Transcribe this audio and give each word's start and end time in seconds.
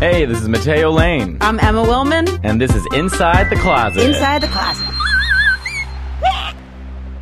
Hey, 0.00 0.24
this 0.26 0.40
is 0.40 0.48
Mateo 0.48 0.90
Lane, 0.90 1.38
I'm 1.40 1.58
Emma 1.58 1.82
Willman. 1.82 2.38
and 2.44 2.60
this 2.60 2.72
is 2.74 2.86
Inside 2.94 3.50
the 3.50 3.56
Closet. 3.56 4.00
Inside 4.04 4.42
the 4.42 4.46
closet. 4.46 4.86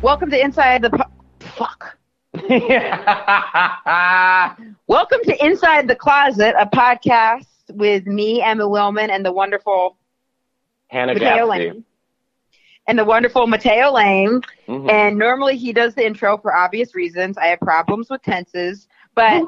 Welcome 0.03 0.29
to 0.29 0.39
Inside 0.39 0.83
the 0.83 0.91
po- 0.91 1.09
fuck. 1.39 1.97
Welcome 4.87 5.19
to 5.23 5.43
Inside 5.45 5.87
the 5.87 5.95
Closet, 5.95 6.53
a 6.59 6.67
podcast 6.67 7.47
with 7.71 8.05
me, 8.05 8.43
Emma 8.43 8.65
Willman, 8.65 9.09
and 9.09 9.25
the 9.25 9.31
wonderful 9.31 9.97
Hannah 10.89 11.15
Mateo 11.15 11.47
Gadsby. 11.47 11.49
Lane. 11.49 11.83
And 12.87 12.99
the 12.99 13.05
wonderful 13.05 13.47
Mateo 13.47 13.91
Lane. 13.91 14.41
Mhm. 14.67 14.91
And 14.91 15.17
normally 15.17 15.57
he 15.57 15.73
does 15.73 15.95
the 15.95 16.05
intro 16.05 16.37
for 16.37 16.55
obvious 16.55 16.93
reasons. 16.93 17.39
I 17.39 17.47
have 17.47 17.59
problems 17.59 18.11
with 18.11 18.21
tenses. 18.21 18.87
But 19.15 19.43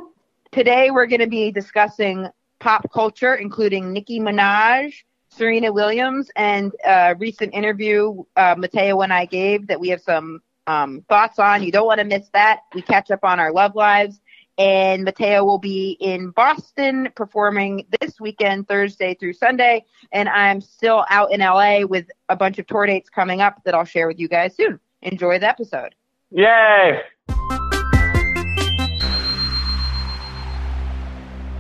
today 0.52 0.90
we're 0.90 1.06
going 1.06 1.22
to 1.22 1.28
be 1.28 1.52
discussing 1.52 2.28
pop 2.60 2.92
culture, 2.92 3.36
including 3.36 3.92
Nicki 3.92 4.20
Minaj, 4.20 4.94
Serena 5.30 5.72
Williams, 5.72 6.30
and 6.36 6.74
a 6.86 7.16
recent 7.18 7.54
interview 7.54 8.24
uh, 8.36 8.56
Mateo 8.58 9.02
and 9.02 9.14
I 9.14 9.26
gave 9.26 9.68
that 9.68 9.80
we 9.80 9.90
have 9.90 10.02
some 10.02 10.42
um, 10.68 11.04
thoughts 11.10 11.40
on. 11.40 11.64
You 11.64 11.72
don't 11.72 11.88
want 11.88 12.00
to 12.00 12.06
miss 12.06 12.30
that. 12.34 12.62
We 12.74 12.82
catch 12.82 13.12
up 13.12 13.24
on 13.24 13.40
our 13.40 13.52
love 13.52 13.76
lives. 13.76 14.20
And 14.58 15.06
Mateo 15.06 15.46
will 15.46 15.58
be 15.58 15.92
in 16.02 16.32
Boston 16.32 17.10
performing 17.16 17.88
this 18.02 18.20
weekend, 18.20 18.68
Thursday 18.68 19.14
through 19.14 19.34
Sunday. 19.34 19.86
And 20.12 20.28
I'm 20.28 20.60
still 20.60 21.06
out 21.10 21.32
in 21.32 21.40
LA 21.40 21.86
with 21.86 22.08
a 22.28 22.36
bunch 22.36 22.60
of 22.60 22.68
tour 22.68 22.86
dates 22.86 23.10
coming 23.10 23.40
up 23.40 23.64
that 23.64 23.74
I'll 23.74 23.86
share 23.86 24.08
with 24.08 24.20
you 24.20 24.28
guys 24.28 24.56
soon. 24.56 24.80
Enjoy 25.02 25.40
the 25.40 25.48
episode. 25.48 25.96
Yay! 26.32 27.00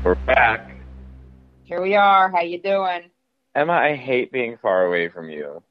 We're 0.03 0.16
back. 0.25 0.78
Here 1.70 1.84
we 1.84 1.94
are. 1.94 2.32
How 2.32 2.41
you 2.41 2.59
doing? 2.59 3.12
Emma, 3.54 3.73
I 3.73 3.96
hate 3.96 4.32
being 4.32 4.58
far 4.58 4.88
away 4.88 5.08
from 5.08 5.30
you. 5.30 5.62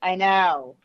I 0.00 0.14
know. 0.14 0.76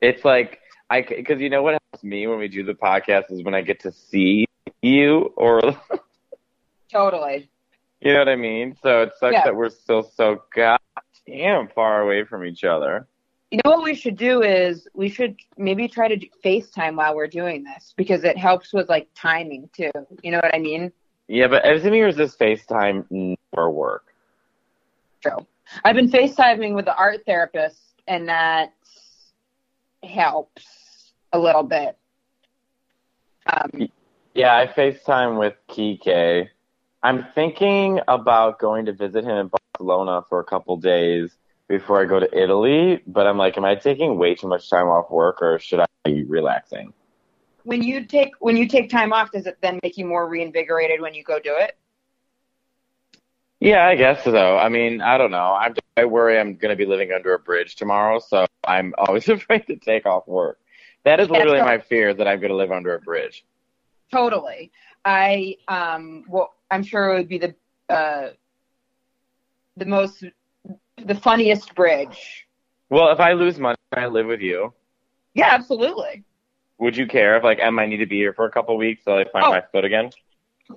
It's 0.00 0.24
like 0.24 0.60
I 0.88 1.02
because 1.02 1.40
you 1.40 1.50
know 1.50 1.60
what 1.60 1.72
helps 1.90 2.04
me 2.04 2.28
when 2.28 2.38
we 2.38 2.46
do 2.46 2.62
the 2.62 2.74
podcast 2.74 3.32
is 3.32 3.42
when 3.42 3.52
I 3.52 3.62
get 3.62 3.80
to 3.80 3.90
see 3.90 4.46
you 4.80 5.32
or 5.36 5.60
Totally. 6.88 7.50
you 8.00 8.12
know 8.12 8.20
what 8.20 8.28
I 8.28 8.36
mean. 8.36 8.76
So 8.80 9.02
it 9.02 9.10
sucks 9.18 9.32
Yeah. 9.32 9.42
that 9.42 9.56
we're 9.56 9.70
still 9.70 10.04
so 10.04 10.44
goddamn 10.54 11.66
far 11.74 12.02
away 12.02 12.22
from 12.22 12.44
each 12.44 12.62
other. 12.62 13.08
You 13.50 13.58
know 13.64 13.72
what 13.72 13.82
we 13.82 13.96
should 13.96 14.16
do 14.16 14.42
is 14.42 14.86
we 14.94 15.08
should 15.08 15.34
maybe 15.58 15.88
try 15.88 16.06
to 16.06 16.16
do 16.16 16.28
FaceTime 16.44 16.94
while 16.94 17.16
we're 17.16 17.26
doing 17.26 17.64
this 17.64 17.92
because 17.96 18.22
it 18.22 18.38
helps 18.38 18.72
with 18.72 18.88
like 18.88 19.08
timing 19.16 19.68
too. 19.72 19.90
You 20.22 20.30
know 20.30 20.38
what 20.38 20.54
I 20.54 20.60
mean? 20.60 20.92
Yeah, 21.32 21.46
but 21.46 21.64
years 21.64 22.14
this 22.14 22.36
FaceTime 22.36 23.06
never 23.10 23.70
work. 23.70 24.04
True. 25.22 25.46
I've 25.82 25.96
been 25.96 26.10
FaceTiming 26.10 26.74
with 26.74 26.84
the 26.84 26.94
art 26.94 27.22
therapist 27.24 27.80
and 28.06 28.28
that 28.28 28.74
helps 30.02 31.14
a 31.32 31.38
little 31.38 31.62
bit. 31.62 31.96
Um, 33.46 33.88
Yeah, 34.34 34.58
I 34.58 34.66
FaceTime 34.66 35.38
with 35.38 35.54
Kike. 35.70 36.48
I'm 37.02 37.26
thinking 37.34 38.00
about 38.08 38.58
going 38.58 38.84
to 38.84 38.92
visit 38.92 39.24
him 39.24 39.38
in 39.38 39.50
Barcelona 39.78 40.24
for 40.28 40.38
a 40.38 40.44
couple 40.44 40.76
days 40.76 41.30
before 41.66 42.02
I 42.02 42.04
go 42.04 42.20
to 42.20 42.28
Italy, 42.38 43.00
but 43.06 43.26
I'm 43.26 43.38
like, 43.38 43.56
am 43.56 43.64
I 43.64 43.74
taking 43.74 44.18
way 44.18 44.34
too 44.34 44.48
much 44.48 44.68
time 44.68 44.88
off 44.88 45.10
work 45.10 45.40
or 45.40 45.58
should 45.58 45.80
I 45.80 45.86
be 46.04 46.24
relaxing? 46.24 46.92
When 47.64 47.82
you 47.82 48.04
take 48.04 48.30
when 48.40 48.56
you 48.56 48.66
take 48.66 48.90
time 48.90 49.12
off, 49.12 49.30
does 49.32 49.46
it 49.46 49.58
then 49.62 49.78
make 49.82 49.96
you 49.96 50.04
more 50.06 50.28
reinvigorated 50.28 51.00
when 51.00 51.14
you 51.14 51.22
go 51.22 51.38
do 51.38 51.54
it? 51.56 51.76
Yeah, 53.60 53.86
I 53.86 53.94
guess 53.94 54.24
so. 54.24 54.56
I 54.58 54.68
mean, 54.68 55.00
I 55.00 55.18
don't 55.18 55.30
know. 55.30 55.54
I'm, 55.54 55.74
I 55.96 56.04
worry 56.04 56.38
I'm 56.38 56.56
going 56.56 56.70
to 56.70 56.76
be 56.76 56.84
living 56.84 57.12
under 57.12 57.32
a 57.34 57.38
bridge 57.38 57.76
tomorrow, 57.76 58.18
so 58.18 58.44
I'm 58.64 58.92
always 58.98 59.28
afraid 59.28 59.66
to 59.68 59.76
take 59.76 60.04
off 60.04 60.26
work. 60.26 60.58
That 61.04 61.20
is 61.20 61.28
Yeah, 61.28 61.38
literally 61.38 61.58
so- 61.60 61.64
my 61.64 61.78
fear 61.78 62.12
that 62.14 62.26
I'm 62.26 62.40
going 62.40 62.50
to 62.50 62.56
live 62.56 62.72
under 62.72 62.94
a 62.94 63.00
bridge. 63.00 63.44
Totally. 64.10 64.70
I 65.04 65.56
um 65.68 66.24
well 66.28 66.54
I'm 66.70 66.82
sure 66.82 67.12
it 67.12 67.16
would 67.18 67.28
be 67.28 67.38
the 67.38 67.54
uh 67.88 68.30
the 69.76 69.86
most 69.86 70.22
the 71.04 71.14
funniest 71.14 71.74
bridge. 71.74 72.46
Well, 72.90 73.10
if 73.10 73.20
I 73.20 73.32
lose 73.32 73.58
money, 73.58 73.76
can 73.92 74.04
I 74.04 74.06
live 74.06 74.26
with 74.26 74.40
you? 74.40 74.74
Yeah, 75.34 75.48
absolutely. 75.50 76.24
Would 76.82 76.96
you 76.96 77.06
care 77.06 77.36
if, 77.36 77.44
like, 77.44 77.60
Em, 77.60 77.78
I 77.78 77.86
need 77.86 77.98
to 77.98 78.06
be 78.06 78.16
here 78.16 78.32
for 78.32 78.44
a 78.44 78.50
couple 78.50 78.76
weeks 78.76 79.04
till 79.04 79.14
I 79.14 79.22
find 79.30 79.44
Oh. 79.46 79.50
my 79.52 79.60
foot 79.70 79.84
again? 79.84 80.10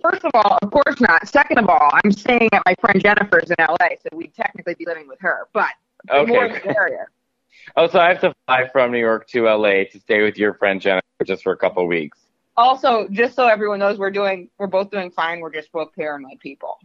First 0.04 0.24
of 0.24 0.30
all, 0.36 0.60
of 0.62 0.70
course 0.70 1.02
not. 1.02 1.28
Second 1.28 1.58
of 1.58 1.68
all, 1.68 1.90
I'm 2.04 2.12
staying 2.12 2.50
at 2.54 2.62
my 2.64 2.76
friend 2.80 3.02
Jennifer's 3.02 3.50
in 3.50 3.56
LA, 3.58 3.96
so 4.04 4.10
we'd 4.14 4.36
technically 4.36 4.76
be 4.76 4.86
living 4.86 5.08
with 5.08 5.20
her. 5.22 5.48
But 5.52 5.72
the 6.08 6.28
more 6.28 6.46
Okay. 6.46 6.60
the. 6.60 7.06
Oh, 7.76 7.88
so 7.88 8.00
I 8.00 8.10
have 8.10 8.22
to 8.22 8.36
fly 8.46 8.68
from 8.68 8.92
New 8.92 9.00
York 9.00 9.28
to 9.30 9.46
LA 9.46 9.86
to 9.92 10.00
stay 10.00 10.22
with 10.22 10.38
your 10.38 10.54
friend 10.54 10.80
Jennifer 10.80 11.02
just 11.26 11.42
for 11.42 11.54
a 11.54 11.58
couple 11.58 11.88
weeks. 11.88 12.20
Also, 12.56 13.08
just 13.10 13.36
so 13.36 13.48
everyone 13.48 13.80
knows, 13.80 13.98
we're 13.98 14.12
doing 14.12 14.48
we're 14.60 14.68
both 14.68 14.92
doing 14.92 15.10
fine. 15.10 15.40
We're 15.40 15.52
just 15.52 15.72
both 15.72 15.92
paranoid 15.96 16.40
people. 16.40 16.78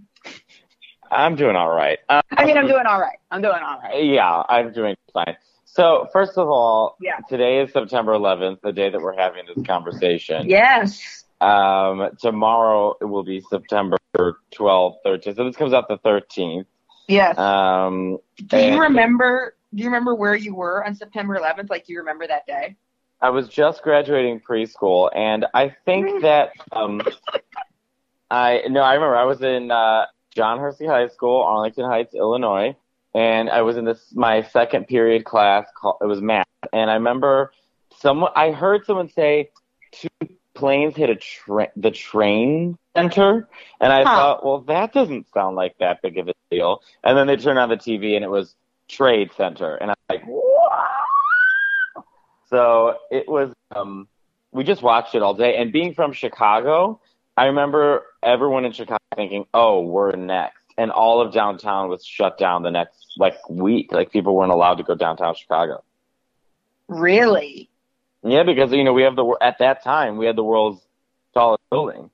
I'm 1.11 1.37
doing 1.37 1.57
all 1.57 1.71
right. 1.71 1.99
Um, 2.09 2.23
I 2.31 2.47
mean, 2.47 2.57
I'm 2.57 2.67
doing 2.69 2.87
all 2.87 2.99
right. 3.01 3.19
I'm 3.31 3.43
doing 3.43 3.61
all 3.63 3.79
right. 3.83 4.03
yeah, 4.03 4.43
I'm 4.49 4.73
doing 4.73 4.97
fine. 5.13 5.37
So, 5.73 6.09
first 6.13 6.37
of 6.37 6.49
all, 6.49 6.97
Yeah. 7.01 7.19
today 7.29 7.61
is 7.61 7.73
September 7.73 8.13
11th, 8.13 8.61
the 8.61 8.73
day 8.73 8.91
that 8.91 9.01
we're 9.01 9.17
having 9.17 9.45
this 9.47 9.65
conversation. 9.65 10.49
Yes. 10.49 11.25
Um, 11.41 12.11
tomorrow 12.21 12.97
it 13.01 13.05
will 13.05 13.23
be 13.23 13.41
September 13.41 13.97
12th, 14.53 14.97
13th. 15.07 15.37
So 15.37 15.45
this 15.45 15.55
comes 15.57 15.73
out 15.73 15.87
the 15.87 15.99
13th. 15.99 16.67
Yes. 17.07 17.39
Um, 17.39 18.19
do 18.49 18.57
you 18.59 18.65
and 18.65 18.81
remember? 18.81 19.55
Do 19.73 19.83
you 19.83 19.89
remember 19.89 20.17
where 20.17 20.35
you 20.35 20.57
were 20.57 20.85
on 20.85 20.97
September 20.97 21.37
11th? 21.39 21.71
Like, 21.71 21.87
do 21.87 21.93
you 21.93 22.01
remember 22.01 22.27
that 22.27 22.47
day? 22.47 22.77
I 23.21 23.31
was 23.31 23.49
just 23.49 23.83
graduating 23.83 24.41
preschool, 24.41 25.11
and 25.15 25.47
I 25.55 25.69
Mm. 25.69 25.77
think 25.85 26.23
that 26.23 26.51
um, 26.73 27.03
I 28.31 28.63
no, 28.69 28.81
I 28.83 28.95
remember 28.95 29.17
I 29.17 29.25
was 29.25 29.41
in 29.43 29.71
uh, 29.71 30.07
John 30.35 30.59
Hersey 30.59 30.87
High 30.87 31.07
School, 31.09 31.43
Arlington 31.43 31.85
Heights, 31.85 32.15
Illinois, 32.15 32.77
and 33.15 33.51
I 33.51 33.63
was 33.63 33.77
in 33.77 33.85
this 33.85 34.13
my 34.15 34.43
second 34.43 34.87
period 34.87 35.25
class. 35.25 35.67
Called, 35.77 35.97
it 36.01 36.07
was 36.07 36.21
math, 36.21 36.47
and 36.73 36.91
I 36.91 36.95
remember 36.95 37.53
someone. 37.99 38.33
I 38.37 38.51
heard 38.53 38.85
someone 38.87 39.09
say 39.09 39.51
two 39.93 40.09
planes 40.55 40.97
hit 40.97 41.11
a 41.11 41.17
train, 41.17 41.69
the 41.77 41.91
train 41.91 42.77
center, 42.97 43.49
and 43.81 43.93
I 43.93 44.05
Huh. 44.05 44.15
thought, 44.15 44.45
well, 44.45 44.61
that 44.63 44.93
doesn't 44.93 45.27
sound 45.33 45.57
like 45.57 45.77
that 45.79 46.03
big 46.03 46.19
of 46.19 46.29
a 46.29 46.35
deal. 46.51 46.83
And 47.05 47.17
then 47.17 47.27
they 47.27 47.37
turned 47.37 47.59
on 47.59 47.69
the 47.69 47.77
TV, 47.77 48.15
and 48.17 48.25
it 48.25 48.31
was 48.31 48.55
Trade 48.89 49.31
Center, 49.37 49.77
and 49.77 49.91
I'm 49.91 49.97
like, 50.09 50.25
wow. 50.27 50.87
So 52.49 52.97
it 53.11 53.29
was. 53.29 53.53
Um, 53.75 54.09
we 54.53 54.65
just 54.65 54.83
watched 54.83 55.15
it 55.15 55.23
all 55.23 55.35
day, 55.35 55.57
and 55.57 55.73
being 55.73 55.95
from 55.95 56.13
Chicago, 56.13 57.01
I 57.37 57.47
remember 57.47 58.05
everyone 58.23 58.65
in 58.65 58.73
Chicago 58.73 58.99
thinking, 59.17 59.47
"Oh, 59.55 59.81
we're 59.83 60.13
next," 60.17 60.60
and 60.79 60.91
all 60.91 61.21
of 61.21 61.33
downtown 61.33 61.89
was 61.89 62.05
shut 62.05 62.39
down 62.39 62.63
the 62.63 62.71
next 62.71 63.15
like 63.19 63.37
week. 63.49 63.93
Like 63.93 64.11
people 64.11 64.35
weren't 64.37 64.53
allowed 64.53 64.77
to 64.77 64.83
go 64.83 64.95
downtown 64.95 65.35
Chicago. 65.35 65.83
Really? 66.89 67.69
Yeah, 68.23 68.43
because 68.43 68.73
you 68.73 68.85
know 68.85 68.93
we 68.93 69.03
have 69.03 69.17
the 69.17 69.37
at 69.41 69.59
that 69.59 69.83
time 69.83 70.17
we 70.17 70.27
had 70.27 70.37
the 70.37 70.45
world's 70.45 70.83
tallest 71.35 71.63
building. 71.71 72.11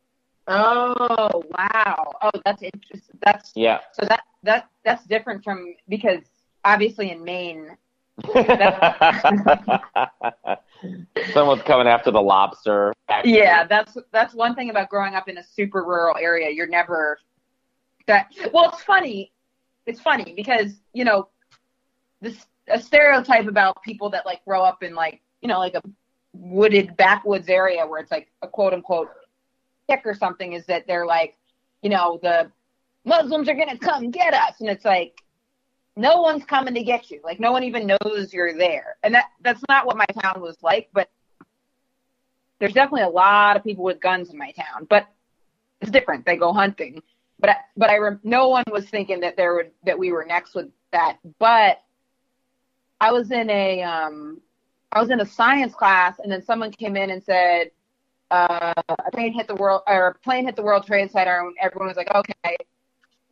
Oh 0.49 1.43
wow! 1.59 2.12
Oh, 2.22 2.31
that's 2.45 2.62
interesting. 2.62 3.19
That's 3.25 3.53
Yeah. 3.56 3.81
so 3.93 4.06
that 4.09 4.22
that 4.45 4.69
that's 4.84 5.05
different 5.06 5.43
from 5.43 5.75
because 5.89 6.21
obviously 6.65 7.11
in 7.11 7.25
Maine, 7.25 7.77
Someone's 11.33 11.62
coming 11.62 11.87
after 11.89 12.11
the 12.11 12.21
lobster. 12.21 12.93
yeah, 13.25 13.65
that's 13.66 13.97
that's 14.12 14.34
one 14.34 14.55
thing 14.55 14.71
about 14.71 14.89
growing 14.89 15.15
up 15.15 15.28
in 15.28 15.39
a 15.39 15.43
super 15.45 15.83
rural 15.84 16.16
area. 16.16 16.50
You're 16.50 16.69
never 16.69 17.19
that. 18.06 18.33
Well, 18.53 18.71
it's 18.71 18.83
funny. 18.83 19.33
It's 19.86 20.01
funny 20.01 20.33
because 20.34 20.72
you 20.92 21.04
know 21.04 21.28
this 22.21 22.47
a 22.69 22.81
stereotype 22.81 23.47
about 23.47 23.83
people 23.83 24.10
that 24.10 24.27
like 24.27 24.45
grow 24.45 24.63
up 24.63 24.83
in 24.83 24.95
like 24.95 25.21
you 25.41 25.48
know 25.48 25.59
like 25.59 25.75
a 25.75 25.83
wooded 26.33 26.97
backwoods 26.97 27.48
area 27.48 27.86
where 27.86 28.01
it's 28.01 28.10
like 28.10 28.28
a 28.42 28.48
quote 28.48 28.75
unquote 28.75 29.09
hick 29.89 30.03
or 30.04 30.15
something 30.15 30.53
is 30.53 30.66
that 30.66 30.86
they're 30.86 31.07
like 31.07 31.36
you 31.83 31.91
know 31.91 32.19
the 32.22 32.51
Muslims 33.04 33.48
are 33.48 33.54
gonna 33.54 33.78
come 33.78 34.10
get 34.10 34.34
us, 34.34 34.60
and 34.60 34.69
it's 34.69 34.84
like 34.84 35.22
no 35.95 36.21
one's 36.21 36.45
coming 36.45 36.75
to 36.75 36.83
get 36.83 37.10
you. 37.10 37.21
Like 37.25 37.41
no 37.41 37.53
one 37.53 37.63
even 37.63 37.86
knows 37.86 38.33
you're 38.33 38.59
there, 38.59 38.97
and 39.03 39.15
that 39.15 39.27
that's 39.42 39.63
not 39.69 39.86
what 39.86 39.97
my 39.97 40.07
town 40.21 40.42
was 40.42 40.57
like. 40.63 40.89
But 40.92 41.09
there's 42.59 42.72
definitely 42.72 43.03
a 43.03 43.09
lot 43.09 43.57
of 43.57 43.63
people 43.63 43.84
with 43.84 44.01
guns 44.01 44.31
in 44.31 44.39
my 44.39 44.51
town, 44.53 44.86
but 44.91 45.07
it's 45.81 45.91
different. 45.91 46.27
They 46.27 46.36
go 46.36 46.53
hunting, 46.53 47.03
but 47.38 47.50
I, 47.50 47.56
but 47.77 47.91
I 47.91 47.98
rem- 47.98 48.21
no 48.24 48.48
one 48.48 48.65
was 48.71 48.88
thinking 48.88 49.21
that 49.21 49.36
there 49.36 49.54
would 49.54 49.71
that 49.84 49.98
we 49.98 50.12
were 50.12 50.24
next 50.24 50.54
with 50.54 50.68
that. 50.92 51.18
But 51.38 51.83
I 53.00 53.12
was 53.12 53.30
in 53.30 53.50
a 53.50 53.83
um 53.83 54.41
I 54.92 55.00
was 55.00 55.10
in 55.10 55.21
a 55.21 55.27
science 55.27 55.74
class, 55.74 56.18
and 56.18 56.30
then 56.33 56.42
someone 56.42 56.72
came 56.72 56.97
in 56.97 57.10
and 57.10 57.22
said 57.22 57.71
uh, 58.30 58.72
a 58.88 59.10
plane 59.12 59.33
hit 59.33 59.47
the 59.47 59.54
world 59.54 59.83
or 59.86 60.09
a 60.09 60.15
plane 60.15 60.47
hit 60.47 60.56
the 60.56 60.62
World 60.62 60.86
Trade 60.86 61.10
Center, 61.10 61.41
and 61.41 61.54
everyone 61.60 61.88
was 61.88 61.97
like, 61.97 62.12
okay. 62.15 62.56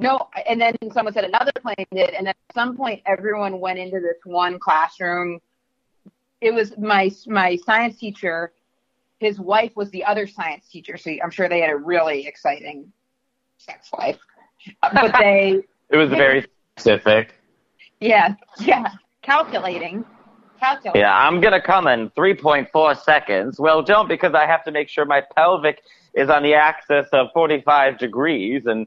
No, 0.00 0.28
and 0.46 0.60
then 0.60 0.74
someone 0.92 1.14
said 1.14 1.24
another 1.24 1.52
plane 1.62 1.86
did, 1.92 2.10
and 2.10 2.28
at 2.28 2.36
some 2.52 2.76
point 2.76 3.00
everyone 3.06 3.60
went 3.60 3.78
into 3.78 4.00
this 4.00 4.16
one 4.24 4.58
classroom. 4.58 5.40
It 6.40 6.52
was 6.52 6.76
my 6.76 7.10
my 7.26 7.56
science 7.64 7.98
teacher. 7.98 8.52
His 9.20 9.38
wife 9.38 9.72
was 9.76 9.90
the 9.90 10.04
other 10.04 10.26
science 10.26 10.68
teacher, 10.68 10.96
so 10.96 11.12
I'm 11.22 11.30
sure 11.30 11.48
they 11.48 11.60
had 11.60 11.70
a 11.70 11.76
really 11.76 12.26
exciting 12.26 12.92
sex 13.64 13.88
life. 13.99 14.19
But 14.81 15.14
they, 15.19 15.61
It 15.90 15.96
was 15.96 16.11
very 16.11 16.46
specific. 16.76 17.34
yeah, 18.00 18.34
yeah, 18.58 18.88
calculating, 19.22 20.05
calculating. 20.58 21.00
Yeah, 21.02 21.16
I'm 21.16 21.40
gonna 21.40 21.61
come 21.61 21.87
in 21.87 22.11
3.4 22.11 22.96
seconds. 23.02 23.58
Well, 23.61 23.82
don't 23.82 24.08
because 24.08 24.34
I 24.34 24.46
have 24.46 24.64
to 24.64 24.70
make 24.72 24.88
sure 24.88 25.05
my 25.05 25.22
pelvic 25.37 25.82
is 26.14 26.31
on 26.31 26.43
the 26.43 26.55
axis 26.55 27.06
of 27.12 27.28
45 27.34 27.99
degrees, 27.99 28.66
and 28.66 28.87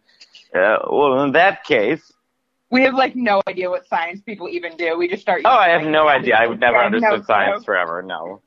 uh, 0.56 0.78
well, 0.90 1.24
in 1.24 1.32
that 1.34 1.64
case, 1.64 2.12
We 2.72 2.82
have 2.84 2.94
like 2.96 3.16
no 3.16 3.42
idea 3.48 3.70
what 3.70 3.88
science 3.88 4.22
people 4.22 4.48
even 4.50 4.76
do. 4.78 4.98
We 4.98 5.08
just 5.08 5.22
start. 5.22 5.42
oh, 5.46 5.50
I 5.50 5.70
have 5.70 5.82
using, 5.82 5.92
no 5.92 6.08
idea. 6.08 6.36
I 6.36 6.48
would 6.48 6.60
never 6.60 6.78
Yeah, 6.78 6.86
understood 6.86 7.20
no, 7.20 7.26
science 7.26 7.60
no. 7.60 7.64
forever. 7.64 8.02
No. 8.02 8.42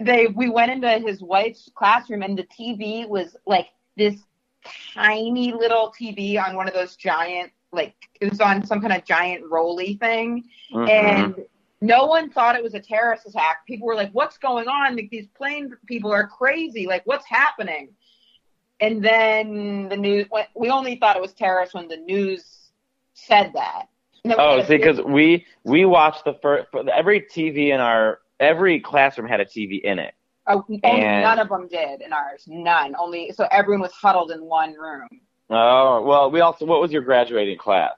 they 0.00 0.26
we 0.28 0.48
went 0.48 0.70
into 0.70 0.88
his 1.06 1.22
wife's 1.22 1.70
classroom 1.74 2.22
and 2.22 2.36
the 2.38 2.44
TV 2.44 3.08
was 3.08 3.36
like 3.46 3.68
this 3.96 4.16
tiny 4.94 5.52
little 5.52 5.92
TV 5.98 6.38
on 6.38 6.56
one 6.56 6.68
of 6.68 6.74
those 6.74 6.96
giant 6.96 7.52
like 7.72 7.94
it 8.20 8.30
was 8.30 8.40
on 8.40 8.64
some 8.64 8.80
kind 8.80 8.92
of 8.92 9.04
giant 9.04 9.44
roly 9.50 9.94
thing 9.96 10.44
Mhm. 10.72 10.88
and 10.88 11.46
no 11.80 12.06
one 12.06 12.30
thought 12.30 12.56
it 12.56 12.62
was 12.62 12.74
a 12.74 12.80
terrorist 12.80 13.26
attack. 13.26 13.66
People 13.66 13.86
were 13.86 13.94
like, 13.94 14.10
"What's 14.12 14.38
going 14.38 14.66
on? 14.66 14.96
Like 14.96 15.10
these 15.10 15.26
plane 15.28 15.76
people 15.86 16.10
are 16.12 16.26
crazy. 16.26 16.86
Like 16.86 17.02
what's 17.04 17.26
happening?" 17.26 17.90
And 18.80 19.04
then 19.04 19.88
the 19.88 19.96
news. 19.96 20.26
We 20.54 20.70
only 20.70 20.96
thought 20.96 21.16
it 21.16 21.22
was 21.22 21.32
terrorists 21.34 21.74
when 21.74 21.88
the 21.88 21.96
news 21.98 22.70
said 23.14 23.52
that. 23.54 23.88
And 24.24 24.32
then 24.32 24.38
we 24.38 24.44
Oh, 24.44 24.62
see, 24.62 24.76
because 24.76 25.00
we 25.02 25.46
we 25.64 25.84
watched 25.84 26.24
the 26.24 26.34
first 26.34 26.68
every 26.92 27.20
TV 27.20 27.72
in 27.72 27.80
our 27.80 28.20
every 28.40 28.80
classroom 28.80 29.28
had 29.28 29.40
a 29.40 29.44
TV 29.44 29.82
in 29.82 29.98
it. 29.98 30.14
Oh, 30.48 30.64
And- 30.84 31.22
none 31.22 31.38
of 31.38 31.48
them 31.48 31.66
did 31.68 32.02
in 32.02 32.12
ours. 32.12 32.44
None. 32.46 32.94
Only 32.98 33.32
so 33.32 33.48
everyone 33.50 33.80
was 33.82 33.92
huddled 33.92 34.30
in 34.30 34.44
one 34.44 34.74
room. 34.74 35.08
Oh, 35.50 36.02
well, 36.02 36.30
we 36.30 36.40
also. 36.40 36.64
What 36.66 36.80
was 36.80 36.92
your 36.92 37.02
graduating 37.02 37.58
class? 37.58 37.92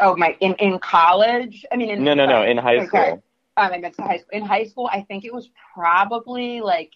Oh 0.00 0.16
my! 0.16 0.36
In 0.40 0.54
in 0.54 0.78
college, 0.80 1.64
I 1.70 1.76
mean, 1.76 1.90
in, 1.90 2.02
No, 2.04 2.14
no, 2.14 2.26
no, 2.26 2.42
in 2.42 2.56
high 2.58 2.76
Okay. 2.78 2.86
school. 2.86 3.22
Um, 3.56 3.72
I 3.72 3.78
meant 3.78 3.94
to 3.96 4.02
high 4.02 4.16
school. 4.18 4.30
In 4.32 4.44
high 4.44 4.64
school, 4.64 4.90
I 4.92 5.02
think 5.02 5.24
it 5.24 5.32
was 5.32 5.48
probably 5.74 6.60
like 6.60 6.90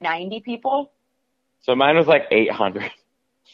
ninety 0.00 0.40
people. 0.40 0.92
So 1.62 1.74
mine 1.74 1.96
was 1.96 2.06
like 2.06 2.26
800. 2.30 2.90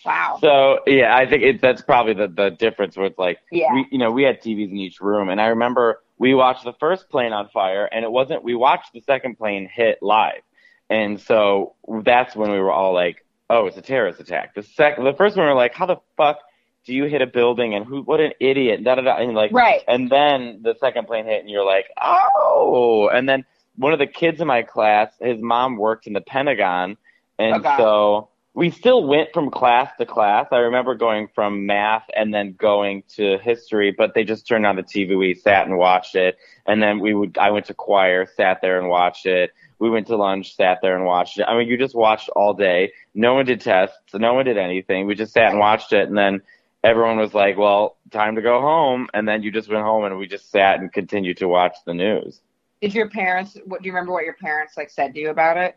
Wow. 0.04 0.38
So 0.40 0.80
yeah, 0.86 1.16
I 1.16 1.26
think 1.26 1.42
it, 1.44 1.60
that's 1.60 1.82
probably 1.82 2.14
the 2.14 2.26
the 2.26 2.50
difference. 2.50 2.96
Where 2.96 3.06
it's 3.06 3.18
like 3.18 3.38
Yeah. 3.52 3.72
we, 3.72 3.86
you 3.92 3.98
know, 3.98 4.10
we 4.10 4.22
had 4.24 4.40
TVs 4.42 4.70
in 4.70 4.76
each 4.78 5.00
room, 5.00 5.28
and 5.28 5.40
I 5.40 5.46
remember 5.48 6.02
we 6.20 6.34
watched 6.34 6.64
the 6.64 6.74
first 6.74 7.08
plane 7.08 7.32
on 7.32 7.48
fire, 7.48 7.86
and 7.90 8.04
it 8.04 8.12
wasn't. 8.12 8.44
We 8.44 8.54
watched 8.54 8.92
the 8.92 9.00
second 9.00 9.38
plane 9.38 9.66
hit 9.72 9.98
live, 10.02 10.42
and 10.90 11.18
so 11.18 11.74
that's 12.04 12.36
when 12.36 12.50
we 12.52 12.60
were 12.60 12.70
all 12.70 12.92
like, 12.92 13.24
"Oh, 13.48 13.66
it's 13.66 13.78
a 13.78 13.82
terrorist 13.82 14.20
attack." 14.20 14.54
The 14.54 14.62
second, 14.62 15.04
the 15.04 15.14
first 15.14 15.36
one, 15.36 15.46
we 15.46 15.50
were 15.50 15.56
like, 15.56 15.74
"How 15.74 15.86
the 15.86 15.96
fuck 16.18 16.38
do 16.84 16.92
you 16.94 17.04
hit 17.04 17.22
a 17.22 17.26
building?" 17.26 17.74
And 17.74 17.86
who? 17.86 18.02
What 18.02 18.20
an 18.20 18.32
idiot! 18.38 18.84
Da 18.84 18.96
da 18.96 19.00
da. 19.02 19.16
And 19.16 19.34
like, 19.34 19.50
Right. 19.52 19.80
and 19.88 20.10
then 20.10 20.60
the 20.62 20.74
second 20.78 21.06
plane 21.06 21.24
hit, 21.24 21.40
and 21.40 21.48
you're 21.48 21.64
like, 21.64 21.86
"Oh!" 22.00 23.08
And 23.08 23.26
then 23.26 23.46
one 23.76 23.94
of 23.94 23.98
the 23.98 24.06
kids 24.06 24.42
in 24.42 24.46
my 24.46 24.62
class, 24.62 25.10
his 25.20 25.40
mom 25.40 25.78
worked 25.78 26.06
in 26.06 26.12
the 26.12 26.20
Pentagon, 26.20 26.98
and 27.38 27.64
Oh, 27.66 27.76
so 27.78 28.28
we 28.54 28.70
still 28.70 29.06
went 29.06 29.32
from 29.32 29.50
class 29.50 29.90
to 29.98 30.06
class. 30.06 30.48
I 30.50 30.58
remember 30.58 30.94
going 30.94 31.28
from 31.34 31.66
math 31.66 32.04
and 32.16 32.34
then 32.34 32.54
going 32.54 33.04
to 33.16 33.38
history, 33.38 33.94
but 33.96 34.14
they 34.14 34.24
just 34.24 34.46
turned 34.46 34.66
on 34.66 34.76
the 34.76 34.82
TV. 34.82 35.16
We 35.16 35.34
sat 35.34 35.66
and 35.66 35.78
watched 35.78 36.16
it, 36.16 36.36
and 36.66 36.82
then 36.82 36.98
we 36.98 37.14
would. 37.14 37.38
I 37.38 37.50
went 37.50 37.66
to 37.66 37.74
choir, 37.74 38.26
sat 38.26 38.60
there 38.60 38.78
and 38.78 38.88
watched 38.88 39.26
it. 39.26 39.52
We 39.78 39.88
went 39.88 40.08
to 40.08 40.16
lunch, 40.16 40.56
sat 40.56 40.78
there 40.82 40.96
and 40.96 41.04
watched 41.04 41.38
it. 41.38 41.44
I 41.48 41.56
mean, 41.56 41.68
you 41.68 41.78
just 41.78 41.94
watched 41.94 42.28
all 42.30 42.52
day. 42.52 42.92
No 43.14 43.34
one 43.34 43.46
did 43.46 43.60
tests, 43.60 43.96
no 44.12 44.34
one 44.34 44.44
did 44.44 44.58
anything. 44.58 45.06
We 45.06 45.14
just 45.14 45.32
sat 45.32 45.50
and 45.50 45.60
watched 45.60 45.92
it, 45.92 46.08
and 46.08 46.18
then 46.18 46.42
everyone 46.82 47.18
was 47.18 47.32
like, 47.32 47.56
"Well, 47.56 47.98
time 48.10 48.34
to 48.34 48.42
go 48.42 48.60
home." 48.60 49.08
And 49.14 49.28
then 49.28 49.44
you 49.44 49.52
just 49.52 49.68
went 49.68 49.84
home, 49.84 50.04
and 50.04 50.18
we 50.18 50.26
just 50.26 50.50
sat 50.50 50.80
and 50.80 50.92
continued 50.92 51.36
to 51.38 51.46
watch 51.46 51.76
the 51.86 51.94
news. 51.94 52.40
Did 52.82 52.94
your 52.94 53.08
parents? 53.10 53.56
What 53.64 53.82
do 53.82 53.86
you 53.86 53.92
remember? 53.92 54.12
What 54.12 54.24
your 54.24 54.34
parents 54.34 54.76
like 54.76 54.90
said 54.90 55.14
to 55.14 55.20
you 55.20 55.30
about 55.30 55.56
it? 55.56 55.76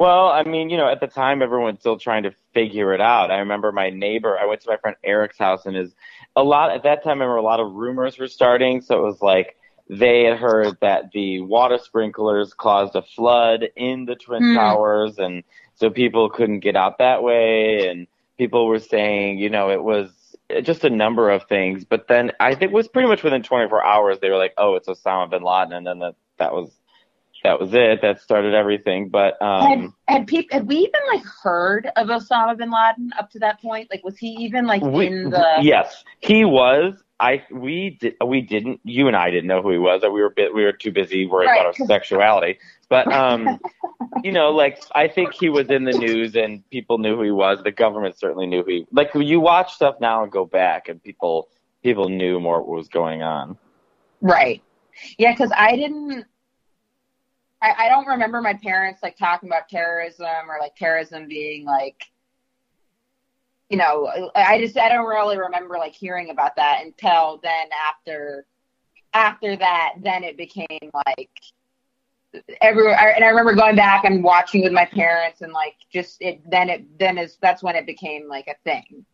Well, 0.00 0.28
I 0.28 0.44
mean, 0.44 0.70
you 0.70 0.78
know, 0.78 0.88
at 0.88 1.00
the 1.00 1.08
time, 1.08 1.42
everyone's 1.42 1.80
still 1.80 1.98
trying 1.98 2.22
to 2.22 2.32
figure 2.54 2.94
it 2.94 3.02
out. 3.02 3.30
I 3.30 3.40
remember 3.40 3.70
my 3.70 3.90
neighbor. 3.90 4.38
I 4.38 4.46
went 4.46 4.62
to 4.62 4.70
my 4.70 4.78
friend 4.78 4.96
Eric's 5.04 5.38
house, 5.38 5.66
and 5.66 5.76
his 5.76 5.94
a 6.34 6.42
lot 6.42 6.72
at 6.72 6.84
that 6.84 7.04
time. 7.04 7.20
I 7.20 7.26
remember 7.26 7.36
a 7.36 7.42
lot 7.42 7.60
of 7.60 7.74
rumors 7.74 8.18
were 8.18 8.26
starting. 8.28 8.80
So 8.80 8.98
it 8.98 9.02
was 9.02 9.20
like 9.20 9.58
they 9.90 10.24
had 10.24 10.38
heard 10.38 10.78
that 10.80 11.12
the 11.12 11.42
water 11.42 11.78
sprinklers 11.78 12.54
caused 12.54 12.96
a 12.96 13.02
flood 13.02 13.68
in 13.76 14.06
the 14.06 14.16
twin 14.16 14.46
Hmm. 14.46 14.54
towers, 14.54 15.18
and 15.18 15.44
so 15.74 15.90
people 15.90 16.30
couldn't 16.30 16.60
get 16.60 16.76
out 16.76 16.98
that 16.98 17.22
way. 17.22 17.88
And 17.88 18.06
people 18.38 18.66
were 18.68 18.78
saying, 18.80 19.38
you 19.38 19.50
know, 19.50 19.70
it 19.70 19.82
was 19.82 20.34
just 20.62 20.84
a 20.84 20.90
number 20.90 21.28
of 21.30 21.44
things. 21.46 21.84
But 21.84 22.08
then 22.08 22.32
I 22.40 22.54
think 22.54 22.72
it 22.72 22.74
was 22.74 22.88
pretty 22.88 23.08
much 23.08 23.22
within 23.22 23.42
24 23.42 23.84
hours 23.84 24.18
they 24.20 24.30
were 24.30 24.38
like, 24.38 24.54
oh, 24.56 24.76
it's 24.76 24.88
Osama 24.88 25.28
bin 25.30 25.42
Laden, 25.42 25.74
and 25.74 25.86
then 25.86 25.98
that 25.98 26.14
that 26.38 26.54
was 26.54 26.79
that 27.42 27.58
was 27.60 27.70
it. 27.72 28.02
That 28.02 28.20
started 28.20 28.54
everything. 28.54 29.08
But 29.08 29.40
um, 29.40 29.94
had 30.06 30.18
had 30.18 30.26
people 30.26 30.58
had 30.58 30.66
we 30.66 30.76
even 30.76 31.00
like 31.12 31.24
heard 31.42 31.90
of 31.96 32.08
Osama 32.08 32.56
bin 32.56 32.70
Laden 32.70 33.12
up 33.18 33.30
to 33.30 33.38
that 33.40 33.60
point? 33.60 33.88
Like, 33.90 34.04
was 34.04 34.18
he 34.18 34.28
even 34.28 34.66
like 34.66 34.82
we, 34.82 35.06
in 35.06 35.30
the? 35.30 35.58
yes, 35.62 36.04
he 36.20 36.44
was. 36.44 37.02
I 37.18 37.42
we 37.50 37.98
did 38.00 38.14
we 38.24 38.40
didn't 38.40 38.80
you 38.82 39.06
and 39.06 39.14
I 39.14 39.30
didn't 39.30 39.46
know 39.46 39.60
who 39.62 39.70
he 39.70 39.78
was. 39.78 40.02
We 40.02 40.22
were 40.22 40.30
bit 40.30 40.54
we 40.54 40.64
were 40.64 40.72
too 40.72 40.90
busy 40.90 41.26
worried 41.26 41.48
Right. 41.48 41.60
about 41.60 41.78
our 41.78 41.86
sexuality. 41.86 42.58
But 42.88 43.12
um, 43.12 43.60
you 44.24 44.32
know, 44.32 44.50
like 44.50 44.82
I 44.94 45.06
think 45.06 45.34
he 45.34 45.50
was 45.50 45.68
in 45.70 45.84
the 45.84 45.92
news 45.92 46.34
and 46.34 46.68
people 46.70 46.98
knew 46.98 47.16
who 47.16 47.22
he 47.22 47.30
was. 47.30 47.62
The 47.62 47.72
government 47.72 48.18
certainly 48.18 48.46
knew 48.46 48.62
who. 48.62 48.70
He, 48.70 48.86
like 48.90 49.10
you 49.14 49.38
watch 49.38 49.74
stuff 49.74 49.96
now 50.00 50.22
and 50.22 50.32
go 50.32 50.46
back 50.46 50.88
and 50.88 51.02
people 51.02 51.48
people 51.82 52.08
knew 52.08 52.40
more 52.40 52.62
what 52.62 52.76
was 52.76 52.88
going 52.88 53.22
on. 53.22 53.58
Right. 54.20 54.62
Yeah, 55.18 55.32
because 55.32 55.52
I 55.56 55.76
didn't. 55.76 56.26
I, 57.62 57.74
I 57.78 57.88
don't 57.88 58.06
remember 58.06 58.40
my 58.40 58.54
parents 58.54 59.02
like 59.02 59.16
talking 59.16 59.48
about 59.48 59.68
terrorism 59.68 60.48
or 60.48 60.58
like 60.60 60.76
terrorism 60.76 61.28
being 61.28 61.64
like, 61.64 62.04
you 63.68 63.76
know, 63.76 64.30
I 64.34 64.58
just 64.60 64.76
I 64.76 64.88
don't 64.88 65.06
really 65.06 65.38
remember 65.38 65.78
like 65.78 65.94
hearing 65.94 66.30
about 66.30 66.56
that 66.56 66.80
until 66.84 67.38
then 67.42 67.68
after 67.88 68.46
after 69.12 69.56
that 69.56 69.94
then 70.02 70.22
it 70.22 70.36
became 70.36 70.90
like 71.06 71.30
everywhere 72.60 72.96
and 73.14 73.24
I 73.24 73.28
remember 73.28 73.54
going 73.54 73.74
back 73.74 74.04
and 74.04 74.22
watching 74.22 74.62
with 74.62 74.72
my 74.72 74.84
parents 74.84 75.40
and 75.40 75.52
like 75.52 75.74
just 75.92 76.22
it 76.22 76.40
then 76.48 76.70
it 76.70 76.98
then 76.98 77.18
is 77.18 77.36
that's 77.40 77.62
when 77.62 77.76
it 77.76 77.86
became 77.86 78.28
like 78.28 78.46
a 78.48 78.54
thing. 78.64 79.04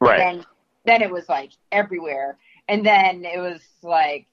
Right. 0.00 0.20
and 0.20 0.46
then 0.84 1.02
it 1.02 1.10
was 1.10 1.28
like 1.28 1.52
everywhere. 1.72 2.36
And 2.68 2.84
then 2.84 3.24
it 3.24 3.38
was 3.38 3.60
like 3.82 4.26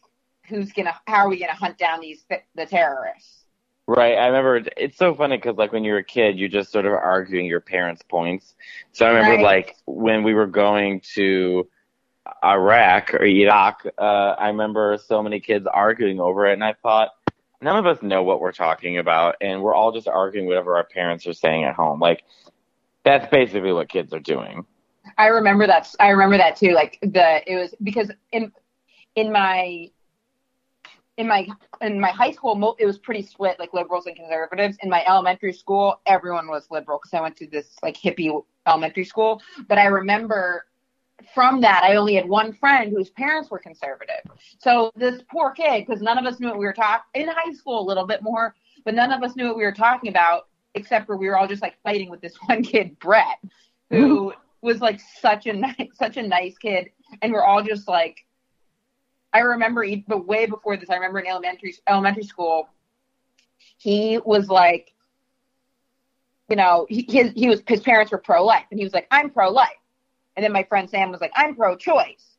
who's 0.48 0.72
gonna 0.74 0.94
how 1.08 1.26
are 1.26 1.30
we 1.30 1.40
gonna 1.40 1.54
hunt 1.54 1.78
down 1.78 2.02
these 2.02 2.26
the 2.56 2.66
terrorists 2.66 3.41
Right. 3.88 4.16
I 4.18 4.28
remember 4.28 4.70
it's 4.78 4.98
so 4.98 5.14
funny 5.16 5.38
because 5.38 5.58
like 5.58 5.74
when 5.74 5.84
you're 5.84 5.98
a 5.98 6.04
kid, 6.04 6.38
you're 6.40 6.50
just 6.50 6.72
sort 6.72 6.86
of 6.86 6.94
arguing 6.94 7.46
your 7.46 7.60
parents' 7.60 8.02
points. 8.04 8.56
So 8.94 9.06
I 9.06 9.10
remember 9.10 9.36
Right. 9.36 9.42
like 9.42 9.76
when 9.86 10.24
we 10.24 10.34
were 10.34 10.48
going 10.48 11.02
to 11.16 11.68
Iraq 12.44 13.14
or 13.14 13.24
Iraq, 13.26 13.86
uh, 13.98 14.02
I 14.38 14.48
remember 14.48 14.98
so 15.04 15.22
many 15.22 15.40
kids 15.40 15.68
arguing 15.72 16.20
over 16.20 16.46
it, 16.48 16.54
and 16.54 16.64
I 16.64 16.74
thought 16.74 17.10
none 17.62 17.78
of 17.78 17.86
us 17.86 18.02
know 18.02 18.24
what 18.24 18.40
we're 18.40 18.52
talking 18.54 18.98
about, 19.00 19.36
and 19.42 19.62
we're 19.62 19.74
all 19.76 19.92
just 19.92 20.08
arguing 20.08 20.48
whatever 20.48 20.78
our 20.78 20.86
parents 20.86 21.28
are 21.28 21.34
saying 21.34 21.64
at 21.66 21.76
home. 21.76 22.00
Like 22.00 22.24
that's 23.04 23.30
basically 23.30 23.74
what 23.74 23.90
kids 23.90 24.14
are 24.14 24.20
doing. 24.20 24.66
i 25.18 25.28
remember 25.28 25.66
that 25.68 25.88
i 26.00 26.10
remember 26.10 26.38
that 26.38 26.56
too 26.56 26.72
like 26.74 26.98
the 27.02 27.42
it 27.52 27.56
was 27.56 27.74
because 27.84 28.12
in 28.32 28.52
in 29.16 29.32
my 29.32 29.90
in 31.18 31.28
my 31.28 31.48
in 31.82 32.00
my 32.00 32.10
high 32.10 32.32
school 32.32 32.76
it 32.80 32.86
was 32.86 32.98
pretty 32.98 33.22
split 33.22 33.60
like 33.60 33.74
liberals 33.74 34.06
and 34.06 34.16
conservatives. 34.16 34.78
In 34.82 34.90
my 34.90 35.04
elementary 35.06 35.54
school 35.54 36.02
everyone 36.06 36.48
was 36.48 36.68
liberal 36.72 37.00
because 37.00 37.14
i 37.14 37.22
went 37.22 37.36
to 37.38 37.48
this 37.48 37.76
like 37.84 37.98
hippie 37.98 38.44
elementary 38.68 39.06
school. 39.06 39.42
But 39.68 39.78
i 39.78 39.86
remember 39.86 40.66
from 41.36 41.62
that 41.62 41.84
i 41.84 41.96
only 41.96 42.16
had 42.16 42.28
one 42.28 42.52
friend 42.52 42.92
whose 42.92 43.10
parents 43.12 43.52
were 43.52 43.60
conservative. 43.60 44.22
So 44.60 44.92
this 44.96 45.22
poor 45.32 45.52
kid 45.52 45.86
because 45.86 46.02
none 46.02 46.18
of 46.18 46.26
us 46.26 46.40
knew 46.40 46.48
what 46.48 46.58
we 46.58 46.66
were 46.66 46.74
talking 46.74 47.22
in 47.22 47.28
high 47.28 47.54
school 47.54 47.82
a 47.82 47.86
little 47.88 48.08
bit 48.08 48.22
more 48.22 48.56
but 48.84 48.96
none 48.96 49.12
of 49.12 49.22
us 49.22 49.36
knew 49.36 49.48
what 49.48 49.58
we 49.58 49.64
were 49.64 49.72
talking 49.72 50.10
about 50.10 50.48
except 50.74 51.06
for 51.06 51.18
we 51.18 51.28
were 51.28 51.38
all 51.38 51.48
just 51.48 51.62
like 51.62 51.76
fighting 51.84 52.10
with 52.10 52.22
this 52.22 52.36
one 52.48 52.64
kid 52.64 52.98
brett 53.00 53.38
who 53.90 54.34
was 54.62 54.80
like 54.80 55.00
such 55.20 55.48
a 55.48 55.54
nice 55.54 55.90
such 55.94 56.18
a 56.18 56.24
nice 56.24 56.58
kid. 56.58 56.90
And 57.22 57.34
we're 57.34 57.44
all 57.44 57.64
just 57.64 57.88
like 57.88 58.26
I 59.34 59.40
remember, 59.40 59.86
but 60.08 60.28
way 60.28 60.46
before 60.46 60.78
this, 60.78 60.90
I 60.90 60.96
remember 60.96 61.20
in 61.20 61.28
elementary 61.28 61.76
elementary 61.88 62.24
school, 62.24 62.70
he 63.78 64.20
was 64.20 64.50
like, 64.50 64.94
you 66.50 66.56
know, 66.58 66.86
he 66.90 67.06
his, 67.10 67.32
he 67.36 67.48
was 67.48 67.62
his 67.68 67.82
parents 67.82 68.12
were 68.12 68.18
pro 68.18 68.44
life, 68.46 68.66
and 68.72 68.80
he 68.80 68.84
was 68.86 68.94
like, 68.94 69.08
I'm 69.12 69.30
pro 69.30 69.50
life, 69.50 69.70
And 70.36 70.44
then 70.44 70.52
my 70.52 70.64
friend 70.64 70.90
Sam 70.90 71.12
was 71.12 71.22
like, 71.22 71.32
I'm 71.36 71.56
pro-choice. 71.56 72.38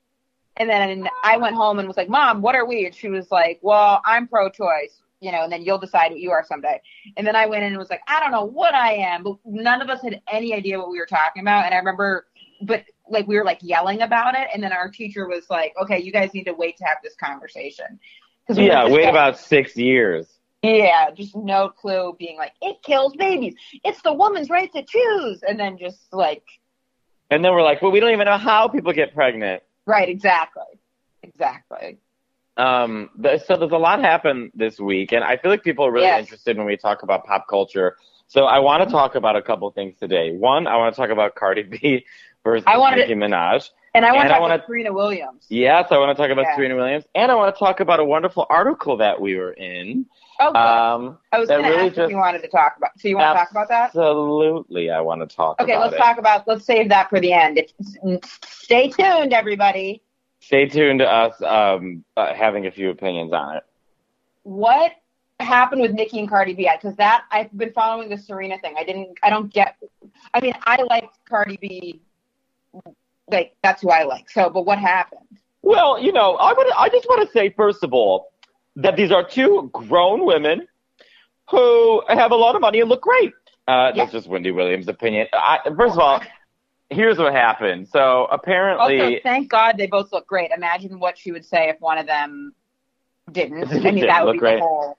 And 0.59 0.69
then 0.69 1.09
I 1.25 1.39
went 1.39 1.57
home 1.57 1.79
and 1.79 1.89
was 1.89 1.97
like, 1.97 2.11
Mom, 2.11 2.43
what 2.43 2.55
are 2.55 2.67
we? 2.67 2.87
And 2.87 2.95
she 2.95 3.09
was 3.09 3.31
like, 3.31 3.59
Well, 3.63 4.03
I'm 4.05 4.29
pro-choice, 4.29 5.01
you 5.21 5.33
know, 5.33 5.45
and 5.45 5.53
then 5.53 5.63
you'll 5.63 5.79
decide 5.79 6.11
what 6.11 6.21
you 6.21 6.31
are 6.31 6.45
someday. 6.47 6.81
And 7.17 7.27
then 7.27 7.37
I 7.37 7.47
went 7.47 7.63
in 7.65 7.71
and 7.71 7.79
was 7.79 7.91
like, 7.91 8.03
I 8.07 8.21
don't 8.21 8.33
know 8.33 8.45
what 8.45 8.75
I 8.75 8.95
am, 8.95 9.23
but 9.23 9.37
none 9.47 9.81
of 9.81 9.89
us 9.89 10.03
had 10.03 10.21
any 10.31 10.53
idea 10.55 10.79
what 10.79 10.91
we 10.91 10.99
were 10.99 11.07
talking 11.07 11.43
about. 11.43 11.65
And 11.65 11.75
I 11.75 11.79
remember, 11.79 12.27
but 12.61 12.85
like 13.09 13.27
we 13.27 13.37
were 13.37 13.45
like 13.45 13.59
yelling 13.63 14.03
about 14.03 14.35
it, 14.35 14.49
and 14.53 14.63
then 14.63 14.73
our 14.73 14.91
teacher 14.91 15.27
was 15.29 15.45
like, 15.51 15.73
Okay, 15.83 16.01
you 16.01 16.13
guys 16.13 16.33
need 16.35 16.45
to 16.45 16.53
wait 16.55 16.77
to 16.79 16.85
have 16.85 16.99
this 17.03 17.15
conversation. 17.17 17.99
Cause 18.47 18.59
we 18.59 18.67
yeah, 18.67 18.89
wait 18.89 19.09
about 19.09 19.39
six 19.39 19.77
years. 19.77 20.39
Yeah, 20.63 21.11
just 21.11 21.35
no 21.35 21.69
clue, 21.69 22.15
being 22.19 22.37
like, 22.37 22.53
it 22.61 22.83
kills 22.85 23.15
babies. 23.17 23.55
It's 23.85 24.01
the 24.03 24.13
woman's 24.13 24.49
right 24.49 24.73
to 24.73 24.83
choose, 24.85 25.43
and 25.43 25.59
then 25.59 25.77
just 25.79 26.13
like. 26.13 26.45
And 27.31 27.45
then 27.45 27.53
we're 27.53 27.63
like, 27.63 27.83
well, 27.83 27.91
we 27.91 27.99
don't 27.99 28.13
even 28.13 28.27
know 28.27 28.37
how 28.39 28.69
people 28.69 28.93
get 28.93 29.15
pregnant. 29.15 29.63
Right. 29.87 30.09
Exactly. 30.09 30.63
Exactly. 31.23 31.99
Um. 32.57 33.11
So 33.47 33.57
there's 33.57 33.73
a 33.73 33.79
lot 33.79 34.01
happen 34.01 34.53
this 34.55 34.79
week, 34.79 35.13
and 35.13 35.25
I 35.25 35.37
feel 35.37 35.51
like 35.51 35.63
people 35.63 35.87
are 35.87 35.93
really 35.93 36.07
Yes. 36.07 36.21
interested 36.21 36.57
when 36.57 36.67
we 36.67 36.77
talk 36.77 37.03
about 37.03 37.25
pop 37.25 37.49
culture. 37.49 37.97
So 38.29 38.45
I 38.45 38.61
want 38.61 38.83
to 38.83 38.91
talk 38.91 39.15
about 39.15 39.37
a 39.37 39.43
couple 39.43 39.71
things 39.73 39.97
today. 39.99 40.33
One, 40.33 40.67
I 40.67 40.77
want 40.77 40.95
to 40.95 41.01
talk 41.01 41.11
about 41.11 41.35
Cardi 41.35 41.63
B 41.65 42.07
versus 42.45 42.65
I 42.67 42.79
wanted- 42.79 43.09
Nicki 43.09 43.15
Minaj. 43.15 43.71
And 43.95 44.07
I 44.07 44.13
want 44.13 44.23
to 44.25 44.29
talk 44.31 44.41
wanna- 44.41 44.55
about 44.55 44.67
Serena 44.67 44.93
Williams. 44.93 45.45
Yes, 45.51 45.89
I 45.91 45.99
want 45.99 46.17
to 46.17 46.23
talk 46.23 46.31
about 46.31 46.47
Yeah. 46.47 46.57
Serena 46.57 46.77
Williams, 46.77 47.05
and 47.15 47.31
I 47.31 47.35
want 47.35 47.55
to 47.55 47.59
talk 47.59 47.81
about 47.81 48.01
a 48.01 48.05
wonderful 48.05 48.47
article 48.49 48.97
that 48.97 49.21
we 49.21 49.37
were 49.37 49.53
in. 49.53 50.07
Oh, 50.41 50.51
good. 50.51 50.59
Um, 50.59 51.19
I 51.31 51.39
was 51.39 51.51
going 51.51 51.63
to 51.63 51.69
really 51.69 51.89
ask 51.91 51.99
if 51.99 52.11
you 52.11 52.17
wanted 52.17 52.41
to 52.41 52.49
talk 52.49 52.79
about. 52.79 52.93
So 52.99 53.09
you 53.09 53.19
want 53.19 53.35
to 53.37 53.39
talk 53.41 53.51
about 53.51 53.69
that? 53.69 53.89
Absolutely, 53.89 54.91
I 54.91 55.01
want 55.03 55.29
to 55.29 55.37
talk 55.37 55.61
Okay, 55.61 55.79
let's 55.79 55.95
it. 55.95 55.99
talk 55.99 56.17
about. 56.17 56.49
Let's 56.49 56.65
save 56.65 56.89
that 56.89 57.11
for 57.11 57.21
the 57.21 57.35
end. 57.35 57.59
It's, 57.59 58.39
stay 58.45 58.89
tuned, 58.89 59.35
everybody. 59.35 60.03
Stay 60.41 60.67
tuned 60.67 61.01
to 61.01 61.09
us 61.09 61.41
um, 61.43 62.03
uh, 62.17 62.33
having 62.33 62.67
a 62.67 62.71
few 62.71 62.89
opinions 62.91 63.33
on 63.35 63.57
it. 63.57 63.63
What 64.45 64.93
happened 65.39 65.83
with 65.83 65.93
Nicki 65.93 66.19
and 66.19 66.29
Cardi 66.31 66.55
B? 66.55 66.69
Because 66.81 66.97
that 66.97 67.25
I've 67.31 67.57
been 67.57 67.73
following 67.73 68.09
the 68.09 68.17
Serena 68.17 68.59
thing. 68.59 68.75
I 68.79 68.85
didn't. 68.85 69.19
I 69.23 69.29
don't 69.29 69.53
get. 69.53 69.77
I 70.33 70.41
mean, 70.41 70.55
I 70.65 70.83
liked 70.83 71.19
Cardi 71.29 71.59
B. 71.61 72.01
Like 73.31 73.55
that's 73.63 73.83
who 73.83 73.91
I 73.91 74.05
like. 74.05 74.29
So, 74.31 74.51
but 74.51 74.67
what 74.67 74.79
happened? 74.79 75.21
Well, 75.63 76.01
you 76.03 76.13
know, 76.13 76.35
I 76.37 76.53
would, 76.53 76.67
I 76.77 76.89
just 76.89 77.07
want 77.07 77.27
to 77.27 77.33
say 77.33 77.51
first 77.51 77.85
of 77.85 77.93
all 77.93 78.33
that 78.77 78.97
these 78.97 79.13
are 79.13 79.23
two 79.27 79.71
grown 79.73 80.27
women 80.27 80.67
who 81.51 82.03
have 82.09 82.31
a 82.33 82.37
lot 82.37 82.55
of 82.55 82.61
money 82.61 82.81
and 82.81 82.89
look 82.89 83.03
great. 83.03 83.33
Uh, 83.69 83.93
Yeah. 83.95 84.03
That's 84.05 84.13
just 84.13 84.27
Wendy 84.29 84.51
Williams' 84.51 84.89
opinion. 84.89 85.29
I, 85.33 85.59
first 85.77 85.95
of 85.95 86.01
all, 86.01 86.21
here's 86.91 87.19
what 87.19 87.33
happened. 87.33 87.89
So 87.89 88.27
apparently, 88.31 89.01
Also, 89.01 89.17
thank 89.23 89.49
God 89.51 89.77
they 89.79 89.87
both 89.87 90.13
look 90.13 90.27
great. 90.27 90.51
Imagine 90.51 90.99
what 90.99 91.17
she 91.17 91.31
would 91.33 91.45
say 91.45 91.69
if 91.69 91.81
one 91.81 91.99
of 91.99 92.07
them 92.07 92.55
didn't. 93.31 93.65
I 93.71 93.75
mean, 93.75 93.83
Didn't 93.95 94.07
that 94.09 94.25
would 94.25 94.33
look 94.33 94.35
be 94.37 94.39
great. 94.41 94.57
the 94.57 94.63
whole. 94.67 94.99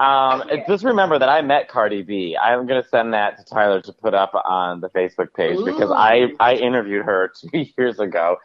Um, 0.00 0.42
just 0.66 0.84
remember 0.84 1.18
that 1.18 1.28
I 1.28 1.40
met 1.42 1.68
Cardi 1.68 2.02
B. 2.02 2.36
I'm 2.36 2.66
going 2.66 2.82
to 2.82 2.88
send 2.88 3.14
that 3.14 3.38
to 3.38 3.44
Tyler 3.44 3.80
to 3.82 3.92
put 3.92 4.12
up 4.12 4.32
on 4.34 4.80
the 4.80 4.90
Facebook 4.90 5.32
page 5.34 5.56
because 5.64 5.90
I, 5.90 6.32
I 6.40 6.54
interviewed 6.54 7.04
her 7.04 7.32
two 7.52 7.64
years 7.78 8.00
ago. 8.00 8.38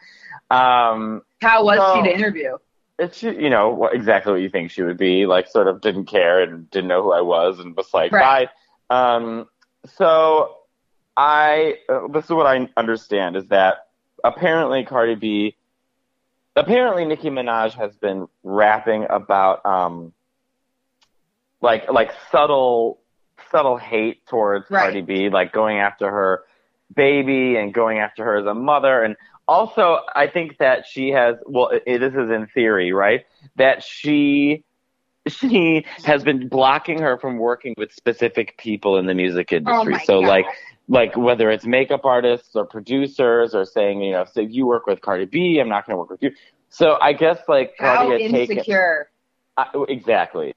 Um, 0.50 1.22
How 1.42 1.64
was 1.64 1.78
So- 1.78 1.96
she 1.96 2.08
to 2.08 2.14
interview? 2.14 2.56
it's, 2.98 3.22
you 3.22 3.48
know, 3.48 3.86
exactly 3.86 4.30
what 4.30 4.42
you 4.42 4.50
think 4.50 4.70
she 4.70 4.82
would 4.82 4.98
be. 4.98 5.24
Like, 5.26 5.48
sort 5.48 5.68
of 5.68 5.80
didn't 5.80 6.04
care 6.04 6.42
and 6.42 6.70
didn't 6.70 6.88
know 6.88 7.02
who 7.02 7.12
I 7.12 7.22
was 7.22 7.58
and 7.58 7.74
was 7.74 7.92
like, 7.94 8.12
Right. 8.12 8.48
bye. 8.90 9.16
Um, 9.16 9.48
so 9.86 10.56
I, 11.16 11.78
uh, 11.88 12.08
this 12.08 12.26
is 12.26 12.30
what 12.30 12.46
I 12.46 12.68
understand 12.76 13.36
is 13.36 13.46
that 13.46 13.86
apparently 14.22 14.84
Cardi 14.84 15.14
B, 15.14 15.56
apparently 16.56 17.06
Nicki 17.06 17.30
Minaj 17.30 17.72
has 17.72 17.96
been 17.96 18.28
rapping 18.42 19.06
about, 19.08 19.64
um, 19.64 20.12
like, 21.60 21.90
like 21.90 22.10
subtle, 22.30 23.00
subtle 23.50 23.76
hate 23.76 24.26
towards 24.26 24.70
Right. 24.70 24.82
Cardi 24.82 25.02
B, 25.02 25.28
like 25.28 25.52
going 25.52 25.78
after 25.78 26.10
her 26.10 26.44
baby 26.94 27.56
and 27.56 27.72
going 27.72 27.98
after 27.98 28.24
her 28.24 28.38
as 28.38 28.46
a 28.46 28.54
mother. 28.54 29.02
And 29.02 29.16
also, 29.46 30.00
I 30.14 30.26
think 30.28 30.58
that 30.58 30.86
she 30.86 31.10
has, 31.10 31.36
well, 31.46 31.70
i 31.72 31.98
this 31.98 32.14
is 32.14 32.30
in 32.30 32.48
theory, 32.54 32.92
right? 32.92 33.26
That 33.56 33.82
she, 33.82 34.64
she 35.26 35.84
has 36.04 36.22
been 36.22 36.48
blocking 36.48 37.00
her 37.00 37.18
from 37.18 37.38
working 37.38 37.74
with 37.76 37.92
specific 37.92 38.56
people 38.58 38.96
in 38.98 39.06
the 39.06 39.14
music 39.14 39.52
oh 39.52 39.56
industry. 39.56 39.94
Oh 39.94 40.04
so 40.04 40.20
God. 40.20 40.28
like, 40.28 40.46
like 40.88 41.16
whether 41.16 41.50
it's 41.50 41.64
makeup 41.64 42.04
artists 42.04 42.56
or 42.56 42.64
producers 42.66 43.54
or 43.54 43.64
saying, 43.64 44.02
you 44.02 44.12
know, 44.12 44.24
so 44.24 44.40
you 44.40 44.66
work 44.66 44.86
with 44.86 45.00
Cardi 45.00 45.24
B, 45.24 45.58
I'm 45.60 45.68
not 45.68 45.86
going 45.86 45.94
to 45.94 45.98
work 45.98 46.10
with 46.10 46.22
you. 46.22 46.32
So 46.68 46.96
I 47.00 47.12
guess 47.12 47.38
like 47.48 47.74
How 47.78 47.96
Cardi 47.96 48.28
taken, 48.28 48.56
insecure? 48.56 49.10
I, 49.56 49.68
exactly. 49.88 50.54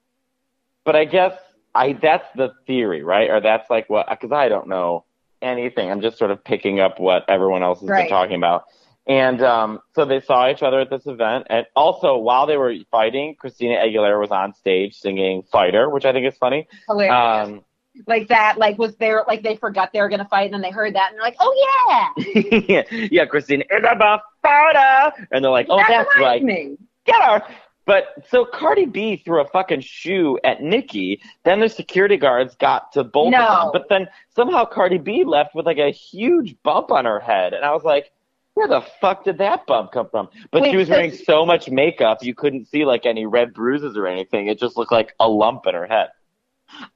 But 0.86 0.96
I 0.96 1.06
guess 1.06 1.34
I 1.75 1.94
that's 1.94 2.28
the 2.36 2.52
theory, 2.68 3.04
right? 3.04 3.30
Or 3.30 3.42
that's 3.42 3.70
like 3.70 3.90
what 3.90 4.08
because 4.10 4.32
I 4.32 4.50
don't 4.50 4.68
know 4.68 5.06
anything. 5.42 5.90
I'm 5.90 6.02
just 6.02 6.18
sort 6.18 6.32
of 6.32 6.44
picking 6.44 6.80
up 6.80 7.00
what 7.00 7.24
everyone 7.30 7.63
else 7.63 7.82
has 7.82 7.90
Right. 7.90 8.04
been 8.04 8.10
talking 8.10 8.36
about. 8.36 8.63
And 9.06 9.42
um, 9.44 9.80
so 9.96 10.06
they 10.06 10.22
saw 10.22 10.50
each 10.50 10.63
other 10.63 10.80
at 10.80 10.90
this 10.90 11.06
event, 11.06 11.48
and 11.50 11.66
also 11.75 12.18
while 12.18 12.48
they 12.48 12.56
were 12.56 12.74
fighting, 12.90 13.36
Christina 13.38 13.75
Aguilera 13.75 14.18
was 14.18 14.32
on 14.32 14.54
stage 14.54 14.96
singing 14.96 15.44
"Fighter," 15.52 15.90
which 15.90 16.06
I 16.06 16.13
think 16.13 16.25
is 16.25 16.38
funny. 16.38 16.68
Hilarious. 16.88 17.50
Um, 17.50 17.66
like 18.08 18.30
that, 18.30 18.58
like 18.58 18.78
was 18.78 18.96
there, 18.96 19.24
like 19.28 19.44
they 19.44 19.58
forgot 19.58 19.92
they 19.92 20.00
were 20.00 20.08
gonna 20.08 20.28
fight, 20.30 20.46
and 20.46 20.54
then 20.54 20.62
they 20.62 20.72
heard 20.72 20.96
that, 20.96 21.12
and 21.12 21.18
they're 21.18 21.25
like, 21.25 21.36
oh 21.42 22.12
yeah, 22.16 22.54
yeah, 22.68 22.84
yeah, 23.12 23.25
Christina 23.25 23.66
is 23.70 23.84
about 23.86 24.22
fighter, 24.42 25.25
and 25.32 25.44
they're 25.44 25.52
like, 25.52 25.68
"Oh, 25.70 25.78
that 25.78 25.90
that's 25.90 26.10
right." 26.18 26.42
me. 26.42 26.78
get 27.06 27.22
her. 27.22 27.44
But 27.86 28.13
so 28.30 28.46
Cardi 28.46 28.86
B 28.86 29.18
threw 29.18 29.42
a 29.42 29.48
fucking 29.48 29.82
shoe 29.82 30.40
at 30.44 30.62
Nicki. 30.62 31.22
Then 31.44 31.60
the 31.60 31.68
security 31.70 32.16
guards 32.18 32.56
got 32.56 32.92
to 32.94 33.04
both 33.04 33.32
No. 33.32 33.46
of 33.46 33.74
them. 33.74 33.82
But 33.82 33.90
then 33.90 34.08
somehow 34.36 34.63
Cardi 34.66 34.98
B 34.98 35.24
left 35.25 35.54
with 35.54 35.66
like 35.66 35.80
a 35.80 35.92
huge 35.92 36.56
bump 36.63 36.92
on 36.92 37.04
her 37.06 37.20
head. 37.20 37.54
And 37.54 37.66
I 37.66 37.74
was 37.74 37.84
like, 37.84 38.12
where 38.54 38.68
the 38.68 38.82
fuck 39.02 39.25
did 39.25 39.38
that 39.40 39.66
bump 39.66 39.92
come 39.92 40.08
from? 40.10 40.30
But 40.52 40.62
Wait, 40.62 40.72
she 40.72 40.78
was 40.78 40.88
so- 40.88 40.94
wearing 40.94 41.12
so 41.12 41.46
much 41.46 41.70
makeup, 41.70 42.24
you 42.24 42.34
couldn't 42.34 42.68
see 42.68 42.86
like 42.86 43.06
any 43.06 43.25
red 43.25 43.54
bruises 43.54 43.98
or 43.98 44.08
anything. 44.08 44.48
It 44.48 44.60
just 44.60 44.78
looked 44.78 44.92
like 44.92 45.13
a 45.20 45.28
lump 45.28 45.66
in 45.68 45.74
her 45.74 45.88
head. 45.88 46.10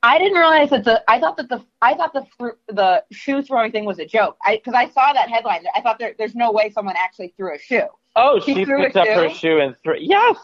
I 0.02 0.18
didn't 0.18 0.38
realize 0.38 0.70
that 0.72 0.86
the. 0.86 1.04
I 1.08 1.20
thought 1.20 1.38
that 1.38 1.50
the. 1.50 1.64
I 1.84 1.94
thought 1.94 2.12
the 2.14 2.26
the 2.68 3.04
shoe 3.12 3.44
throwing 3.44 3.72
thing 3.72 3.86
was 3.86 4.00
a 4.00 4.06
joke. 4.06 4.36
I 4.44 4.56
because 4.56 4.74
I 4.74 4.90
saw 4.90 5.14
that 5.14 5.30
headline. 5.30 5.66
I 5.76 5.82
thought 5.82 6.00
there, 6.00 6.16
there's 6.18 6.34
no 6.34 6.52
way 6.52 6.72
someone 6.72 6.96
actually 6.98 7.34
threw 7.38 7.54
a 7.54 7.60
shoe. 7.60 7.84
Oh, 8.16 8.40
She 8.40 8.56
she, 8.56 8.66
threw 8.66 8.82
picked 8.86 8.96
up 8.98 9.08
her 9.08 9.30
shoe? 9.30 9.36
shoe 9.36 9.60
and 9.60 9.76
threw. 9.84 9.98
Yes. 10.00 10.38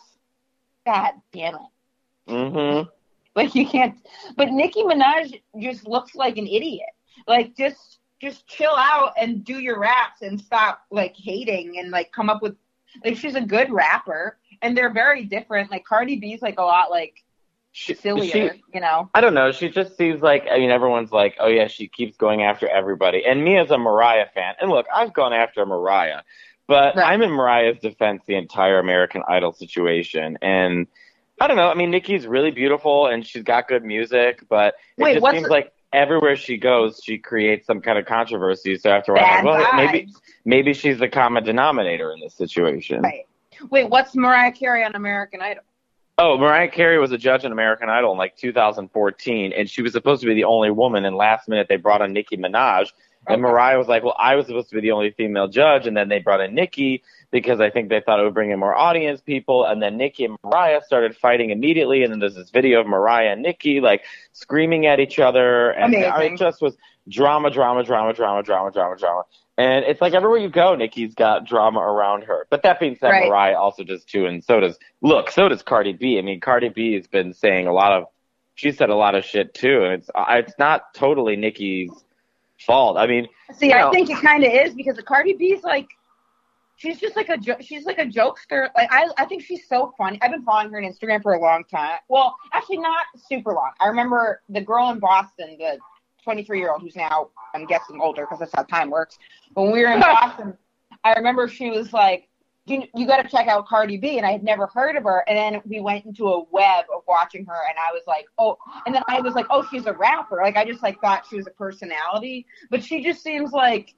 God 0.85 1.13
damn 1.31 1.55
it! 1.55 2.31
Mm-hmm. 2.31 2.89
Like 3.35 3.55
you 3.55 3.67
can't. 3.67 3.95
But 4.37 4.49
Nicki 4.49 4.83
Minaj 4.83 5.41
just 5.59 5.87
looks 5.87 6.15
like 6.15 6.37
an 6.37 6.47
idiot. 6.47 6.89
Like 7.27 7.55
just 7.55 7.99
just 8.21 8.47
chill 8.47 8.75
out 8.75 9.13
and 9.17 9.43
do 9.43 9.59
your 9.59 9.79
raps 9.79 10.21
and 10.21 10.39
stop 10.39 10.81
like 10.91 11.15
hating 11.15 11.77
and 11.79 11.91
like 11.91 12.11
come 12.11 12.29
up 12.29 12.41
with 12.41 12.55
like 13.03 13.17
she's 13.17 13.35
a 13.35 13.41
good 13.41 13.71
rapper 13.71 14.37
and 14.61 14.77
they're 14.77 14.93
very 14.93 15.25
different. 15.25 15.71
Like 15.71 15.83
Cardi 15.85 16.17
B's 16.17 16.41
like 16.41 16.59
a 16.59 16.63
lot 16.63 16.89
like 16.91 17.23
She, 17.71 17.95
sillier, 17.95 18.53
she- 18.53 18.63
you 18.73 18.79
know. 18.79 19.09
I 19.15 19.21
don't 19.21 19.33
know. 19.33 19.51
She 19.51 19.69
just 19.69 19.97
seems 19.97 20.21
like 20.21 20.45
I 20.49 20.59
mean 20.59 20.69
everyone's 20.69 21.11
like, 21.11 21.35
oh 21.39 21.47
yeah, 21.47 21.67
she 21.67 21.87
keeps 21.87 22.15
going 22.17 22.43
after 22.43 22.67
everybody. 22.67 23.25
And 23.25 23.43
me 23.43 23.57
as 23.57 23.71
a 23.71 23.77
Mariah 23.77 24.27
fan, 24.33 24.53
and 24.61 24.69
look, 24.69 24.85
I've 24.93 25.13
gone 25.13 25.33
after 25.33 25.65
Mariah, 25.65 26.21
but 26.67 26.95
Right. 26.95 27.11
I'm 27.11 27.21
in 27.21 27.31
Mariah's 27.31 27.79
defense 27.79 28.23
the 28.25 28.35
entire 28.35 28.79
American 28.79 29.23
Idol 29.27 29.53
situation. 29.53 30.37
And 30.41 30.87
I 31.41 31.47
don't 31.47 31.57
know. 31.57 31.69
I 31.69 31.73
mean, 31.73 31.91
Nicki's 31.91 32.25
really 32.27 32.51
beautiful 32.51 33.07
and 33.07 33.25
she's 33.25 33.43
got 33.43 33.67
good 33.67 33.83
music, 33.83 34.43
but 34.49 34.75
it 34.97 35.03
Wait, 35.03 35.13
just 35.19 35.31
seems 35.31 35.43
the- 35.43 35.49
like 35.49 35.71
everywhere 35.91 36.35
she 36.35 36.57
goes, 36.57 37.01
she 37.03 37.17
creates 37.17 37.67
some 37.67 37.81
kind 37.81 37.97
of 37.97 38.05
controversy. 38.05 38.77
So 38.77 38.89
after 38.91 39.13
a 39.13 39.15
while, 39.15 39.25
I'm 39.25 39.43
Bad 39.43 39.45
like, 39.45 39.63
well, 39.73 39.85
maybe 39.85 40.05
vibes. 40.07 40.21
maybe 40.45 40.73
she's 40.73 40.99
the 40.99 41.09
common 41.09 41.43
denominator 41.43 42.11
in 42.13 42.19
this 42.19 42.33
situation. 42.35 43.01
Right. 43.01 43.25
Wait, 43.69 43.89
what's 43.89 44.15
Mariah 44.15 44.51
Carey 44.51 44.83
on 44.83 44.95
American 44.95 45.41
Idol? 45.41 45.63
Oh, 46.19 46.37
Mariah 46.37 46.67
Carey 46.69 46.99
was 46.99 47.11
a 47.11 47.17
judge 47.17 47.43
in 47.43 47.51
American 47.51 47.89
Idol 47.89 48.11
in 48.11 48.17
like 48.19 48.35
2014, 48.37 49.53
and 49.53 49.69
she 49.69 49.81
was 49.81 49.93
supposed 49.93 50.21
to 50.21 50.27
be 50.27 50.33
the 50.35 50.43
only 50.43 50.69
woman. 50.69 51.05
And 51.05 51.15
last 51.15 51.47
minute, 51.49 51.67
they 51.69 51.75
brought 51.77 52.01
on 52.03 52.13
Nicki 52.13 52.37
Minaj, 52.37 52.91
and 53.27 53.41
Mariah 53.41 53.77
was 53.77 53.87
like, 53.87 54.03
"Well, 54.03 54.15
I 54.17 54.35
was 54.35 54.47
supposed 54.47 54.69
to 54.69 54.75
be 54.75 54.81
the 54.81 54.91
only 54.91 55.11
female 55.11 55.47
judge," 55.47 55.87
and 55.87 55.95
then 55.95 56.09
they 56.09 56.19
brought 56.19 56.41
in 56.41 56.53
Nicki 56.53 57.03
because 57.31 57.59
I 57.59 57.69
think 57.69 57.89
they 57.89 57.99
thought 57.99 58.19
it 58.19 58.23
would 58.23 58.33
bring 58.33 58.51
in 58.51 58.59
more 58.59 58.75
audience 58.75 59.21
people. 59.21 59.65
And 59.65 59.81
then 59.81 59.97
Nicki 59.97 60.25
and 60.25 60.37
Mariah 60.43 60.81
started 60.85 61.15
fighting 61.17 61.49
immediately, 61.49 62.03
and 62.03 62.11
then 62.11 62.19
there's 62.19 62.35
this 62.35 62.51
video 62.51 62.81
of 62.81 62.87
Mariah 62.87 63.31
and 63.31 63.41
Nicki 63.41 63.79
like 63.81 64.03
screaming 64.33 64.85
at 64.85 64.99
each 64.99 65.19
other, 65.19 65.71
and 65.71 65.93
Amazing. 65.93 66.33
it 66.35 66.37
just 66.37 66.61
was 66.61 66.77
drama, 67.09 67.49
drama, 67.49 67.83
drama, 67.83 68.13
drama, 68.13 68.43
drama, 68.43 68.71
drama, 68.71 68.95
drama. 68.97 69.23
And 69.57 69.85
it's 69.85 70.01
like 70.01 70.13
everywhere 70.13 70.39
you 70.39 70.49
go, 70.49 70.75
Nicki's 70.75 71.13
got 71.13 71.45
drama 71.45 71.79
around 71.79 72.23
her. 72.23 72.47
But 72.49 72.63
that 72.63 72.79
being 72.79 72.95
said, 72.95 73.09
Right. 73.09 73.27
Mariah 73.29 73.57
also 73.57 73.83
does 73.83 74.03
too, 74.03 74.25
and 74.25 74.43
so 74.43 74.59
does 74.59 74.77
look, 75.01 75.29
so 75.29 75.47
does 75.47 75.61
Cardi 75.61 75.93
B. 75.93 76.17
I 76.17 76.21
mean, 76.21 76.39
Cardi 76.39 76.69
B 76.69 76.93
has 76.95 77.07
been 77.07 77.33
saying 77.33 77.67
a 77.67 77.73
lot 77.73 77.91
of, 77.93 78.05
she 78.55 78.71
said 78.71 78.89
a 78.89 78.95
lot 78.95 79.15
of 79.15 79.23
shit 79.25 79.53
too, 79.53 79.83
and 79.83 79.93
it's 79.93 80.09
it's 80.29 80.53
not 80.59 80.93
totally 80.93 81.35
Nicki's. 81.35 81.91
Fault. 82.65 82.97
I 82.97 83.07
mean, 83.07 83.27
See, 83.53 83.71
I 83.73 83.81
know- 83.81 83.91
think 83.91 84.09
it 84.09 84.17
kind 84.21 84.43
of 84.43 84.51
is 84.51 84.73
because 84.73 84.95
the 84.95 85.03
Cardi 85.03 85.33
B's 85.33 85.63
like, 85.63 85.87
she's 86.75 86.99
just 86.99 87.15
like 87.15 87.29
a 87.29 87.37
jo- 87.37 87.57
she's 87.61 87.85
like 87.85 87.99
a 87.99 88.05
jokester. 88.05 88.69
Like 88.75 88.91
I, 88.91 89.07
I 89.17 89.25
think 89.25 89.43
she's 89.43 89.67
so 89.67 89.93
funny. 89.97 90.19
I've 90.21 90.31
been 90.31 90.43
following 90.43 90.71
her 90.71 90.77
on 90.77 90.83
Instagram 90.91 91.21
for 91.21 91.33
a 91.33 91.39
long 91.39 91.63
time. 91.65 91.99
Well, 92.09 92.35
actually, 92.53 92.79
not 92.79 93.05
super 93.17 93.53
long. 93.53 93.71
I 93.79 93.87
remember 93.87 94.41
the 94.49 94.61
girl 94.61 94.89
in 94.91 94.99
Boston, 94.99 95.55
the 95.59 95.77
23 96.23 96.59
year 96.59 96.71
old 96.71 96.81
who's 96.81 96.95
now 96.95 97.29
I'm 97.53 97.65
guessing 97.65 97.99
older 98.01 98.23
because 98.23 98.39
that's 98.39 98.53
how 98.55 98.63
time 98.63 98.89
works. 98.89 99.17
When 99.53 99.71
we 99.71 99.81
were 99.81 99.91
in 99.91 99.99
Boston, 100.01 100.57
I 101.03 101.13
remember 101.13 101.47
she 101.47 101.69
was 101.69 101.93
like. 101.93 102.27
You, 102.65 102.83
you 102.95 103.05
got 103.05 103.21
to 103.21 103.27
check 103.27 103.47
out 103.47 103.67
Cardi 103.67 103.97
B, 103.97 104.17
and 104.17 104.25
I 104.25 104.31
had 104.31 104.41
never 104.43 104.67
heard 104.67 104.95
of 104.95 105.03
her. 105.03 105.23
And 105.27 105.37
then 105.37 105.61
we 105.65 105.81
went 105.81 106.05
into 106.05 106.27
a 106.29 106.43
web 106.51 106.85
of 106.95 107.03
watching 107.07 107.45
her, 107.45 107.53
and 107.67 107.77
I 107.77 107.91
was 107.91 108.03
like, 108.07 108.25
oh. 108.37 108.57
And 108.85 108.95
then 108.95 109.03
I 109.09 109.19
was 109.19 109.33
like, 109.33 109.47
oh, 109.49 109.65
she's 109.69 109.85
a 109.85 109.93
rapper. 109.93 110.39
Like 110.41 110.55
I 110.55 110.63
just 110.65 110.81
like 110.81 111.01
thought 111.01 111.25
she 111.29 111.35
was 111.35 111.45
a 111.47 111.51
personality, 111.51 112.45
but 112.69 112.81
she 112.83 113.03
just 113.03 113.21
seems 113.21 113.51
like 113.51 113.93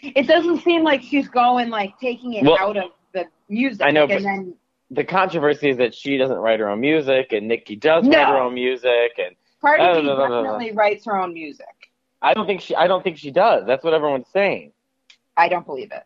it 0.00 0.26
doesn't 0.26 0.62
seem 0.62 0.82
like 0.82 1.02
she's 1.02 1.28
going 1.28 1.70
like 1.70 1.98
taking 2.00 2.34
it 2.34 2.44
Well, 2.44 2.58
out 2.58 2.76
of 2.76 2.90
the 3.12 3.26
music. 3.48 3.82
I 3.86 3.90
know, 3.90 4.02
and 4.02 4.10
but- 4.10 4.22
then 4.22 4.54
the 4.90 5.04
controversy 5.04 5.68
is 5.70 5.76
that 5.76 5.94
she 5.94 6.16
doesn't 6.16 6.38
write 6.38 6.60
her 6.60 6.68
own 6.68 6.80
music, 6.80 7.32
and 7.32 7.46
Nicki 7.46 7.76
does 7.76 8.04
No. 8.04 8.16
write 8.18 8.28
her 8.28 8.38
own 8.38 8.54
music, 8.54 9.12
and 9.18 9.36
Cardi 9.60 10.00
B 10.00 10.06
definitely 10.08 10.72
writes 10.72 11.04
her 11.04 11.16
own 11.16 11.34
music. 11.34 11.66
I 12.22 12.34
don't 12.34 12.46
think 12.46 12.62
she. 12.62 12.74
I 12.74 12.88
don't 12.88 13.04
think 13.04 13.16
she 13.18 13.30
does. 13.30 13.64
That's 13.66 13.84
what 13.84 13.94
everyone's 13.94 14.26
saying. 14.32 14.72
I 15.36 15.48
don't 15.48 15.64
believe 15.66 15.92
it. 15.92 16.02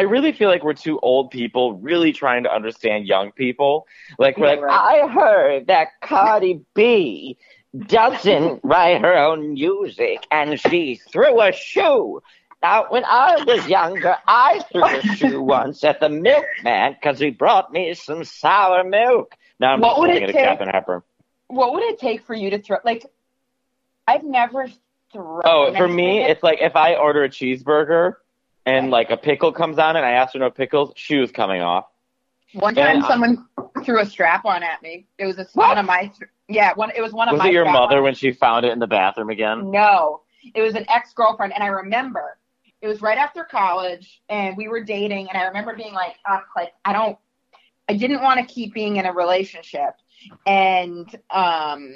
I 0.00 0.04
really 0.04 0.32
feel 0.32 0.48
like 0.48 0.64
we're 0.64 0.72
two 0.72 0.98
old 1.00 1.30
people 1.30 1.74
really 1.74 2.12
trying 2.12 2.44
to 2.44 2.50
understand 2.54 3.06
young 3.06 3.32
people. 3.32 3.86
Like 4.18 4.38
we're 4.38 4.46
Yeah, 4.46 4.52
like, 4.52 4.60
right. 4.62 5.02
I 5.04 5.08
heard 5.08 5.66
that 5.66 5.88
Cardi 6.00 6.60
B 6.74 7.36
doesn't 7.76 8.60
write 8.64 9.02
her 9.02 9.14
own 9.14 9.52
music 9.52 10.26
and 10.30 10.58
she 10.58 10.96
threw 11.12 11.40
a 11.42 11.52
shoe. 11.52 12.22
Now, 12.62 12.86
when 12.88 13.04
I 13.04 13.44
was 13.46 13.66
younger, 13.68 14.16
I 14.26 14.60
threw 14.72 14.84
a 14.84 15.02
shoe 15.16 15.42
once 15.42 15.84
at 15.84 16.00
the 16.00 16.08
milkman 16.08 16.94
because 16.94 17.18
he 17.18 17.28
brought 17.30 17.70
me 17.72 17.92
some 17.94 18.24
sour 18.24 18.82
milk. 18.84 19.34
Now 19.58 19.74
I'm 19.74 19.80
What 19.80 19.90
just 19.90 19.98
would 20.00 20.08
looking 20.08 20.22
it 20.22 20.28
at 20.30 20.34
take- 20.34 20.44
Katharine 20.46 20.70
Hepburn. 20.70 21.02
What 21.48 21.74
would 21.74 21.82
it 21.82 21.98
take 21.98 22.24
for 22.24 22.34
you 22.34 22.50
to 22.50 22.58
throw? 22.58 22.78
Like, 22.84 23.04
I've 24.06 24.24
never 24.24 24.66
thrown. 25.12 25.42
Oh, 25.44 25.74
for 25.74 25.88
me, 25.88 26.22
it's 26.22 26.42
like 26.42 26.60
if 26.62 26.74
I 26.76 26.94
order 26.94 27.24
a 27.24 27.28
cheeseburger 27.28 28.14
and 28.66 28.90
like 28.90 29.10
a 29.10 29.16
pickle 29.16 29.52
comes 29.52 29.78
on 29.78 29.96
and 29.96 30.04
I 30.04 30.12
asked 30.12 30.34
her 30.34 30.40
no 30.40 30.50
pickles, 30.50 30.92
shoes 30.96 31.30
coming 31.30 31.60
off. 31.62 31.86
one 32.52 32.76
and 32.78 33.02
time 33.02 33.04
I- 33.04 33.08
someone 33.08 33.46
threw 33.84 34.00
a 34.00 34.06
strap 34.06 34.44
on 34.44 34.62
at 34.62 34.82
me. 34.82 35.06
It 35.18 35.26
was 35.26 35.38
a, 35.38 35.44
What? 35.54 35.68
one 35.68 35.78
of 35.78 35.86
my 35.86 36.10
yeah 36.48 36.72
one. 36.74 36.90
It 36.94 37.00
was 37.00 37.12
one 37.12 37.28
of 37.28 37.32
Was 37.32 37.40
my. 37.40 37.48
it 37.48 37.52
your 37.52 37.70
mother 37.70 38.02
when 38.02 38.14
she 38.14 38.32
found 38.32 38.66
it 38.66 38.72
in 38.72 38.78
the 38.78 38.86
bathroom 38.86 39.30
again? 39.30 39.70
No, 39.70 40.22
it 40.54 40.60
was 40.62 40.74
an 40.74 40.84
ex 40.88 41.12
girlfriend, 41.12 41.52
and 41.54 41.62
I 41.62 41.68
remember 41.68 42.38
it 42.82 42.88
was 42.88 43.00
right 43.02 43.18
after 43.18 43.44
college, 43.44 44.22
and 44.28 44.56
we 44.56 44.66
were 44.68 44.82
dating, 44.82 45.28
and 45.28 45.36
I 45.38 45.44
remember 45.46 45.74
being 45.76 45.92
like, 45.92 46.16
oh, 46.28 46.40
like 46.56 46.72
I 46.84 46.92
don't, 46.92 47.16
I 47.88 47.94
didn't 47.94 48.22
want 48.22 48.40
to 48.40 48.46
keep 48.52 48.72
being 48.74 48.96
in 48.96 49.06
a 49.06 49.12
relationship, 49.12 49.94
and 50.46 51.06
um, 51.30 51.92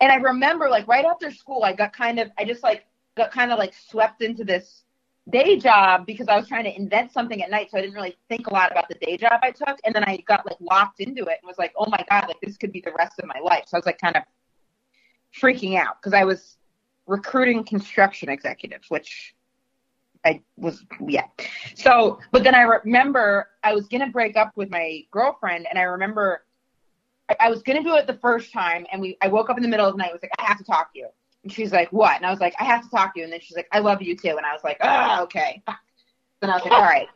and 0.00 0.12
I 0.12 0.16
remember 0.16 0.68
like 0.68 0.86
right 0.86 1.04
after 1.04 1.30
school, 1.32 1.64
I 1.64 1.72
got 1.72 1.92
kind 1.92 2.18
of, 2.20 2.30
I 2.38 2.44
just 2.44 2.62
like 2.62 2.84
got 3.16 3.32
kind 3.32 3.50
of 3.52 3.58
like 3.58 3.72
swept 3.74 4.22
into 4.22 4.44
this 4.44 4.84
day 5.30 5.58
job 5.58 6.06
because 6.06 6.28
I 6.28 6.36
was 6.36 6.48
trying 6.48 6.64
to 6.64 6.74
invent 6.74 7.12
something 7.12 7.42
at 7.42 7.50
night, 7.50 7.70
so 7.70 7.78
I 7.78 7.80
didn't 7.80 7.94
really 7.94 8.16
think 8.28 8.46
a 8.46 8.52
lot 8.52 8.70
about 8.70 8.88
the 8.88 8.94
day 8.94 9.16
job 9.16 9.40
I 9.42 9.50
took, 9.50 9.78
and 9.84 9.94
then 9.94 10.04
I 10.04 10.18
got 10.26 10.46
like 10.46 10.56
locked 10.60 11.00
into 11.00 11.22
it 11.24 11.38
and 11.42 11.46
was 11.46 11.58
like, 11.58 11.72
oh 11.76 11.86
my 11.88 12.04
god, 12.08 12.28
like 12.28 12.40
this 12.42 12.56
could 12.56 12.72
be 12.72 12.80
the 12.80 12.92
rest 12.96 13.18
of 13.18 13.26
my 13.26 13.40
life. 13.40 13.64
So 13.66 13.76
I 13.76 13.78
was 13.78 13.86
like 13.86 14.00
kind 14.00 14.16
of 14.16 14.22
freaking 15.40 15.78
out 15.78 16.00
because 16.00 16.14
I 16.14 16.24
was 16.24 16.56
recruiting 17.06 17.64
construction 17.64 18.28
executives, 18.28 18.88
which 18.88 19.34
I 20.24 20.42
was, 20.56 20.84
yeah. 21.06 21.26
So, 21.74 22.18
but 22.32 22.42
then 22.42 22.54
I 22.54 22.62
remember 22.62 23.48
I 23.62 23.74
was 23.74 23.86
to 24.02 24.10
break 24.12 24.36
up 24.36 24.52
with 24.56 24.70
my 24.70 25.02
girlfriend, 25.10 25.66
and 25.68 25.78
I 25.78 25.82
remember 25.82 26.44
I, 27.28 27.36
I 27.40 27.50
was 27.50 27.62
to 27.78 27.82
do 27.82 27.96
it 27.96 28.06
the 28.06 28.18
first 28.18 28.52
time, 28.52 28.86
and 28.92 29.00
we, 29.00 29.16
I 29.20 29.28
woke 29.28 29.50
up 29.50 29.56
in 29.56 29.62
the 29.62 29.68
middle 29.68 29.86
of 29.86 29.94
the 29.94 29.98
night, 29.98 30.12
was 30.12 30.22
like, 30.22 30.32
I 30.38 30.44
have 30.44 30.58
to 30.58 30.64
talk 30.64 30.92
to 30.92 30.98
you. 30.98 31.08
She's 31.48 31.72
like, 31.72 31.90
what? 31.92 32.16
And 32.16 32.26
I 32.26 32.30
was 32.30 32.40
like, 32.40 32.54
I 32.58 32.64
have 32.64 32.82
to 32.82 32.90
talk 32.90 33.14
to 33.14 33.20
you. 33.20 33.24
And 33.24 33.32
then 33.32 33.40
she's 33.40 33.56
like, 33.56 33.68
I 33.72 33.78
love 33.80 34.02
you 34.02 34.16
too. 34.16 34.36
And 34.36 34.44
I 34.46 34.52
was 34.52 34.62
like, 34.64 34.78
oh, 34.80 35.22
okay. 35.24 35.62
Then 36.40 36.50
I 36.50 36.54
was 36.54 36.62
like, 36.62 36.72
all 36.72 36.82
right, 36.82 37.08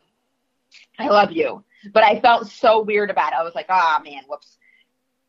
I 0.99 1.07
love 1.09 1.31
you. 1.31 1.63
But 1.93 2.03
I 2.03 2.19
felt 2.19 2.47
so 2.47 2.81
weird 2.81 3.09
about 3.09 3.33
it. 3.33 3.39
I 3.39 3.43
was 3.43 3.55
like, 3.55 3.67
ah, 3.69 4.01
man, 4.03 4.23
whoops. 4.27 4.57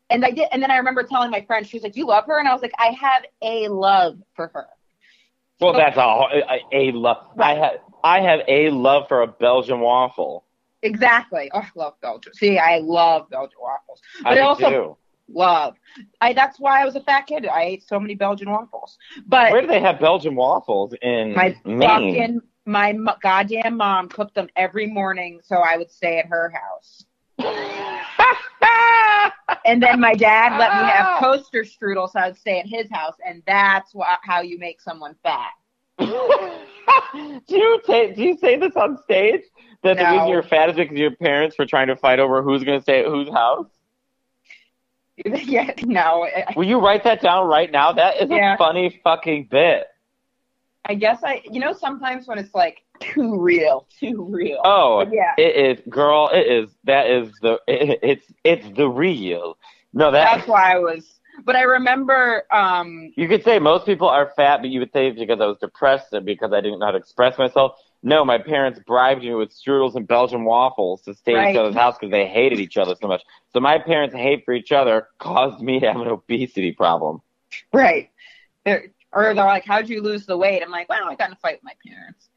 And 0.09 0.23
I 0.23 0.31
did, 0.31 0.47
and 0.51 0.61
then 0.61 0.69
I 0.69 0.77
remember 0.77 1.03
telling 1.03 1.31
my 1.31 1.41
friend, 1.41 1.65
she 1.65 1.77
was 1.77 1.83
like, 1.83 1.95
"You 1.95 2.05
love 2.05 2.25
her," 2.27 2.37
and 2.37 2.47
I 2.47 2.53
was 2.53 2.61
like, 2.61 2.73
"I 2.77 2.91
have 2.91 3.23
a 3.41 3.67
love 3.69 4.19
for 4.35 4.51
her." 4.53 4.67
Well, 5.59 5.73
that's 5.73 5.97
a 5.97 6.01
a, 6.01 6.61
a 6.71 6.91
love. 6.91 7.25
I 7.39 7.55
have 7.55 7.71
I 8.03 8.19
have 8.21 8.41
a 8.47 8.69
love 8.69 9.07
for 9.07 9.21
a 9.21 9.27
Belgian 9.27 9.79
waffle. 9.79 10.43
Exactly. 10.83 11.49
Oh, 11.53 11.59
I 11.59 11.69
love 11.75 11.93
Belgian. 12.01 12.33
See, 12.35 12.59
I 12.59 12.79
love 12.79 13.29
Belgian 13.29 13.57
waffles. 13.59 14.01
I 14.19 14.31
But 14.31 14.35
do 14.35 14.41
also- 14.41 14.69
too. 14.69 14.97
Love. 15.29 15.75
I. 16.21 16.33
That's 16.33 16.59
why 16.59 16.81
I 16.81 16.85
was 16.85 16.95
a 16.95 17.01
fat 17.01 17.21
kid. 17.27 17.45
I 17.47 17.63
ate 17.63 17.87
so 17.87 17.99
many 17.99 18.15
Belgian 18.15 18.49
waffles. 18.49 18.97
But 19.25 19.51
Where 19.51 19.61
do 19.61 19.67
they 19.67 19.79
have 19.79 19.99
Belgian 19.99 20.35
waffles 20.35 20.93
in 21.01 21.33
my 21.33 21.55
Maine? 21.65 22.15
fucking 22.15 22.41
my 22.65 22.89
m- 22.89 23.09
goddamn 23.21 23.77
mom 23.77 24.09
cooked 24.09 24.35
them 24.35 24.47
every 24.55 24.87
morning, 24.87 25.39
so 25.43 25.57
I 25.57 25.77
would 25.77 25.91
stay 25.91 26.19
at 26.19 26.25
her 26.27 26.51
house. 26.51 27.05
And 29.65 29.81
then 29.81 29.99
my 29.99 30.13
dad 30.13 30.57
let 30.59 30.73
me 30.73 30.89
have 30.89 31.19
toaster 31.21 31.63
strudel, 31.63 32.09
so 32.11 32.19
I 32.19 32.27
would 32.27 32.37
stay 32.37 32.59
at 32.59 32.65
his 32.65 32.89
house, 32.91 33.15
and 33.25 33.41
that's 33.47 33.93
wha- 33.93 34.17
how 34.21 34.41
you 34.41 34.57
make 34.59 34.81
someone 34.81 35.15
fat. 35.23 35.51
do 35.99 37.57
you 37.57 37.81
say 37.85 38.13
do 38.13 38.23
you 38.23 38.37
say 38.37 38.57
this 38.57 38.75
on 38.75 38.97
stage? 39.03 39.41
That 39.83 39.97
the 39.97 40.05
reason 40.05 40.27
you're 40.29 40.43
fat 40.43 40.69
is 40.69 40.75
because 40.75 40.97
your 40.97 41.15
parents 41.15 41.57
were 41.57 41.65
trying 41.65 41.87
to 41.87 41.95
fight 41.95 42.19
over 42.19 42.41
who's 42.41 42.63
going 42.63 42.79
to 42.79 42.83
stay 42.83 43.01
at 43.01 43.05
whose 43.05 43.29
house? 43.29 43.67
yeah, 45.25 45.71
no, 45.83 46.25
I, 46.25 46.53
Will 46.55 46.65
you 46.67 46.79
write 46.79 47.03
that 47.03 47.21
down 47.21 47.47
right 47.47 47.71
now? 47.71 47.91
That 47.91 48.17
is 48.21 48.29
Yeah. 48.29 48.55
a 48.55 48.57
funny 48.57 48.99
fucking 49.03 49.47
bit. 49.51 49.87
I 50.85 50.95
guess 50.95 51.23
I. 51.23 51.41
You 51.49 51.59
know, 51.59 51.73
sometimes 51.73 52.27
when 52.27 52.37
it's 52.39 52.53
like 52.53 52.83
too 52.99 53.39
real, 53.39 53.87
too 53.99 54.25
real. 54.29 54.59
Oh, 54.63 55.03
But 55.05 55.13
yeah. 55.13 55.33
it 55.37 55.79
is, 55.79 55.85
girl. 55.89 56.29
It 56.33 56.47
is. 56.47 56.69
That 56.85 57.07
is 57.09 57.31
the. 57.41 57.59
It, 57.67 57.99
it's 58.01 58.25
it's 58.43 58.75
the 58.75 58.87
real. 58.89 59.57
No, 59.93 60.11
that 60.11 60.35
That's 60.37 60.47
why 60.47 60.73
I 60.73 60.79
was. 60.79 61.19
But 61.45 61.55
I 61.55 61.63
remember, 61.63 62.43
um, 62.51 63.11
You 63.15 63.27
could 63.27 63.43
say 63.43 63.57
most 63.59 63.85
people 63.87 64.07
are 64.07 64.31
fat, 64.35 64.57
but 64.61 64.69
you 64.69 64.79
would 64.79 64.91
say 64.91 65.09
because 65.11 65.41
I 65.41 65.45
was 65.47 65.57
depressed 65.59 66.13
and 66.13 66.25
because 66.25 66.53
I 66.53 66.61
didn't 66.61 66.79
know 66.79 66.85
how 66.85 66.91
to 66.91 66.97
express 66.97 67.37
myself. 67.39 67.73
No, 68.03 68.25
my 68.25 68.37
parents 68.37 68.79
bribed 68.85 69.23
me 69.23 69.33
with 69.33 69.49
strudels 69.51 69.95
and 69.95 70.05
Belgian 70.05 70.43
waffles 70.43 71.01
to 71.03 71.13
stay 71.13 71.35
at 71.35 71.37
Right. 71.37 71.55
each 71.55 71.57
other's 71.57 71.73
house 71.75 71.95
because 71.97 72.11
they 72.11 72.27
hated 72.27 72.59
each 72.59 72.75
other 72.77 72.95
so 72.95 73.07
much. 73.07 73.23
So 73.53 73.61
my 73.61 73.79
parents' 73.79 74.13
hate 74.13 74.43
for 74.43 74.53
each 74.53 74.73
other 74.73 75.07
caused 75.19 75.61
me 75.61 75.79
to 75.79 75.87
have 75.91 76.01
an 76.01 76.09
obesity 76.09 76.73
problem. 76.73 77.21
right. 77.71 78.09
They're, 78.65 78.87
or 79.13 79.33
they're 79.33 79.45
like, 79.45 79.65
"How'd 79.65 79.89
you 79.89 80.01
lose 80.01 80.25
the 80.25 80.37
weight?" 80.37 80.61
I'm 80.63 80.71
like, 80.71 80.89
"Well, 80.89 81.07
I 81.09 81.15
got 81.15 81.29
in 81.29 81.33
a 81.33 81.37
fight 81.37 81.61
with 81.61 81.63
my 81.63 81.75
parents." 81.85 82.29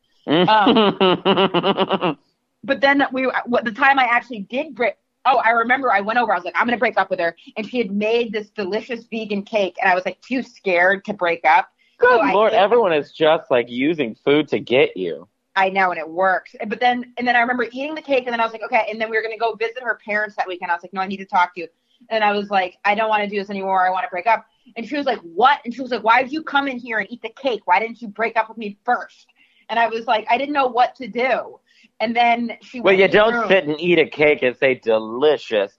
Um, 0.48 2.16
But 2.64 2.80
then 2.80 3.02
we, 3.12 3.30
what 3.46 3.64
the 3.64 3.72
time 3.72 3.98
I 3.98 4.04
actually 4.04 4.40
did 4.40 4.74
break. 4.74 4.94
Oh, 5.24 5.38
I 5.38 5.50
remember 5.50 5.92
I 5.92 6.00
went 6.00 6.18
over. 6.18 6.32
I 6.32 6.36
was 6.36 6.44
like, 6.44 6.54
I'm 6.56 6.66
gonna 6.66 6.76
break 6.76 6.98
up 6.98 7.10
with 7.10 7.18
her, 7.20 7.36
and 7.56 7.68
she 7.68 7.78
had 7.78 7.90
made 7.90 8.32
this 8.32 8.50
delicious 8.50 9.04
vegan 9.04 9.42
cake, 9.42 9.76
and 9.80 9.90
I 9.90 9.94
was 9.94 10.04
like 10.04 10.20
too 10.20 10.42
scared 10.42 11.04
to 11.06 11.12
break 11.12 11.44
up. 11.44 11.68
Good 11.98 12.08
So 12.10 12.22
lord, 12.32 12.52
everyone 12.52 12.92
is 12.92 13.12
just 13.12 13.50
like 13.50 13.68
using 13.68 14.14
food 14.14 14.48
to 14.48 14.58
get 14.60 14.96
you. 14.96 15.28
I 15.56 15.70
know, 15.70 15.90
and 15.90 15.98
it 15.98 16.08
works. 16.08 16.54
But 16.68 16.80
then, 16.80 17.14
and 17.16 17.26
then 17.26 17.34
I 17.34 17.40
remember 17.40 17.64
eating 17.64 17.94
the 17.94 18.02
cake, 18.02 18.24
and 18.26 18.32
then 18.32 18.40
I 18.40 18.44
was 18.44 18.52
like, 18.52 18.62
okay. 18.62 18.86
And 18.90 19.00
then 19.00 19.10
we 19.10 19.16
were 19.16 19.22
gonna 19.22 19.38
go 19.38 19.54
visit 19.54 19.82
her 19.82 19.98
parents 20.04 20.36
that 20.36 20.46
weekend. 20.46 20.70
I 20.70 20.74
was 20.74 20.84
like, 20.84 20.92
no, 20.92 21.00
I 21.00 21.06
need 21.06 21.16
to 21.16 21.24
talk 21.24 21.54
to 21.54 21.62
you. 21.62 21.68
And 22.10 22.22
I 22.22 22.32
was 22.32 22.50
like, 22.50 22.76
I 22.84 22.94
don't 22.94 23.08
want 23.08 23.22
to 23.22 23.28
do 23.28 23.36
this 23.36 23.50
anymore. 23.50 23.86
I 23.86 23.90
want 23.90 24.04
to 24.04 24.10
break 24.10 24.26
up. 24.26 24.46
And 24.76 24.86
she 24.86 24.96
was 24.96 25.06
like, 25.06 25.18
what? 25.20 25.60
And 25.64 25.74
she 25.74 25.80
was 25.80 25.90
like, 25.90 26.04
why 26.04 26.22
did 26.22 26.30
you 26.30 26.42
come 26.42 26.68
in 26.68 26.78
here 26.78 26.98
and 26.98 27.10
eat 27.10 27.22
the 27.22 27.30
cake? 27.30 27.62
Why 27.64 27.80
didn't 27.80 28.02
you 28.02 28.08
break 28.08 28.36
up 28.36 28.48
with 28.48 28.58
me 28.58 28.78
first? 28.84 29.26
And 29.70 29.78
I 29.78 29.88
was 29.88 30.06
like, 30.06 30.26
I 30.28 30.36
didn't 30.38 30.52
know 30.52 30.66
what 30.66 30.94
to 30.96 31.08
do. 31.08 31.58
And 32.00 32.14
then 32.14 32.58
she. 32.62 32.80
Well, 32.80 32.94
you 32.94 33.08
don't 33.08 33.34
room. 33.34 33.48
sit 33.48 33.64
and 33.64 33.80
eat 33.80 33.98
a 33.98 34.06
cake 34.06 34.42
and 34.42 34.56
say 34.56 34.74
delicious. 34.74 35.72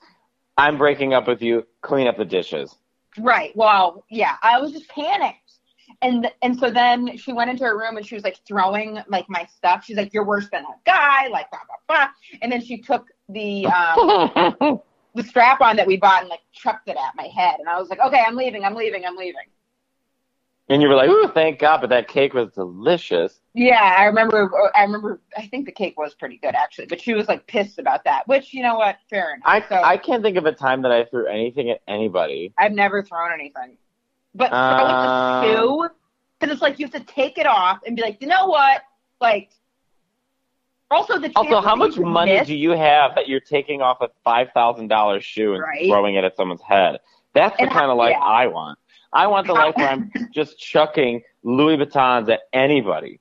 I'm 0.58 0.78
breaking 0.78 1.14
up 1.14 1.28
with 1.28 1.42
you. 1.42 1.68
Clean 1.82 2.08
up 2.08 2.18
the 2.18 2.26
dishes. 2.26 2.76
Right. 3.20 3.56
Well, 3.56 4.04
yeah, 4.10 4.36
I 4.42 4.60
was 4.60 4.72
just 4.72 4.88
panicked. 4.90 5.47
And 6.02 6.30
and 6.44 6.60
so 6.60 6.70
then 6.70 7.18
she 7.18 7.34
went 7.34 7.50
into 7.50 7.64
her 7.64 7.78
room 7.78 7.98
and 7.98 8.06
she 8.06 8.16
was 8.16 8.24
like 8.24 8.40
throwing 8.48 9.00
like 9.08 9.26
my 9.30 9.48
stuff. 9.56 9.84
She's 9.84 9.98
like, 9.98 10.14
"You're 10.14 10.26
worse 10.26 10.48
than 10.52 10.64
a 10.64 10.76
guy," 10.86 11.28
like 11.28 11.50
blah 11.50 11.60
blah 11.68 11.96
blah. 11.96 12.08
And 12.42 12.52
then 12.52 12.62
she 12.62 12.78
took 12.78 13.08
the 13.30 13.66
um, 13.66 14.80
the 15.16 15.24
strap 15.24 15.60
on 15.62 15.76
that 15.78 15.88
we 15.88 15.98
bought 15.98 16.22
and 16.22 16.30
like 16.30 16.42
chucked 16.54 16.88
it 16.88 16.98
at 16.98 17.16
my 17.16 17.28
head. 17.36 17.60
And 17.60 17.68
I 17.68 17.80
was 17.80 17.90
like, 17.90 18.00
"Okay, 18.00 18.22
I'm 18.26 18.36
leaving. 18.36 18.64
I'm 18.64 18.76
leaving. 18.76 19.06
I'm 19.06 19.16
leaving." 19.16 19.46
and 20.70 20.82
you 20.82 20.88
were 20.88 20.96
like, 20.96 21.10
"Ooh, 21.10 21.32
thank 21.34 21.60
God!" 21.60 21.82
But 21.82 21.90
that 21.92 22.08
cake 22.08 22.34
was 22.34 22.52
delicious. 22.52 23.40
Yeah, 23.54 23.96
I 23.98 24.06
remember. 24.06 24.52
I 24.76 24.84
remember. 24.84 25.22
I 25.38 25.48
think 25.48 25.66
the 25.66 25.72
cake 25.72 25.98
was 25.98 26.14
pretty 26.14 26.38
good 26.38 26.56
actually, 26.56 26.88
but 26.88 27.02
she 27.02 27.14
was 27.14 27.28
like 27.28 27.48
pissed 27.48 27.80
about 27.80 28.04
that. 28.04 28.28
Which 28.28 28.54
you 28.54 28.64
know 28.64 28.76
what? 28.76 28.98
Fair 29.10 29.34
enough. 29.34 29.46
I 29.46 29.68
so 29.68 29.76
I 29.76 29.98
can't 29.98 30.24
think 30.24 30.38
of 30.38 30.46
a 30.46 30.52
time 30.52 30.82
that 30.84 30.92
I 30.92 31.06
threw 31.06 31.28
anything 31.28 31.70
at 31.70 31.82
anybody. 31.88 32.54
I've 32.58 32.74
never 32.74 33.04
thrown 33.04 33.32
anything. 33.32 33.78
But 34.36 34.52
Uh, 34.54 35.42
it. 35.46 35.92
Because 36.40 36.54
it's 36.54 36.62
like 36.62 36.78
you 36.80 36.86
have 36.86 36.94
to 36.94 37.12
take 37.14 37.38
it 37.40 37.48
off 37.48 37.80
and 37.86 37.96
be 37.96 38.02
like, 38.04 38.22
you 38.22 38.28
know 38.28 38.46
what? 38.48 38.84
Like, 39.20 39.50
also 40.92 41.18
the 41.20 41.32
Also, 41.36 41.62
how 41.62 41.76
much 41.76 41.98
money 41.98 42.34
miss- 42.34 42.48
do 42.48 42.56
you 42.56 42.72
have 42.72 43.16
that 43.16 43.28
you're 43.28 43.40
taking 43.40 43.82
off 43.82 43.98
a 44.02 44.10
five 44.24 44.50
thousand 44.54 44.88
dollars 44.88 45.24
shoe 45.26 45.54
and 45.54 45.64
Right. 45.64 45.88
throwing 45.90 46.16
it 46.16 46.24
at 46.24 46.36
someone's 46.36 46.62
head? 46.62 47.00
That's 47.34 47.56
the 47.58 47.64
And 47.64 47.72
kind 47.72 47.86
how- 47.86 47.92
of 47.92 47.98
life 47.98 48.12
yeah. 48.12 48.24
I 48.24 48.48
want. 48.48 48.78
I 49.12 49.28
want 49.28 49.48
the 49.48 49.54
life 49.54 49.76
where 49.76 49.90
I'm 49.90 50.12
just 50.34 50.60
chucking 50.60 51.24
Louis 51.44 51.78
Vuittons 51.78 52.30
at 52.30 52.42
anybody. 52.54 53.20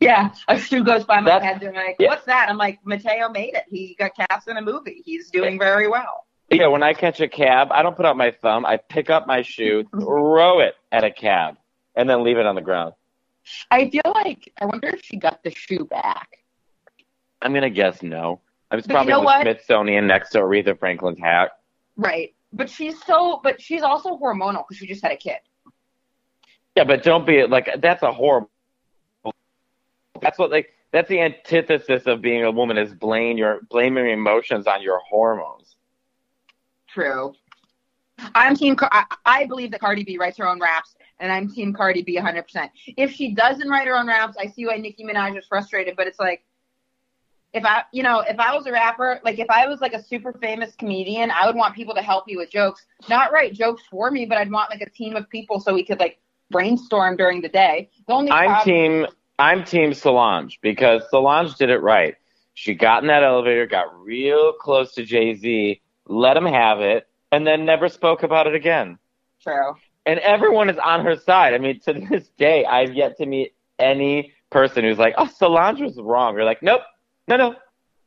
Yeah, 0.00 0.30
a 0.48 0.58
shoe 0.58 0.84
goes 0.84 1.04
by 1.04 1.20
my 1.20 1.30
That's- 1.32 1.52
head. 1.52 1.60
They're 1.60 1.72
like, 1.72 1.96
yeah. 1.98 2.08
"What's 2.08 2.24
that?" 2.26 2.48
I'm 2.48 2.56
like, 2.56 2.78
"Mateo 2.84 3.28
made 3.28 3.54
it. 3.54 3.64
He 3.68 3.94
got 3.98 4.12
cast 4.14 4.48
in 4.48 4.56
a 4.56 4.62
movie. 4.62 5.02
He's 5.04 5.30
doing 5.30 5.58
very 5.58 5.88
well." 5.88 6.26
Yeah, 6.50 6.68
when 6.68 6.82
I 6.82 6.94
catch 6.94 7.20
a 7.20 7.28
cab, 7.28 7.68
I 7.72 7.82
don't 7.82 7.96
put 7.96 8.06
out 8.06 8.16
my 8.16 8.30
thumb. 8.30 8.64
I 8.64 8.76
pick 8.76 9.10
up 9.10 9.26
my 9.26 9.42
shoe, 9.42 9.82
mm-hmm. 9.84 10.00
throw 10.00 10.60
it 10.60 10.74
at 10.92 11.02
a 11.02 11.10
cab, 11.10 11.56
and 11.96 12.08
then 12.08 12.22
leave 12.22 12.38
it 12.38 12.46
on 12.46 12.54
the 12.54 12.60
ground. 12.60 12.94
I 13.70 13.90
feel 13.90 14.02
like 14.14 14.52
I 14.60 14.66
wonder 14.66 14.88
if 14.88 15.02
she 15.02 15.16
got 15.16 15.42
the 15.42 15.50
shoe 15.50 15.84
back. 15.84 16.38
I'm 17.42 17.52
gonna 17.52 17.70
guess 17.70 18.02
no. 18.02 18.40
I 18.70 18.76
was 18.76 18.86
But 18.86 18.92
you 18.92 18.94
probably 18.94 19.12
know 19.12 19.18
in 19.18 19.22
the 19.22 19.26
what? 19.26 19.42
Smithsonian 19.42 20.06
next 20.06 20.30
to 20.30 20.38
Aretha 20.38 20.78
Franklin's 20.78 21.18
hat. 21.18 21.50
Right, 21.96 22.34
but 22.52 22.70
she's 22.70 23.02
so, 23.04 23.40
but 23.42 23.60
she's 23.60 23.82
also 23.82 24.16
hormonal 24.18 24.64
because 24.66 24.78
she 24.78 24.86
just 24.86 25.02
had 25.02 25.12
a 25.12 25.16
kid. 25.16 25.38
Yeah, 26.76 26.84
but 26.84 27.02
don't 27.02 27.26
be 27.26 27.46
like 27.46 27.68
that's 27.80 28.02
a 28.02 28.12
horrible. 28.12 28.50
That's 30.20 30.38
what 30.38 30.50
like 30.50 30.72
that's 30.92 31.08
the 31.08 31.20
antithesis 31.20 32.06
of 32.06 32.22
being 32.22 32.44
a 32.44 32.50
woman 32.50 32.78
is 32.78 32.94
blame 32.94 33.36
your 33.38 33.60
blaming 33.68 34.04
your 34.04 34.14
emotions 34.14 34.66
on 34.66 34.82
your 34.82 35.00
hormones. 35.08 35.65
True. 36.96 37.34
I'm 38.34 38.56
team. 38.56 38.74
I, 38.80 39.04
I 39.26 39.44
believe 39.44 39.70
that 39.72 39.80
Cardi 39.80 40.02
B 40.02 40.16
writes 40.16 40.38
her 40.38 40.48
own 40.48 40.58
raps, 40.58 40.96
and 41.20 41.30
I'm 41.30 41.52
team 41.52 41.74
Cardi 41.74 42.00
B 42.00 42.14
100. 42.14 42.42
percent 42.44 42.72
If 42.96 43.12
she 43.12 43.34
doesn't 43.34 43.68
write 43.68 43.86
her 43.86 43.94
own 43.94 44.06
raps, 44.06 44.38
I 44.40 44.46
see 44.46 44.64
why 44.64 44.78
Nicki 44.78 45.04
Minaj 45.04 45.36
is 45.36 45.44
frustrated. 45.46 45.94
But 45.94 46.06
it's 46.06 46.18
like, 46.18 46.42
if 47.52 47.66
I, 47.66 47.82
you 47.92 48.02
know, 48.02 48.20
if 48.20 48.40
I 48.40 48.56
was 48.56 48.66
a 48.66 48.72
rapper, 48.72 49.20
like 49.22 49.38
if 49.38 49.50
I 49.50 49.66
was 49.66 49.82
like 49.82 49.92
a 49.92 50.02
super 50.02 50.32
famous 50.32 50.74
comedian, 50.74 51.30
I 51.30 51.44
would 51.46 51.54
want 51.54 51.74
people 51.74 51.94
to 51.96 52.00
help 52.00 52.26
me 52.26 52.38
with 52.38 52.50
jokes, 52.50 52.86
not 53.10 53.30
write 53.30 53.52
jokes 53.52 53.82
for 53.90 54.10
me, 54.10 54.24
but 54.24 54.38
I'd 54.38 54.50
want 54.50 54.70
like 54.70 54.80
a 54.80 54.88
team 54.88 55.16
of 55.16 55.28
people 55.28 55.60
so 55.60 55.74
we 55.74 55.84
could 55.84 56.00
like 56.00 56.18
brainstorm 56.50 57.18
during 57.18 57.42
the 57.42 57.50
day. 57.50 57.90
The 58.08 58.14
only 58.14 58.32
I'm 58.32 58.46
problem- 58.48 58.64
team 58.64 59.06
I'm 59.38 59.64
team 59.64 59.92
Solange 59.92 60.58
because 60.62 61.02
Solange 61.10 61.56
did 61.56 61.68
it 61.68 61.82
right. 61.82 62.14
She 62.54 62.72
got 62.72 63.02
in 63.02 63.08
that 63.08 63.22
elevator, 63.22 63.66
got 63.66 63.94
real 64.00 64.54
close 64.54 64.94
to 64.94 65.04
Jay 65.04 65.34
Z, 65.34 65.82
let 66.06 66.36
him 66.36 66.46
have 66.46 66.80
it, 66.80 67.06
and 67.32 67.46
then 67.46 67.64
never 67.64 67.88
spoke 67.88 68.22
about 68.22 68.46
it 68.46 68.54
again. 68.54 68.98
True. 69.42 69.74
And 70.04 70.20
everyone 70.20 70.70
is 70.70 70.78
on 70.78 71.04
her 71.04 71.16
side. 71.16 71.54
I 71.54 71.58
mean, 71.58 71.80
to 71.80 71.92
this 71.92 72.28
day, 72.38 72.64
I've 72.64 72.94
yet 72.94 73.16
to 73.18 73.26
meet 73.26 73.54
any 73.78 74.32
person 74.50 74.84
who's 74.84 74.98
like, 74.98 75.14
"Oh, 75.18 75.26
Solange 75.26 75.80
was 75.80 75.96
wrong." 75.98 76.34
You're 76.34 76.44
like, 76.44 76.62
"Nope, 76.62 76.82
no, 77.28 77.36
no, 77.36 77.54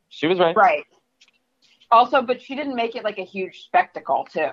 she 0.08 0.26
was 0.26 0.38
right." 0.38 0.56
Right. 0.56 0.84
Also, 1.90 2.22
but 2.22 2.40
she 2.40 2.54
didn't 2.54 2.74
make 2.74 2.96
it 2.96 3.04
like 3.04 3.18
a 3.18 3.24
huge 3.24 3.64
spectacle 3.64 4.26
too. 4.32 4.50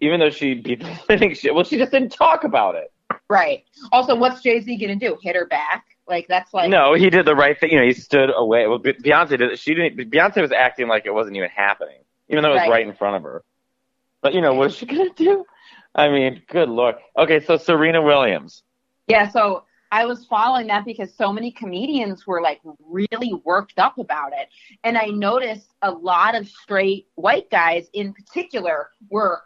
Even 0.00 0.20
though 0.20 0.30
she 0.30 0.54
beat 0.54 0.80
the 0.80 1.00
living 1.08 1.34
shit. 1.34 1.54
Well, 1.54 1.64
she 1.64 1.78
just 1.78 1.90
didn't 1.90 2.10
talk 2.10 2.44
about 2.44 2.76
it. 2.76 2.92
Right. 3.28 3.64
Also, 3.92 4.14
what's 4.14 4.42
Jay 4.42 4.60
Z 4.60 4.76
gonna 4.78 4.96
do? 4.96 5.18
Hit 5.20 5.34
her 5.34 5.46
back? 5.46 5.84
Like 6.06 6.26
that's 6.28 6.54
like 6.54 6.70
no, 6.70 6.94
he 6.94 7.10
did 7.10 7.26
the 7.26 7.34
right 7.34 7.58
thing. 7.58 7.70
You 7.70 7.80
know, 7.80 7.86
he 7.86 7.92
stood 7.92 8.30
away. 8.34 8.66
Well, 8.66 8.78
Beyonce 8.78 9.38
did. 9.38 9.58
She 9.58 9.74
didn't. 9.74 10.10
Beyonce 10.10 10.40
was 10.40 10.52
acting 10.52 10.88
like 10.88 11.04
it 11.04 11.12
wasn't 11.12 11.36
even 11.36 11.50
happening, 11.50 11.98
even 12.28 12.42
though 12.42 12.50
it 12.50 12.54
was 12.54 12.60
Right. 12.62 12.70
right, 12.70 12.86
in 12.86 12.94
front 12.94 13.16
of 13.16 13.22
her. 13.22 13.42
But 14.20 14.34
you 14.34 14.40
know, 14.40 14.54
what 14.54 14.68
is 14.68 14.76
she 14.76 14.86
gonna 14.86 15.10
do? 15.14 15.44
I 15.94 16.08
mean, 16.08 16.42
good 16.48 16.68
lord. 16.68 16.96
Okay, 17.16 17.40
so 17.40 17.56
Serena 17.56 18.02
Williams. 18.02 18.62
Yeah, 19.06 19.28
so 19.28 19.64
I 19.90 20.04
was 20.04 20.26
following 20.26 20.66
that 20.66 20.84
because 20.84 21.14
so 21.14 21.32
many 21.32 21.50
comedians 21.50 22.26
were 22.26 22.42
like 22.42 22.60
really 22.84 23.32
worked 23.44 23.78
up 23.78 23.98
about 23.98 24.32
it. 24.32 24.48
And 24.84 24.98
I 24.98 25.06
noticed 25.06 25.72
a 25.82 25.90
lot 25.90 26.34
of 26.34 26.46
straight 26.46 27.08
white 27.14 27.50
guys 27.50 27.88
in 27.94 28.12
particular 28.12 28.90
were 29.10 29.42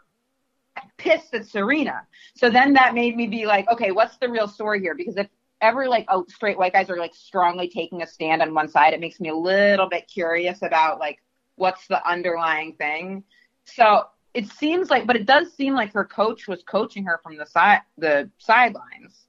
pissed 0.99 1.35
at 1.35 1.47
Serena. 1.47 2.07
So 2.35 2.51
then 2.51 2.73
that 2.75 2.95
made 2.95 3.17
me 3.17 3.27
be 3.29 3.47
like, 3.47 3.69
okay, 3.71 3.93
what's 3.93 4.17
the 4.19 4.29
real 4.29 4.49
story 4.49 4.81
here? 4.81 4.95
Because 4.97 5.17
if 5.17 5.29
ever 5.61 5.89
like 5.89 6.07
oh, 6.09 6.25
straight 6.29 6.59
white 6.59 6.73
guys 6.73 6.91
are 6.91 6.97
like 6.97 7.15
strongly 7.15 7.69
taking 7.69 8.03
a 8.03 8.07
stand 8.07 8.43
on 8.43 8.53
one 8.53 8.69
side, 8.69 8.95
it 8.95 9.01
makes 9.01 9.21
me 9.21 9.29
a 9.29 9.37
little 9.37 9.89
bit 9.89 10.11
curious 10.13 10.63
about 10.63 10.99
like 10.99 11.19
what's 11.57 11.87
the 11.87 12.07
underlying 12.09 12.75
thing. 12.75 13.25
So 13.65 14.07
it 14.35 14.49
seems 14.49 14.91
like, 14.91 15.07
but 15.07 15.17
it 15.17 15.27
does 15.27 15.53
seem 15.53 15.75
like 15.75 15.93
her 15.93 16.05
coach 16.05 16.49
was 16.49 16.63
coaching 16.63 17.05
her 17.05 17.21
from 17.23 17.37
the 17.37 17.47
side, 17.47 17.81
the 17.99 18.31
sidelines. 18.39 19.27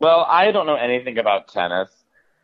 Well, 0.00 0.26
I 0.28 0.50
don't 0.50 0.66
know 0.66 0.74
anything 0.74 1.18
about 1.18 1.48
tennis. 1.48 1.90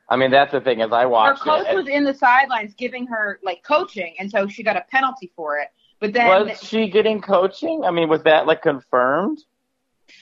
I 0.09 0.17
mean, 0.17 0.31
that's 0.31 0.53
the 0.53 0.61
thing. 0.61 0.81
As 0.81 0.93
I 0.93 1.05
watched. 1.05 1.41
Her 1.41 1.45
coach 1.45 1.67
it, 1.69 1.75
was 1.75 1.89
in 1.89 2.05
the 2.05 2.15
sidelines 2.15 2.75
giving 2.75 3.07
her 3.09 3.41
like 3.43 3.63
coaching, 3.63 4.15
and 4.19 4.31
so 4.31 4.47
she 4.47 4.63
got 4.63 4.77
a 4.77 4.85
penalty 4.91 5.31
for 5.37 5.59
it. 5.59 5.69
But 6.01 6.13
then 6.13 6.47
was 6.47 6.61
she 6.63 6.89
getting 6.89 7.21
coaching? 7.21 7.85
I 7.85 7.91
mean, 7.91 8.09
was 8.09 8.23
that 8.23 8.47
like 8.47 8.63
confirmed? 8.63 9.39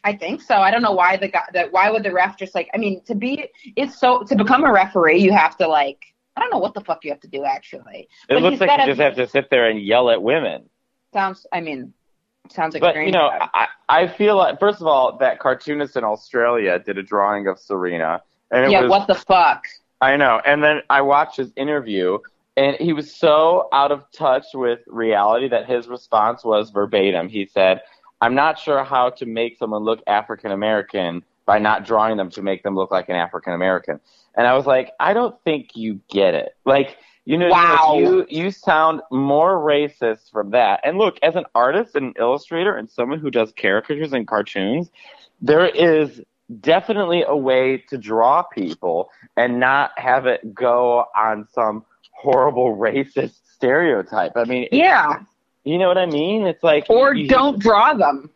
I 0.02 0.16
think 0.16 0.42
so. 0.42 0.57
I 0.57 0.70
don't 0.70 0.83
know 0.83 0.92
why 0.92 1.16
the 1.16 1.29
guy 1.29 1.44
that 1.52 1.72
why 1.72 1.90
would 1.90 2.02
the 2.02 2.12
ref 2.12 2.37
just 2.37 2.55
like 2.55 2.68
I 2.74 2.79
mean 2.79 3.02
to 3.05 3.14
be 3.14 3.48
it's 3.76 3.98
so 3.98 4.22
to 4.24 4.35
become 4.35 4.64
a 4.64 4.72
referee 4.72 5.18
you 5.18 5.33
have 5.33 5.57
to 5.59 5.68
like 5.68 6.14
I 6.37 6.40
don't 6.40 6.51
know 6.51 6.59
what 6.59 6.75
the 6.75 6.83
fuck 6.83 7.05
you 7.05 7.11
have 7.11 7.20
to 7.20 7.29
do 7.29 7.44
actually. 7.44 8.09
It 8.29 8.35
But 8.35 8.42
looks 8.42 8.61
like 8.61 8.68
gotta 8.68 8.83
you 8.83 8.90
just 8.90 9.01
have 9.01 9.16
to 9.16 9.27
sit 9.27 9.49
there 9.51 9.68
and 9.68 9.81
yell 9.81 10.11
at 10.11 10.22
women. 10.22 10.68
Sounds 11.12 11.46
I 11.53 11.61
mean 11.61 11.94
sounds 12.51 12.75
like 12.75 12.83
But 12.83 12.96
you 12.96 13.11
know, 13.12 13.31
I, 13.31 13.68
I 13.88 14.07
feel 14.07 14.37
like 14.37 14.61
first 14.61 14.81
of 14.81 14.87
all, 14.87 15.18
that 15.18 15.38
cartoonist 15.38 15.96
in 15.96 16.05
Australia 16.05 16.79
did 16.79 16.99
a 16.99 17.03
drawing 17.03 17.46
of 17.49 17.59
Serena, 17.59 18.22
and 18.51 18.66
it 18.66 18.70
yeah, 18.70 18.83
was 18.83 18.90
what 18.90 19.07
the 19.07 19.14
fuck? 19.14 19.64
I 20.01 20.16
know. 20.16 20.40
And 20.44 20.62
then 20.62 20.83
I 20.90 21.01
watched 21.01 21.37
his 21.37 21.53
interview, 21.57 22.18
and 22.57 22.77
he 22.77 22.92
was 22.92 23.14
so 23.14 23.68
out 23.72 23.92
of 23.92 24.05
touch 24.12 24.46
with 24.55 24.81
reality 24.87 25.49
that 25.49 25.66
his 25.66 25.88
response 25.88 26.44
was 26.44 26.70
verbatim. 26.70 27.29
He 27.29 27.46
said, 27.46 27.81
I'm 28.20 28.35
not 28.35 28.59
sure 28.59 28.85
how 28.85 29.11
to 29.11 29.27
make 29.27 29.59
someone 29.59 29.83
look 29.83 30.03
African 30.07 30.53
American 30.53 31.25
by 31.46 31.59
not 31.59 31.85
drawing 31.87 32.16
them 32.16 32.30
to 32.30 32.42
make 32.42 32.62
them 32.62 32.74
look 32.74 32.90
like 32.90 33.09
an 33.09 33.14
African 33.16 33.52
American. 33.54 34.00
And 34.37 34.46
I 34.46 34.54
was 34.54 34.66
like, 34.66 34.92
I 35.00 35.14
don't 35.14 35.35
think 35.44 35.70
you 35.76 36.00
get 36.11 36.35
it. 36.35 36.50
Like, 36.66 36.98
you 37.24 37.38
know, 37.38 37.48
Wow. 37.48 37.96
you 37.98 38.26
you 38.28 38.50
sound 38.50 39.00
more 39.11 39.56
racist 39.59 40.30
from 40.30 40.50
that. 40.50 40.80
And 40.85 40.98
look, 40.98 41.18
as 41.22 41.35
an 41.37 41.44
artist 41.54 41.94
and 41.94 42.06
an 42.09 42.14
illustrator 42.18 42.76
and 42.76 42.90
someone 42.90 43.18
who 43.20 43.30
does 43.30 43.52
caricatures 43.59 44.12
and 44.12 44.26
cartoons, 44.28 44.90
there 45.40 45.66
is 45.66 46.20
definitely 46.61 47.24
a 47.26 47.37
way 47.37 47.78
to 47.88 47.98
draw 47.98 48.42
people 48.42 49.11
and 49.37 49.59
not 49.59 49.90
have 49.98 50.26
it 50.26 50.54
go 50.54 51.04
on 51.16 51.46
some 51.52 51.85
horrible 52.12 52.76
racist 52.87 53.40
stereotype. 53.54 54.32
I 54.37 54.44
mean, 54.44 54.68
Yeah. 54.70 55.20
you 55.64 55.78
know 55.78 55.88
what 55.88 55.98
I 55.98 56.06
mean? 56.06 56.46
It's 56.46 56.62
like 56.62 56.87
Or 56.88 57.14
you- 57.14 57.28
don't 57.28 57.59
draw 57.59 57.94
them. 57.94 58.30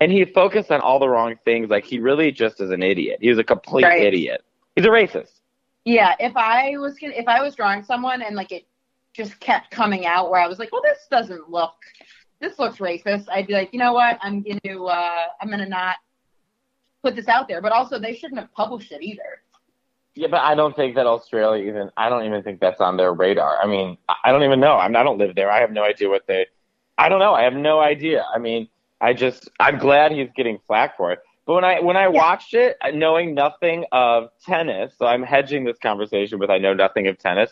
And 0.00 0.10
he 0.10 0.24
focused 0.24 0.70
on 0.70 0.80
all 0.80 0.98
the 0.98 1.08
wrong 1.08 1.36
things. 1.44 1.68
Like 1.68 1.84
he 1.84 1.98
really 1.98 2.32
just 2.32 2.60
is 2.60 2.70
an 2.70 2.82
idiot. 2.82 3.18
He 3.20 3.28
was 3.28 3.38
a 3.38 3.44
complete 3.44 3.84
Right. 3.84 4.02
idiot. 4.02 4.42
He's 4.76 4.86
a 4.86 4.88
racist. 4.88 5.40
Yeah, 5.84 6.14
if 6.18 6.36
I 6.36 6.76
was 6.78 6.96
if 7.00 7.28
I 7.28 7.42
was 7.42 7.54
drawing 7.54 7.82
someone 7.82 8.22
and 8.22 8.34
like 8.36 8.52
it 8.52 8.66
just 9.12 9.38
kept 9.40 9.70
coming 9.70 10.06
out 10.06 10.30
where 10.30 10.40
I 10.40 10.46
was 10.46 10.58
like, 10.58 10.70
well, 10.72 10.82
this 10.82 11.06
doesn't 11.10 11.50
look, 11.50 11.74
this 12.40 12.58
looks 12.58 12.78
racist. 12.78 13.26
I'd 13.30 13.46
be 13.46 13.54
like, 13.54 13.72
you 13.72 13.78
know 13.78 13.92
what? 13.92 14.18
I'm 14.22 14.42
gonna, 14.42 14.84
uh, 14.84 15.24
I'm 15.40 15.50
gonna 15.50 15.68
not 15.68 15.96
put 17.02 17.16
this 17.16 17.28
out 17.28 17.48
there. 17.48 17.60
But 17.60 17.72
also, 17.72 17.98
they 17.98 18.14
shouldn't 18.14 18.40
have 18.40 18.52
published 18.52 18.92
it 18.92 19.02
either. 19.02 19.42
Yeah, 20.14 20.28
but 20.28 20.40
I 20.42 20.54
don't 20.54 20.74
think 20.76 20.94
that 20.96 21.06
Australia 21.06 21.64
even. 21.68 21.90
I 21.96 22.08
don't 22.08 22.24
even 22.24 22.42
think 22.42 22.60
that's 22.60 22.80
on 22.80 22.96
their 22.96 23.12
radar. 23.12 23.58
I 23.62 23.66
mean, 23.66 23.96
I- 24.08 24.16
I 24.24 24.32
don't 24.32 24.42
even 24.44 24.60
know. 24.60 24.74
I'm. 24.76 24.94
I 24.96 25.02
don't 25.02 25.18
live 25.18 25.34
there. 25.34 25.50
I 25.50 25.60
have 25.60 25.70
no 25.72 25.82
idea 25.84 26.08
what 26.08 26.26
they. 26.26 26.46
I 26.98 27.08
don't 27.08 27.20
know. 27.20 27.32
I 27.32 27.42
have 27.44 27.54
no 27.54 27.80
idea. 27.80 28.26
I 28.34 28.38
mean, 28.38 28.68
I 29.00 29.12
just. 29.14 29.48
I'm 29.58 29.78
glad 29.78 30.12
he's 30.12 30.28
getting 30.36 30.58
flack 30.66 30.96
for 30.96 31.12
it. 31.12 31.20
But 31.46 31.54
when 31.54 31.64
I 31.64 31.80
when 31.80 31.96
I 31.96 32.08
watched 32.08 32.54
it, 32.54 32.76
uh, 32.80 32.90
knowing 32.90 33.34
nothing 33.34 33.84
of 33.92 34.28
tennis, 34.44 34.92
so 34.98 35.06
I'm 35.06 35.22
hedging 35.22 35.64
this 35.64 35.78
conversation 35.78 36.38
with 36.38 36.50
I 36.50 36.58
know 36.58 36.74
nothing 36.74 37.06
of 37.08 37.18
tennis. 37.18 37.50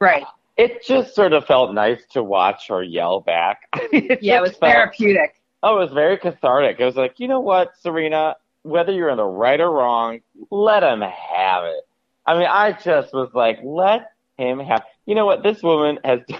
Right. 0.00 0.24
It 0.56 0.84
just 0.84 1.14
sort 1.14 1.32
of 1.32 1.46
felt 1.46 1.72
nice 1.72 2.02
to 2.10 2.22
watch 2.22 2.68
her 2.68 2.82
yell 2.82 3.20
back. 3.20 3.62
It 3.92 4.22
Yeah, 4.22 4.38
it 4.38 4.42
was 4.42 4.56
felt- 4.56 4.72
therapeutic. 4.72 5.40
Oh, 5.62 5.76
it 5.76 5.80
was 5.80 5.92
very 5.92 6.18
cathartic. 6.18 6.78
It 6.80 6.84
was 6.84 6.96
like, 6.96 7.20
you 7.20 7.28
know 7.28 7.38
what, 7.40 7.70
Serena, 7.80 8.34
whether 8.62 8.92
you're 8.92 9.08
in 9.10 9.16
the 9.16 9.24
right 9.24 9.60
or 9.60 9.70
wrong, 9.70 10.20
let 10.50 10.82
him 10.82 11.00
have 11.00 11.64
it. 11.64 11.84
I 12.26 12.36
mean, 12.36 12.48
I 12.50 12.72
just 12.72 13.14
was 13.14 13.30
like, 13.32 13.60
let 13.62 14.10
him 14.38 14.58
have. 14.58 14.82
You 15.06 15.14
know 15.14 15.24
what? 15.24 15.42
This 15.42 15.62
woman 15.62 15.98
has. 16.04 16.20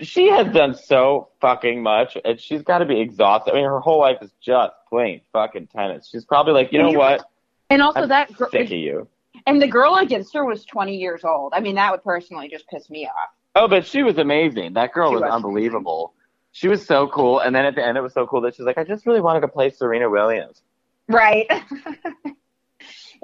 She 0.00 0.28
has 0.28 0.52
done 0.52 0.74
so 0.74 1.28
fucking 1.40 1.82
much, 1.82 2.16
and 2.24 2.38
she's 2.40 2.62
got 2.62 2.78
to 2.78 2.84
be 2.84 3.00
exhausted. 3.00 3.52
I 3.52 3.54
mean, 3.56 3.64
her 3.64 3.80
whole 3.80 3.98
life 4.00 4.18
is 4.20 4.30
just 4.44 4.72
playing 4.88 5.22
fucking 5.32 5.68
tennis. 5.68 6.08
She's 6.10 6.24
probably 6.24 6.52
like, 6.52 6.72
you 6.72 6.82
know 6.82 6.90
what? 6.90 7.24
And 7.70 7.80
also 7.80 8.02
I'm 8.02 8.08
that, 8.10 8.32
gr- 8.32 8.44
Sick 8.50 8.66
of 8.66 8.70
you. 8.72 9.08
and 9.46 9.62
the 9.62 9.66
girl 9.66 9.96
against 9.96 10.34
her 10.34 10.44
was 10.44 10.64
20 10.66 10.96
years 10.96 11.24
old. 11.24 11.52
I 11.54 11.60
mean, 11.60 11.76
that 11.76 11.90
would 11.90 12.04
personally 12.04 12.48
just 12.48 12.68
piss 12.68 12.90
me 12.90 13.06
off. 13.06 13.30
Oh, 13.54 13.66
but 13.68 13.86
she 13.86 14.02
was 14.02 14.18
amazing. 14.18 14.74
That 14.74 14.92
girl 14.92 15.12
was, 15.12 15.22
was 15.22 15.30
unbelievable. 15.30 16.12
She 16.52 16.68
was 16.68 16.84
so 16.84 17.08
cool. 17.08 17.38
And 17.40 17.54
then 17.56 17.64
at 17.64 17.74
the 17.74 17.82
end, 17.86 17.96
it 17.96 18.02
was 18.02 18.12
so 18.12 18.26
cool 18.26 18.42
that 18.42 18.54
she's 18.54 18.66
like, 18.66 18.76
I 18.76 18.84
just 18.84 19.06
really 19.06 19.20
wanted 19.22 19.40
to 19.40 19.48
play 19.48 19.70
Serena 19.70 20.10
Williams. 20.10 20.60
Right. 21.08 21.46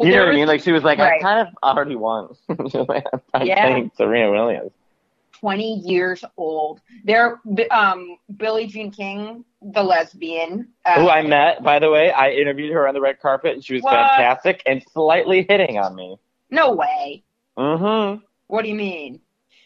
You 0.00 0.12
know 0.12 0.26
what 0.26 0.28
I 0.28 0.34
mean? 0.37 0.46
Like 0.46 0.61
she 0.62 0.70
was 0.70 0.84
like, 0.84 1.00
Right. 1.00 1.18
I 1.18 1.20
kind 1.20 1.48
of 1.48 1.54
already 1.61 1.96
won. 1.96 2.28
I'm 2.48 3.44
Yeah. 3.44 3.66
playing 3.66 3.90
Serena 3.96 4.30
Williams. 4.30 4.70
20 5.40 5.74
years 5.85 6.24
old. 6.37 6.81
There, 7.05 7.40
um, 7.70 8.18
Billie 8.37 8.66
Jean 8.66 8.90
King, 8.90 9.44
the 9.62 9.83
lesbian. 9.83 10.68
Uh, 10.85 11.01
Who 11.01 11.09
I 11.09 11.22
met, 11.22 11.62
by 11.62 11.79
the 11.79 11.90
way, 11.90 12.11
I 12.11 12.31
interviewed 12.31 12.72
her 12.72 12.87
on 12.88 12.94
the 12.94 13.01
red 13.01 13.20
carpet, 13.20 13.55
and 13.55 13.64
she 13.64 13.74
was 13.74 13.83
What? 13.83 13.92
fantastic 13.94 14.62
and 14.66 14.83
slightly 14.92 15.46
hitting 15.48 15.79
on 15.79 15.94
me. 15.94 16.16
No 16.51 16.72
way. 16.72 17.24
Mm-hmm. 17.59 18.22
What 18.48 18.62
do 18.62 18.68
you 18.68 18.74
mean? 18.74 19.20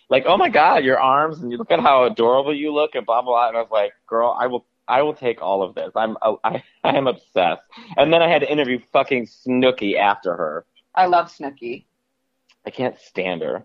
Like, 0.09 0.25
oh 0.27 0.37
my 0.37 0.49
God, 0.49 0.85
your 0.85 1.01
arms, 1.01 1.41
and 1.41 1.51
you 1.51 1.57
look 1.59 1.71
at 1.71 1.81
how 1.81 2.05
adorable 2.05 2.55
you 2.55 2.73
look, 2.73 2.95
and 2.95 3.07
blah 3.07 3.23
blah. 3.23 3.33
blah. 3.33 3.49
And 3.49 3.57
I 3.57 3.61
was 3.61 3.71
like, 3.71 3.93
girl, 4.07 4.37
I 4.39 4.47
will, 4.47 4.67
I 4.89 5.03
will 5.03 5.15
take 5.15 5.41
all 5.41 5.63
of 5.63 5.75
this. 5.75 5.91
I'm, 5.97 6.17
I, 6.23 6.63
I 6.85 6.97
am 6.97 7.07
obsessed. 7.07 7.63
And 7.97 8.13
then 8.13 8.21
I 8.23 8.29
had 8.29 8.41
to 8.41 8.51
interview 8.51 8.79
fucking 8.93 9.27
Snooki 9.27 9.97
after 9.97 10.37
her. 10.37 10.67
I 10.95 11.07
love 11.07 11.33
Snooki. 11.33 11.87
I 12.67 12.71
can't 12.71 12.99
stand 12.99 13.43
her. 13.43 13.65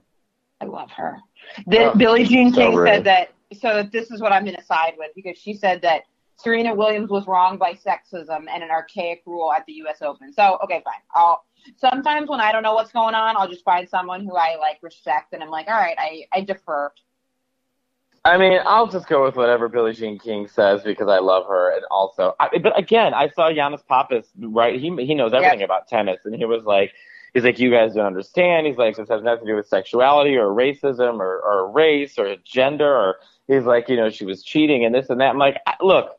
I 0.62 0.66
love 0.66 0.92
her. 0.92 1.20
The, 1.68 1.92
Oh, 1.92 1.96
Billie 1.96 2.26
Jean 2.26 2.54
so 2.54 2.72
King 2.72 2.86
said 2.86 3.04
that. 3.06 3.34
So 3.60 3.84
this 3.84 4.12
is 4.12 4.22
what 4.22 4.34
I'm 4.34 4.44
going 4.44 4.58
to 4.58 4.64
side 4.64 4.94
with 4.98 5.12
because 5.16 5.38
she 5.38 5.54
said 5.54 5.82
that 5.84 6.04
Serena 6.38 6.76
Williams 6.76 7.10
was 7.10 7.26
wrong 7.28 7.58
by 7.58 7.74
sexism 7.74 8.46
and 8.50 8.64
an 8.64 8.70
archaic 8.70 9.24
rule 9.26 9.52
at 9.52 9.66
the 9.66 9.74
U.S. 9.74 10.02
Open. 10.02 10.34
So 10.34 10.60
okay, 10.64 10.82
fine. 10.84 11.02
I'll 11.16 11.46
sometimes 11.78 12.30
when 12.30 12.40
I 12.40 12.52
don't 12.52 12.64
know 12.64 12.76
what's 12.76 12.92
going 12.92 13.16
on, 13.16 13.36
I'll 13.38 13.48
just 13.48 13.64
find 13.64 13.88
someone 13.88 14.24
who 14.24 14.36
I 14.36 14.58
like 14.60 14.78
respect, 14.82 15.34
and 15.34 15.42
I'm 15.42 15.50
like, 15.50 15.68
all 15.68 15.74
right, 15.74 15.96
I 15.98 16.24
I 16.32 16.42
defer. 16.42 16.92
I 18.26 18.38
mean, 18.38 18.60
I'll 18.66 18.88
just 18.88 19.08
go 19.08 19.24
with 19.24 19.38
whatever 19.38 19.70
Billie 19.70 19.94
Jean 19.94 20.20
King 20.20 20.48
says 20.48 20.84
because 20.84 21.08
I 21.08 21.20
love 21.20 21.46
her, 21.48 21.74
and 21.74 21.86
also, 21.90 22.36
I, 22.40 22.50
but 22.62 22.78
again, 22.78 23.14
I 23.14 23.30
saw 23.30 23.50
Yannis 23.50 23.86
Pappas, 23.88 24.28
right? 24.38 24.80
He 24.80 24.94
he 25.06 25.16
knows 25.16 25.34
everything 25.34 25.64
about 25.64 25.88
tennis, 25.88 26.20
and 26.26 26.36
he 26.36 26.46
was 26.46 26.66
like, 26.66 26.94
he's 27.38 27.44
like, 27.44 27.60
you 27.60 27.70
guys 27.70 27.94
don't 27.94 28.08
understand. 28.08 28.66
He's 28.66 28.78
like, 28.78 28.96
this 28.96 29.08
has 29.10 29.22
nothing 29.22 29.46
to 29.46 29.52
do 29.52 29.56
with 29.58 29.68
sexuality 29.68 30.38
or 30.38 30.48
racism 30.48 31.20
or 31.20 31.40
or 31.40 31.72
race 31.72 32.18
or 32.18 32.36
gender, 32.44 32.92
or 32.92 33.18
he's 33.48 33.64
like, 33.64 33.90
you 33.90 33.96
know, 33.96 34.10
she 34.10 34.26
was 34.26 34.42
cheating 34.42 34.86
and 34.86 34.96
this 34.96 35.12
and 35.12 35.22
that. 35.22 35.30
I'm 35.30 35.38
like, 35.38 35.58
look, 35.80 36.18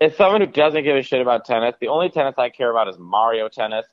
as 0.00 0.16
someone 0.16 0.40
who 0.40 0.46
doesn't 0.46 0.84
give 0.84 0.96
a 0.96 1.02
shit 1.02 1.20
about 1.20 1.44
tennis, 1.46 1.74
the 1.80 1.88
only 1.88 2.10
tennis 2.10 2.36
I 2.38 2.48
care 2.50 2.70
about 2.70 2.86
is 2.88 2.96
Mario 2.96 3.48
tennis. 3.48 3.86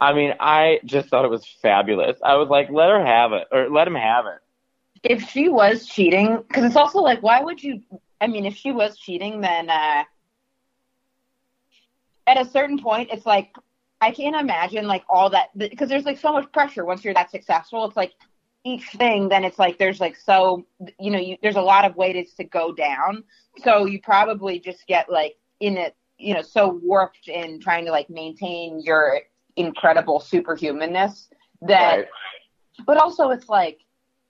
I 0.00 0.14
mean, 0.14 0.34
I 0.40 0.80
just 0.84 1.10
thought 1.10 1.24
it 1.24 1.30
was 1.30 1.46
fabulous. 1.62 2.18
I 2.24 2.34
was 2.34 2.48
like, 2.48 2.70
let 2.70 2.90
her 2.90 3.06
have 3.06 3.32
it, 3.32 3.46
or 3.52 3.70
let 3.70 3.86
him 3.86 3.94
have 3.94 4.26
it. 4.26 4.40
If 5.04 5.30
she 5.30 5.48
was 5.48 5.86
cheating, 5.86 6.42
because 6.48 6.64
it's 6.64 6.76
also 6.76 6.98
like, 7.02 7.22
why 7.22 7.40
would 7.40 7.62
you? 7.62 7.82
I 8.20 8.26
mean, 8.26 8.46
if 8.46 8.56
she 8.56 8.72
was 8.72 8.98
cheating, 8.98 9.42
then 9.42 9.70
uh, 9.70 10.02
at 12.26 12.40
a 12.40 12.44
certain 12.50 12.80
point, 12.80 13.10
it's 13.12 13.24
like 13.24 13.54
I 14.00 14.10
can't 14.10 14.36
imagine 14.36 14.86
like 14.86 15.04
all 15.08 15.30
that 15.30 15.56
because 15.56 15.88
there's 15.88 16.04
like 16.04 16.18
so 16.18 16.32
much 16.32 16.50
pressure 16.52 16.84
once 16.84 17.04
you're 17.04 17.14
that 17.14 17.30
successful. 17.30 17.84
It's 17.86 17.96
like 17.96 18.12
each 18.64 18.88
thing, 18.90 19.28
then 19.28 19.44
it's 19.44 19.58
like 19.58 19.78
there's 19.78 20.00
like 20.00 20.16
so 20.16 20.66
you 20.98 21.10
know 21.10 21.18
you, 21.18 21.36
there's 21.42 21.56
a 21.56 21.60
lot 21.62 21.84
of 21.84 21.96
ways 21.96 22.34
to 22.34 22.44
go 22.44 22.72
down. 22.72 23.24
So 23.62 23.86
you 23.86 24.00
probably 24.02 24.58
just 24.58 24.86
get 24.86 25.10
like 25.10 25.36
in 25.60 25.76
it, 25.78 25.96
you 26.18 26.34
know, 26.34 26.42
so 26.42 26.68
warped 26.82 27.28
in 27.28 27.60
trying 27.60 27.84
to 27.86 27.90
like 27.90 28.10
maintain 28.10 28.80
your 28.80 29.20
incredible 29.56 30.20
superhumanness 30.20 31.28
that 31.62 31.96
Right. 31.96 32.06
but 32.86 32.98
also 32.98 33.30
it's 33.30 33.48
like 33.48 33.78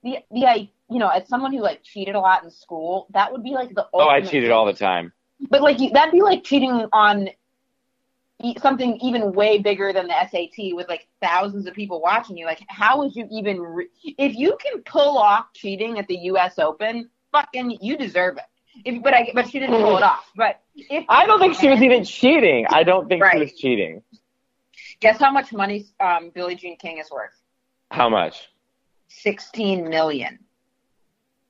the 0.04 0.18
the 0.30 0.46
I 0.46 0.70
you 0.88 0.98
know 1.00 1.08
as 1.08 1.26
someone 1.28 1.52
who 1.52 1.60
like 1.60 1.82
cheated 1.82 2.14
a 2.14 2.20
lot 2.20 2.44
in 2.44 2.50
school 2.50 3.08
that 3.10 3.32
would 3.32 3.42
be 3.42 3.50
like 3.50 3.74
the 3.74 3.88
Oh, 3.92 4.08
I 4.08 4.20
cheated 4.20 4.44
thing. 4.44 4.52
all 4.52 4.64
the 4.64 4.72
time. 4.72 5.12
but 5.50 5.62
like 5.62 5.78
that'd 5.92 6.12
be 6.12 6.22
like 6.22 6.44
cheating 6.44 6.86
on 6.92 7.28
something 8.60 8.98
even 9.00 9.32
way 9.32 9.58
bigger 9.58 9.92
than 9.92 10.08
the 10.08 10.14
SAT 10.30 10.74
with 10.74 10.88
like 10.88 11.06
thousands 11.22 11.66
of 11.66 11.74
people 11.74 12.00
watching 12.00 12.36
you 12.36 12.44
like 12.44 12.62
how 12.68 12.98
would 12.98 13.14
you 13.16 13.26
even 13.30 13.60
re- 13.60 13.88
if 14.04 14.34
you 14.36 14.56
can 14.62 14.82
pull 14.82 15.16
off 15.18 15.46
cheating 15.54 15.98
at 15.98 16.06
the 16.06 16.16
US 16.30 16.58
Open 16.58 17.08
fucking 17.32 17.78
you 17.80 17.96
deserve 17.96 18.36
it 18.36 18.44
if, 18.84 19.02
but 19.02 19.14
I 19.14 19.30
but 19.34 19.48
she 19.48 19.58
didn't 19.58 19.80
pull 19.80 19.96
it 19.96 20.02
off 20.02 20.30
but 20.36 20.60
if 20.74 21.04
I 21.08 21.26
don't 21.26 21.38
think 21.40 21.54
she 21.56 21.68
was 21.68 21.80
even 21.82 22.04
cheating. 22.18 22.66
I 22.68 22.82
don't 22.82 23.08
think 23.08 23.24
she 23.32 23.38
was 23.38 23.52
cheating. 23.52 24.02
guess 25.00 25.18
how 25.18 25.30
much 25.30 25.52
money 25.52 25.86
um 25.98 26.30
Billie 26.34 26.56
Jean 26.56 26.76
King 26.76 26.98
is 26.98 27.10
worth 27.10 27.32
How 27.90 28.08
much? 28.08 28.48
16 29.08 29.88
million 29.88 30.38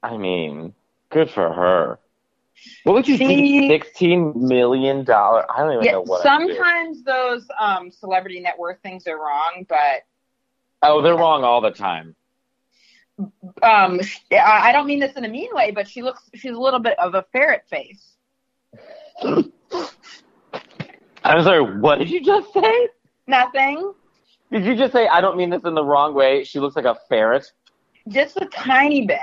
I 0.02 0.16
mean, 0.16 0.72
good 1.10 1.30
for 1.30 1.52
her. 1.52 1.98
What 2.84 2.94
would 2.94 3.08
you 3.08 3.18
think? 3.18 3.70
Sixteen 3.70 4.32
million 4.36 5.04
dollar? 5.04 5.44
I 5.50 5.58
don't 5.62 5.72
even 5.72 5.84
Yeah, 5.84 5.92
know 5.92 6.02
what. 6.02 6.22
Sometimes 6.22 7.02
those 7.02 7.46
um, 7.58 7.90
celebrity 7.90 8.40
net 8.40 8.58
worth 8.58 8.80
things 8.82 9.06
are 9.06 9.16
wrong, 9.18 9.66
but 9.68 10.02
Oh, 10.82 11.02
they're 11.02 11.16
wrong 11.16 11.42
all 11.44 11.60
the 11.60 11.70
time. 11.70 12.14
um, 13.62 14.00
I 14.30 14.68
I 14.68 14.72
don't 14.72 14.86
mean 14.86 15.00
this 15.00 15.14
in 15.16 15.24
a 15.24 15.28
mean 15.28 15.48
way, 15.52 15.70
but 15.70 15.88
she 15.88 16.02
looks 16.02 16.22
she's 16.34 16.52
a 16.54 16.60
little 16.60 16.80
bit 16.80 16.98
of 16.98 17.14
a 17.14 17.24
ferret 17.32 17.64
face. 17.68 18.12
I'm 21.24 21.42
sorry. 21.42 21.78
What 21.80 21.98
did 21.98 22.10
you 22.10 22.22
just 22.22 22.52
say? 22.52 22.88
Nothing, 23.26 23.92
Did 24.52 24.64
you 24.64 24.76
just 24.76 24.92
say 24.92 25.08
I 25.08 25.20
don't 25.20 25.36
mean 25.36 25.50
this 25.50 25.64
in 25.64 25.74
the 25.74 25.82
wrong 25.84 26.14
way? 26.14 26.44
She 26.44 26.60
looks 26.60 26.76
like 26.76 26.84
a 26.84 26.96
ferret. 27.08 27.50
just 28.08 28.36
a 28.36 28.46
tiny 28.46 29.06
bit. 29.06 29.18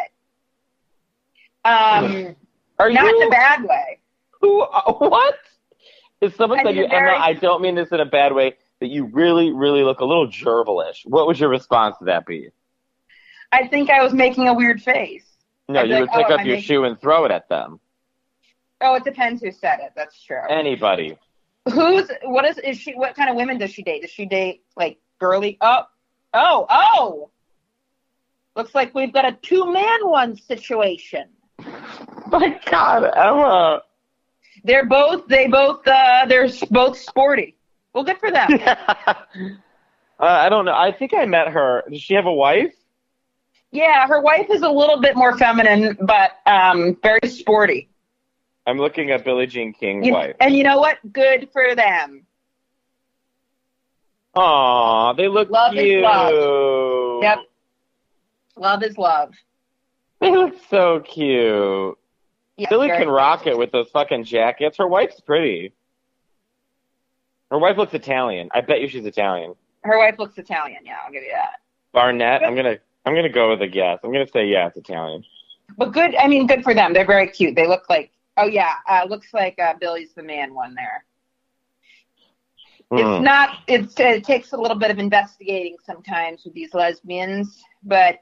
Um, 1.64 2.36
Are 2.80 2.90
not 2.90 3.06
you? 3.06 3.22
in 3.22 3.28
a 3.28 3.32
bad 3.32 3.64
way. 3.64 4.00
Who? 4.42 4.62
uh, 4.62 4.94
What? 4.94 5.36
If 6.22 6.36
someone 6.36 6.60
I 6.60 6.64
said 6.64 6.76
you, 6.76 6.88
very- 6.88 7.10
Emma, 7.16 7.22
I 7.24 7.34
don't 7.34 7.62
mean 7.62 7.76
this 7.76 7.90
in 7.92 8.00
a 8.00 8.06
bad 8.06 8.34
way, 8.34 8.56
that 8.80 8.88
you 8.88 9.06
really, 9.06 9.52
really 9.52 9.84
look 9.84 10.00
a 10.00 10.06
little 10.06 10.28
gerbilish. 10.28 11.06
What 11.06 11.28
would 11.28 11.40
your 11.40 11.50
response 11.50 11.98
to 12.00 12.06
that 12.06 12.26
be? 12.26 12.50
I 13.52 13.68
think 13.68 13.90
I 13.90 14.02
was 14.02 14.14
making 14.14 14.48
a 14.48 14.54
weird 14.54 14.82
face. 14.82 15.26
No, 15.70 15.82
I'd 15.82 15.90
you 15.90 15.96
would 16.00 16.08
like, 16.10 16.18
pick 16.18 16.26
oh, 16.30 16.34
up 16.34 16.40
I 16.40 16.44
your 16.44 16.56
making- 16.56 16.64
shoe 16.64 16.84
and 16.86 17.00
throw 17.00 17.26
it 17.26 17.32
at 17.32 17.50
them. 17.50 17.80
Oh, 18.82 18.96
it 18.96 19.04
depends 19.04 19.42
who 19.42 19.52
said 19.52 19.80
it. 19.82 19.92
That's 19.96 20.22
true. 20.22 20.42
Anybody. 20.50 21.18
Who's 21.72 22.10
what 22.24 22.44
is 22.44 22.58
is 22.58 22.78
she? 22.78 22.92
What 22.94 23.16
kind 23.16 23.30
of 23.30 23.38
women 23.38 23.58
does 23.58 23.72
she 23.72 23.84
date? 23.84 24.02
Does 24.02 24.12
she 24.12 24.26
date 24.26 24.64
like 24.76 24.98
girly? 25.20 25.58
Oh, 25.62 25.84
oh, 26.34 26.66
oh! 26.70 27.30
Looks 28.58 28.76
like 28.76 28.94
we've 28.94 29.14
got 29.14 29.24
a 29.26 29.32
two 29.42 29.72
man 29.72 30.06
one 30.10 30.36
situation. 30.36 31.30
My 32.32 32.60
God, 32.70 33.04
Emma. 33.16 33.82
They're 34.64 34.86
both 34.86 35.28
they 35.28 35.48
both 35.48 35.86
uh 35.88 36.26
they're 36.28 36.48
both 36.72 36.98
sporty. 36.98 37.56
Well, 37.94 38.04
good 38.04 38.18
for 38.20 38.32
them. 38.32 38.50
uh, 38.66 39.16
I 40.20 40.50
don't 40.50 40.66
know. 40.66 40.74
I 40.74 40.92
think 40.92 41.14
I 41.14 41.26
met 41.26 41.50
her. 41.50 41.84
Does 41.90 42.02
she 42.02 42.14
have 42.16 42.26
a 42.26 42.34
wife? 42.34 42.74
yeah, 43.72 44.06
her 44.08 44.22
wife 44.22 44.46
is 44.52 44.62
a 44.62 44.70
little 44.70 45.02
bit 45.02 45.16
more 45.16 45.38
feminine, 45.38 45.98
but 46.02 46.32
um 46.46 46.96
very 47.04 47.28
sporty. 47.28 47.90
I'm 48.66 48.78
looking 48.78 49.12
at 49.12 49.26
Billie 49.26 49.48
Jean 49.48 49.74
King's 49.74 50.08
You- 50.08 50.14
wife. 50.14 50.36
and 50.40 50.56
you 50.56 50.64
know 50.64 50.78
what? 50.80 50.98
Good 51.12 51.50
for 51.52 51.76
them. 51.76 52.26
Aw, 54.36 55.14
they 55.14 55.28
look 55.28 55.50
Love 55.50 55.76
is 55.76 55.82
cute. 55.82 56.02
love. 56.04 57.22
Yep. 57.24 57.38
Love 58.56 58.84
is 58.84 58.98
love. 58.98 59.34
They 60.22 60.32
look 60.32 60.56
so 60.70 61.02
cute. 61.02 61.98
Billie 62.70 62.90
can 62.90 63.10
rock 63.10 63.48
it 63.48 63.58
with 63.58 63.72
those 63.72 63.90
fucking 63.90 64.26
jackets. 64.26 64.78
Her 64.78 64.88
wife's 64.88 65.20
pretty. 65.20 65.74
Her 67.50 67.58
wife 67.60 67.78
looks 67.78 67.94
Italian. 67.94 68.50
I 68.54 68.62
bet 68.62 68.82
you 68.82 68.88
she's 68.88 69.06
Italian. 69.06 69.56
Her 69.84 69.98
wife 69.98 70.16
looks 70.18 70.38
Italian. 70.38 70.80
Yeah, 70.86 70.98
I'll 71.06 71.12
give 71.12 71.24
you 71.24 71.32
that. 71.32 71.60
Barnett. 71.92 72.44
I'm 72.44 72.56
gonna. 72.56 72.78
I'm 73.06 73.16
gonna 73.16 73.30
go 73.30 73.50
with 73.50 73.62
a 73.62 73.68
guess. 73.68 74.00
I'm 74.04 74.12
gonna 74.12 74.28
say 74.28 74.46
yeah, 74.46 74.68
it's 74.68 74.78
Italian. 74.78 75.24
But 75.78 75.92
good. 75.92 76.16
I 76.16 76.28
mean, 76.28 76.48
good 76.48 76.64
for 76.64 76.74
them. 76.74 76.94
They're 76.94 77.06
very 77.06 77.28
cute. 77.28 77.56
They 77.56 77.68
look 77.68 77.90
like. 77.90 78.12
Oh 78.38 78.48
yeah, 78.48 78.76
uh, 78.90 79.06
looks 79.08 79.34
like 79.34 79.60
uh, 79.60 79.74
Billie's 79.80 80.14
the 80.16 80.24
man 80.24 80.54
one 80.54 80.74
there. 80.74 81.06
Hmm. 82.92 82.98
It's 82.98 83.24
not. 83.24 83.58
It's, 83.68 84.00
it 84.00 84.24
takes 84.24 84.54
a 84.54 84.58
little 84.58 84.78
bit 84.78 84.92
of 84.92 85.00
investigating 85.00 85.78
sometimes 85.84 86.46
with 86.46 86.54
these 86.54 86.74
lesbians, 86.74 87.64
but 87.84 88.20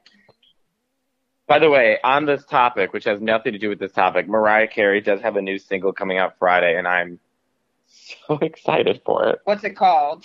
By 1.52 1.58
the 1.58 1.68
way, 1.68 1.98
on 2.02 2.24
this 2.24 2.46
topic, 2.46 2.94
which 2.94 3.04
has 3.04 3.20
nothing 3.20 3.52
to 3.52 3.58
do 3.58 3.68
with 3.68 3.78
this 3.78 3.92
topic, 3.92 4.26
Mariah 4.26 4.66
Carey 4.66 5.02
does 5.02 5.20
have 5.20 5.36
a 5.36 5.42
new 5.42 5.58
single 5.58 5.92
coming 5.92 6.16
out 6.16 6.38
Friday, 6.38 6.78
and 6.78 6.88
I'm 6.88 7.20
so 7.86 8.38
excited 8.38 9.02
for 9.04 9.28
it. 9.28 9.40
what's 9.44 9.62
it 9.62 9.76
called? 9.76 10.24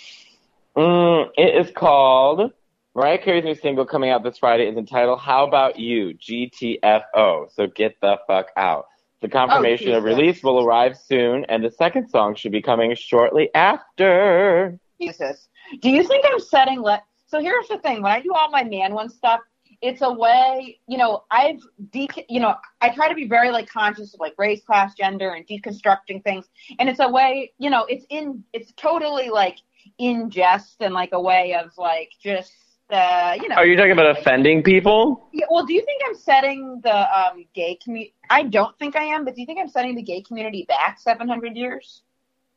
Mm, 0.78 1.30
it 1.36 1.66
is 1.66 1.70
called 1.76 2.54
Mariah 2.96 3.18
Carey's 3.18 3.44
new 3.44 3.56
single 3.56 3.86
coming 3.86 4.10
out 4.10 4.24
this 4.24 4.38
Friday 4.38 4.70
is 4.70 4.78
entitled 4.78 5.20
"How 5.20 5.46
About 5.46 5.78
You?" 5.78 6.14
GTFO. 6.14 7.52
So 7.54 7.68
get 7.68 7.98
the 8.00 8.20
fuck 8.26 8.48
out. 8.56 8.86
The 9.22 9.28
confirmation 9.28 9.92
of 9.92 10.06
release 10.06 10.42
will 10.42 10.66
arrive 10.66 10.98
soon, 10.98 11.44
and 11.50 11.62
the 11.62 11.72
second 11.72 12.08
song 12.08 12.36
should 12.36 12.54
be 12.54 12.62
coming 12.62 12.96
shortly 12.96 13.54
after. 13.54 14.80
Jesus. 15.02 15.50
Do 15.82 15.90
you 15.90 16.08
think 16.08 16.24
I'm 16.26 16.40
setting 16.40 16.82
let? 16.82 17.04
So 17.26 17.42
here's 17.42 17.68
the 17.68 17.80
thing: 17.80 18.02
when 18.02 18.14
I 18.14 18.22
do 18.22 18.32
all 18.34 18.50
my 18.50 18.64
man 18.64 18.94
one 18.94 19.10
stuff, 19.10 19.42
it's 19.82 20.02
a 20.02 20.12
way. 20.12 20.80
You 20.88 20.98
know, 20.98 21.24
I've 21.32 21.60
de. 21.92 22.08
You 22.30 22.40
know, 22.40 22.56
I 22.82 22.90
try 22.90 23.10
to 23.10 23.16
be 23.16 23.28
very 23.28 23.52
like 23.52 23.70
conscious 23.70 24.14
of 24.14 24.20
like 24.20 24.34
race, 24.38 24.64
class, 24.64 24.94
gender, 24.96 25.32
and 25.32 25.46
deconstructing 25.48 26.24
things. 26.24 26.46
And 26.80 26.90
it's 26.90 27.00
a 27.00 27.10
way. 27.10 27.54
You 27.58 27.70
know, 27.70 27.86
it's 27.86 28.06
in. 28.10 28.44
It's 28.54 28.72
totally 28.74 29.30
like 29.30 29.58
in 29.98 30.30
jest 30.30 30.78
and 30.82 30.94
like 30.94 31.10
a 31.14 31.22
way 31.22 31.54
of 31.54 31.72
like 31.78 32.12
just 32.22 32.54
uh, 32.90 33.38
you 33.42 33.50
know. 33.50 33.56
Are 33.56 33.66
you 33.66 33.76
talking 33.76 33.92
about 33.92 34.18
offending 34.18 34.64
people? 34.64 35.30
Yeah, 35.34 35.46
well, 35.50 35.66
do 35.66 35.74
you 35.74 35.84
think 35.84 36.02
I'm 36.08 36.16
setting 36.16 36.80
the 36.84 37.20
um, 37.20 37.46
gay 37.54 37.78
community? 37.84 38.14
I 38.30 38.44
don't 38.44 38.78
think 38.80 38.96
I 38.96 39.04
am, 39.04 39.26
but 39.26 39.36
do 39.36 39.42
you 39.42 39.48
think 39.48 39.60
I'm 39.60 39.70
setting 39.70 39.96
the 39.96 40.04
gay 40.04 40.22
community 40.22 40.66
back 40.68 41.00
700 41.00 41.56
years? 41.56 42.04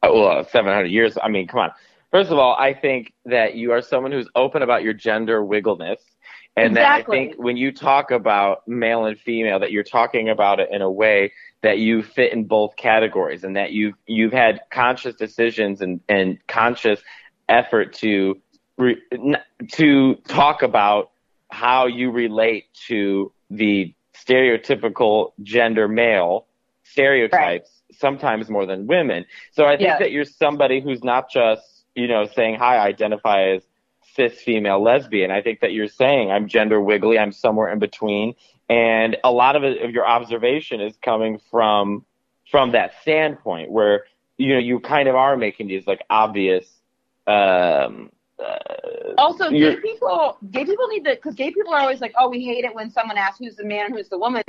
Oh, 0.03 0.23
well, 0.23 0.45
700 0.45 0.87
years. 0.87 1.19
I 1.23 1.29
mean, 1.29 1.47
come 1.47 1.61
on. 1.61 1.71
First 2.11 2.31
of 2.31 2.39
all, 2.39 2.57
I 2.57 2.75
think 2.75 3.13
that 3.25 3.55
you 3.55 3.73
are 3.73 3.81
someone 3.81 4.11
who's 4.11 4.29
open 4.35 4.63
about 4.63 4.83
your 4.83 4.95
gender 4.95 5.45
wiggleness. 5.45 6.01
And 6.57 6.73
Exactly. 6.73 7.17
that 7.17 7.23
I 7.23 7.29
think 7.29 7.43
when 7.43 7.57
you 7.57 7.73
talk 7.73 8.11
about 8.11 8.67
male 8.67 9.05
and 9.05 9.19
female, 9.19 9.61
that 9.61 9.71
you're 9.71 9.85
talking 9.85 10.29
about 10.29 10.61
it 10.61 10.69
in 10.71 10.83
a 10.83 10.91
way 10.91 11.33
that 11.63 11.79
you 11.79 12.03
fit 12.03 12.33
in 12.33 12.45
both 12.45 12.77
categories 12.77 13.45
and 13.45 13.57
that 13.57 13.73
you've, 13.73 13.95
you've 14.07 14.33
had 14.33 14.61
conscious 14.71 15.15
decisions 15.15 15.81
and, 15.81 16.01
and 16.09 16.39
conscious 16.49 17.01
effort 17.49 17.93
to, 17.95 18.41
re, 18.79 18.97
to 19.73 20.17
talk 20.27 20.63
about 20.63 21.11
how 21.51 21.87
you 21.87 22.11
relate 22.11 22.65
to 22.89 23.33
the 23.51 23.95
stereotypical 24.15 25.33
gender 25.43 25.89
male 25.89 26.47
stereotypes, 26.85 27.83
sometimes 27.93 28.49
more 28.51 28.67
than 28.67 28.87
women. 28.87 29.25
So 29.53 29.65
I 29.65 29.71
think 29.77 29.83
Yeah. 29.83 29.99
that 29.99 30.11
you're 30.11 30.25
somebody 30.25 30.81
who's 30.81 31.05
not 31.05 31.31
just, 31.31 31.63
you 31.95 32.09
know, 32.09 32.27
saying, 32.27 32.57
hi, 32.57 32.77
I 32.77 32.87
identify 32.87 33.51
as 33.51 33.63
cis 34.21 34.41
female 34.43 34.83
lesbian. 34.83 35.31
I 35.31 35.41
think 35.41 35.61
that 35.61 35.73
you're 35.73 35.89
saying 35.89 36.31
I'm 36.31 36.49
gender 36.49 36.81
wiggly, 36.81 37.19
I'm 37.19 37.33
somewhere 37.33 37.73
in 37.73 37.79
between. 37.79 38.35
And 38.69 39.17
a 39.25 39.33
lot 39.33 39.57
of 39.57 39.65
it, 39.65 39.83
of 39.83 39.91
your 39.91 40.07
observation 40.07 40.81
is 40.81 40.95
coming 41.03 41.41
from, 41.51 42.05
from 42.51 42.73
that 42.73 42.93
standpoint 43.03 43.71
where, 43.71 44.05
you 44.37 44.53
know, 44.53 44.59
you 44.59 44.81
kind 44.81 45.09
of 45.09 45.15
are 45.15 45.37
making 45.37 45.69
these 45.69 45.87
like 45.87 46.03
obvious, 46.09 46.67
um, 47.27 48.11
uh, 48.39 48.57
Also, 49.19 49.51
gay 49.51 49.77
people, 49.77 50.39
gay 50.51 50.65
people 50.65 50.87
need 50.89 51.05
to, 51.05 51.15
because 51.15 51.35
gay 51.35 51.51
people 51.51 51.73
are 51.73 51.81
always 51.81 52.01
like, 52.01 52.15
oh, 52.19 52.29
we 52.29 52.45
hate 52.45 52.65
it 52.65 52.75
when 52.75 52.91
someone 52.91 53.19
asks 53.19 53.39
who's 53.39 53.57
the 53.57 53.65
man 53.65 53.87
and 53.87 53.95
who's 53.95 54.09
the 54.09 54.19
woman. 54.19 54.43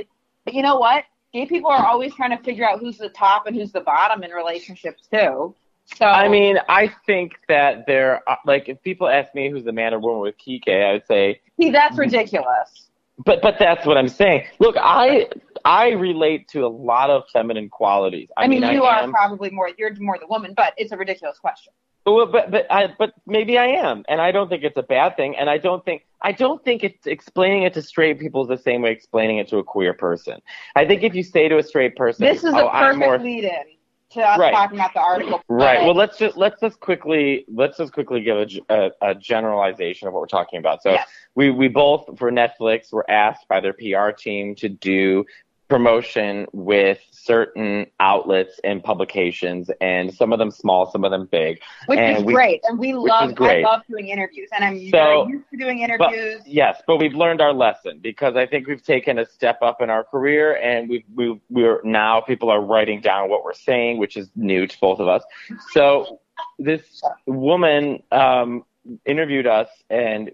But 0.44 0.54
you 0.54 0.62
know 0.62 0.76
what? 0.76 1.04
Gay 1.32 1.46
people 1.46 1.70
are 1.70 1.86
always 1.86 2.14
trying 2.14 2.36
to 2.36 2.42
figure 2.42 2.68
out 2.68 2.78
who's 2.80 2.98
the 2.98 3.08
top 3.08 3.46
and 3.46 3.56
who's 3.56 3.72
the 3.72 3.80
bottom 3.80 4.22
in 4.22 4.30
relationships 4.30 5.08
too. 5.10 5.54
So 5.96 6.06
I 6.06 6.28
mean, 6.28 6.58
I 6.68 6.92
think 7.06 7.32
that 7.48 7.86
there, 7.86 8.26
are, 8.28 8.38
like, 8.46 8.68
if 8.68 8.82
people 8.82 9.08
ask 9.08 9.34
me 9.34 9.50
who's 9.50 9.64
the 9.64 9.72
man 9.72 9.94
or 9.94 9.98
woman 9.98 10.20
with 10.20 10.36
Kike, 10.38 10.68
I 10.68 10.92
would 10.92 11.06
say, 11.06 11.40
see, 11.60 11.70
that's 11.70 11.96
ridiculous. 11.96 12.88
but 13.24 13.42
but 13.42 13.56
that's 13.58 13.86
what 13.86 13.96
I'm 13.96 14.08
saying. 14.08 14.46
Look, 14.58 14.76
I 14.78 15.28
I 15.64 15.90
relate 15.90 16.48
to 16.48 16.64
a 16.64 16.68
lot 16.68 17.10
of 17.10 17.24
feminine 17.32 17.68
qualities. 17.68 18.28
I, 18.36 18.44
I, 18.44 18.48
mean, 18.48 18.62
you 18.62 18.84
I 18.84 18.96
are 18.96 19.02
am, 19.02 19.12
probably 19.12 19.50
more, 19.50 19.70
you're 19.78 19.94
more 20.00 20.18
the 20.18 20.26
woman, 20.26 20.54
but 20.56 20.74
it's 20.76 20.92
a 20.92 20.96
ridiculous 20.96 21.38
question. 21.38 21.72
Well, 22.04 22.26
but 22.26 22.50
but 22.50 22.66
I 22.70 22.88
but 22.98 23.12
maybe 23.26 23.58
I 23.58 23.66
am, 23.66 24.04
and 24.08 24.20
I 24.20 24.32
don't 24.32 24.48
think 24.48 24.64
it's 24.64 24.76
a 24.76 24.82
bad 24.82 25.16
thing, 25.16 25.36
and 25.36 25.48
I 25.48 25.58
don't 25.58 25.84
think 25.84 26.04
I 26.20 26.32
don't 26.32 26.64
think 26.64 26.82
it's 26.82 27.06
explaining 27.06 27.62
it 27.62 27.74
to 27.74 27.82
straight 27.82 28.18
people 28.18 28.42
is 28.42 28.48
the 28.48 28.62
same 28.62 28.82
way 28.82 28.90
explaining 28.90 29.38
it 29.38 29.48
to 29.48 29.58
a 29.58 29.64
queer 29.64 29.94
person. 29.94 30.40
I 30.74 30.84
think 30.84 31.04
if 31.04 31.14
you 31.14 31.22
say 31.22 31.48
to 31.48 31.58
a 31.58 31.62
straight 31.62 31.94
person, 31.94 32.26
This 32.26 32.42
is 32.42 32.54
oh, 32.54 32.66
a 32.66 32.70
perfect 32.72 32.98
more 32.98 33.18
lead-in 33.18 33.76
to 34.12 34.20
us 34.22 34.38
Right. 34.38 34.52
talking 34.52 34.78
about 34.78 34.94
the 34.94 35.00
article. 35.00 35.40
Right. 35.48 35.78
But- 35.78 35.86
Well, 35.86 35.94
let's 35.94 36.18
just 36.18 36.36
let's 36.36 36.60
just 36.60 36.80
quickly 36.80 37.44
let's 37.52 37.76
just 37.78 37.92
quickly 37.92 38.20
give 38.22 38.36
a 38.68 38.90
a 39.00 39.14
generalization 39.14 40.08
of 40.08 40.14
what 40.14 40.20
we're 40.20 40.26
talking 40.26 40.58
about. 40.58 40.82
So 40.82 40.92
Yes. 40.92 41.08
we 41.34 41.50
we 41.50 41.68
both 41.68 42.18
for 42.18 42.30
Netflix 42.30 42.92
were 42.92 43.08
asked 43.10 43.48
by 43.48 43.60
their 43.60 43.72
PR 43.72 44.10
team 44.10 44.54
to 44.56 44.68
do 44.68 45.24
promotion 45.72 46.46
with 46.52 46.98
certain 47.12 47.86
outlets 47.98 48.60
and 48.62 48.84
publications, 48.84 49.70
and 49.80 50.12
some 50.12 50.30
of 50.30 50.38
them 50.38 50.50
small, 50.50 50.90
some 50.90 51.02
of 51.02 51.10
them 51.10 51.26
big. 51.32 51.60
which 51.86 51.98
and 51.98 52.18
is 52.18 52.24
we- 52.24 52.34
great, 52.34 52.60
and 52.64 52.78
we 52.78 52.92
love. 52.92 53.32
I 53.40 53.62
love 53.62 53.80
doing 53.88 54.08
interviews, 54.08 54.50
and 54.54 54.62
I'm 54.62 54.78
So- 54.90 54.90
very 54.90 55.32
used 55.32 55.48
to 55.50 55.56
doing 55.56 55.78
interviews. 55.78 56.42
Yes, 56.46 56.82
but 56.86 56.98
we've 56.98 57.14
learned 57.14 57.40
our 57.40 57.54
lesson 57.54 58.00
because 58.02 58.36
I 58.36 58.44
think 58.44 58.66
we've 58.66 58.84
taken 58.84 59.18
a 59.18 59.24
step 59.24 59.62
up 59.62 59.80
in 59.80 59.88
our 59.88 60.04
career, 60.04 60.56
and 60.56 60.90
we've, 60.90 61.04
we've 61.14 61.40
we're 61.48 61.80
now 61.84 62.20
people 62.20 62.50
are 62.50 62.60
writing 62.60 63.00
down 63.00 63.30
what 63.30 63.42
we're 63.42 63.54
saying, 63.54 63.96
which 63.96 64.18
is 64.18 64.30
new 64.36 64.66
to 64.66 64.78
both 64.78 65.00
of 65.00 65.08
us. 65.08 65.24
So 65.70 66.20
this 66.58 67.02
woman 67.26 68.02
um, 68.12 68.64
interviewed 69.06 69.46
us 69.46 69.68
and 69.88 70.30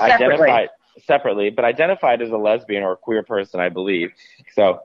identified 0.00 0.70
separately, 1.06 1.50
but 1.50 1.64
identified 1.64 2.22
as 2.22 2.30
a 2.30 2.36
lesbian 2.36 2.82
or 2.82 2.92
a 2.92 2.96
queer 2.96 3.22
person, 3.22 3.60
I 3.60 3.68
believe. 3.68 4.10
So 4.54 4.80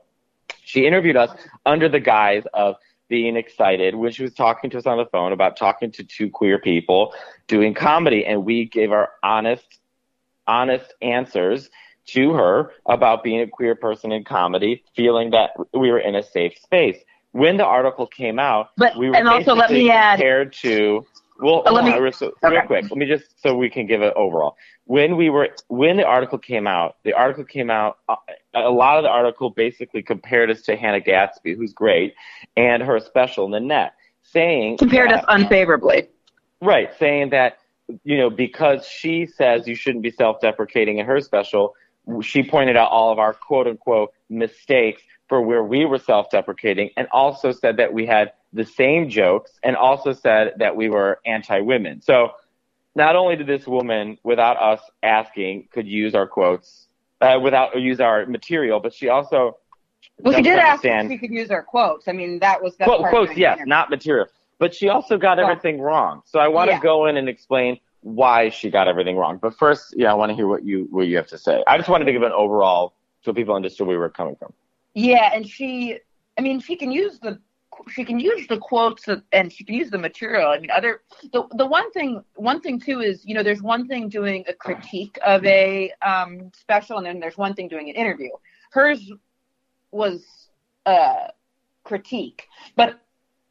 she 0.62 0.86
interviewed 0.86 1.16
us 1.16 1.30
under 1.64 1.88
the 1.88 2.00
guise 2.00 2.44
of 2.54 2.76
being 3.08 3.36
excited 3.36 3.94
when 3.94 4.10
she 4.10 4.22
was 4.22 4.34
talking 4.34 4.68
to 4.70 4.78
us 4.78 4.86
on 4.86 4.98
the 4.98 5.06
phone 5.06 5.32
about 5.32 5.56
talking 5.56 5.92
to 5.92 6.02
two 6.04 6.28
queer 6.28 6.58
people 6.58 7.14
doing 7.46 7.72
comedy, 7.74 8.24
and 8.26 8.44
we 8.44 8.64
gave 8.64 8.90
our 8.92 9.10
honest 9.22 9.78
honest 10.48 10.94
answers 11.02 11.70
to 12.06 12.32
her 12.32 12.72
about 12.86 13.24
being 13.24 13.40
a 13.40 13.46
queer 13.48 13.74
person 13.74 14.12
in 14.12 14.22
comedy, 14.22 14.84
feeling 14.94 15.30
that 15.30 15.50
we 15.74 15.90
were 15.90 15.98
in 15.98 16.14
a 16.14 16.22
safe 16.22 16.56
space. 16.58 16.98
When 17.32 17.56
the 17.56 17.64
article 17.64 18.06
came 18.06 18.38
out, 18.38 18.70
But- 18.76 18.96
we 18.96 19.10
were 19.10 19.16
and 19.16 19.28
also 19.28 19.54
let 19.54 19.70
me 19.70 19.90
add- 19.90 20.18
compared 20.18 20.52
to 20.54 21.04
well, 21.40 21.62
let 21.70 21.84
me- 21.84 21.92
real, 21.92 22.12
real 22.42 22.62
quick. 22.62 22.84
Let 22.84 22.96
me 22.96 23.06
just 23.06 23.40
so 23.42 23.54
we 23.54 23.68
can 23.70 23.86
give 23.86 24.02
it 24.02 24.12
overall. 24.16 24.56
When 24.84 25.16
we 25.16 25.30
were 25.30 25.48
when 25.68 25.96
the 25.96 26.04
article 26.04 26.38
came 26.38 26.66
out, 26.66 26.96
the 27.04 27.12
article 27.12 27.44
came 27.44 27.70
out. 27.70 27.98
Uh, 28.08 28.16
a 28.54 28.70
lot 28.70 28.98
of 28.98 29.02
the 29.04 29.10
article 29.10 29.50
basically 29.50 30.02
compared 30.02 30.50
us 30.50 30.62
to 30.62 30.76
Hannah 30.76 31.00
Gadsby, 31.00 31.54
who's 31.54 31.72
great, 31.72 32.14
and 32.56 32.82
her 32.82 32.98
special 33.00 33.48
Nanette, 33.48 33.94
saying 34.22 34.78
Compared 34.78 35.10
that- 35.10 35.20
us 35.20 35.24
unfavorably. 35.28 36.08
Right, 36.60 36.90
saying 36.98 37.30
that 37.30 37.58
you 38.04 38.16
know 38.16 38.30
because 38.30 38.86
she 38.86 39.26
says 39.26 39.66
you 39.68 39.74
shouldn't 39.74 40.02
be 40.02 40.10
self-deprecating 40.10 40.98
in 40.98 41.06
her 41.06 41.20
special, 41.20 41.74
she 42.22 42.42
pointed 42.42 42.76
out 42.76 42.90
all 42.90 43.12
of 43.12 43.18
our 43.18 43.34
quote 43.34 43.66
unquote 43.66 44.12
mistakes 44.30 45.02
for 45.28 45.42
where 45.42 45.64
we 45.64 45.84
were 45.84 45.98
self-deprecating, 45.98 46.90
and 46.96 47.08
also 47.12 47.50
said 47.52 47.76
that 47.78 47.92
we 47.92 48.06
had 48.06 48.32
the 48.56 48.64
same 48.64 49.08
jokes, 49.08 49.52
and 49.62 49.76
also 49.76 50.12
said 50.12 50.54
that 50.58 50.74
we 50.76 50.88
were 50.88 51.20
anti-women. 51.26 52.00
So 52.02 52.32
not 52.94 53.14
only 53.16 53.36
did 53.36 53.46
this 53.46 53.66
woman, 53.66 54.18
without 54.24 54.56
us 54.56 54.80
asking, 55.02 55.68
could 55.72 55.86
use 55.86 56.14
our 56.14 56.26
quotes, 56.26 56.88
uh, 57.20 57.38
without 57.42 57.78
use 57.80 58.00
our 58.00 58.26
material, 58.26 58.80
but 58.80 58.92
she 58.94 59.08
also 59.08 59.58
Well, 60.20 60.34
she 60.34 60.42
did 60.42 60.58
ask 60.58 60.84
if 60.84 61.08
she 61.10 61.18
could 61.18 61.30
use 61.30 61.50
our 61.50 61.62
quotes. 61.62 62.08
I 62.08 62.12
mean, 62.12 62.38
that 62.40 62.62
was 62.62 62.76
that's 62.76 62.88
Quote, 62.88 63.06
quotes, 63.10 63.36
yes, 63.36 63.56
interview. 63.56 63.66
not 63.68 63.90
material. 63.90 64.26
But 64.58 64.74
she 64.74 64.88
also 64.88 65.18
got 65.18 65.36
Well- 65.36 65.48
everything 65.50 65.80
wrong. 65.80 66.22
So 66.24 66.38
I 66.40 66.48
want 66.48 66.70
to 66.70 66.76
Yeah. 66.76 66.80
go 66.80 67.06
in 67.06 67.16
and 67.18 67.28
explain 67.28 67.78
why 68.00 68.48
she 68.50 68.70
got 68.70 68.88
everything 68.88 69.16
wrong. 69.16 69.36
But 69.38 69.52
first, 69.54 69.94
yeah, 69.96 70.10
I 70.10 70.14
want 70.14 70.30
to 70.30 70.36
hear 70.36 70.46
what 70.46 70.64
you 70.64 70.88
what 70.90 71.06
you 71.08 71.16
have 71.16 71.26
to 71.28 71.38
say. 71.38 71.62
I 71.66 71.76
just 71.76 71.88
wanted 71.90 72.06
to 72.06 72.12
give 72.12 72.22
an 72.22 72.32
overall 72.32 72.94
so 73.22 73.32
people 73.34 73.54
understood 73.54 73.86
where 73.86 73.96
we 73.96 74.00
were 74.00 74.08
coming 74.08 74.36
from. 74.36 74.52
Yeah, 74.94 75.30
and 75.34 75.46
she, 75.46 75.98
I 76.38 76.40
mean, 76.40 76.60
she 76.60 76.76
can 76.76 76.90
use 76.92 77.18
the 77.18 77.38
she 77.88 78.04
can 78.04 78.18
use 78.18 78.46
the 78.48 78.58
quotes 78.58 79.06
and 79.32 79.52
she 79.52 79.64
can 79.64 79.74
use 79.74 79.90
the 79.90 79.98
material. 79.98 80.50
I 80.50 80.58
mean, 80.58 80.70
other 80.70 81.02
the 81.32 81.44
the 81.56 81.66
one 81.66 81.90
thing 81.92 82.22
one 82.34 82.60
thing 82.60 82.80
too 82.80 83.00
is 83.00 83.24
you 83.24 83.34
know 83.34 83.42
there's 83.42 83.62
one 83.62 83.86
thing 83.86 84.08
doing 84.08 84.44
a 84.48 84.54
critique 84.54 85.18
of 85.24 85.44
a 85.44 85.92
um, 86.02 86.50
special, 86.54 86.98
and 86.98 87.06
then 87.06 87.20
there's 87.20 87.36
one 87.36 87.54
thing 87.54 87.68
doing 87.68 87.88
an 87.88 87.96
interview. 87.96 88.30
Hers 88.70 89.10
was 89.90 90.24
a 90.86 91.30
critique, 91.84 92.46
but 92.74 93.00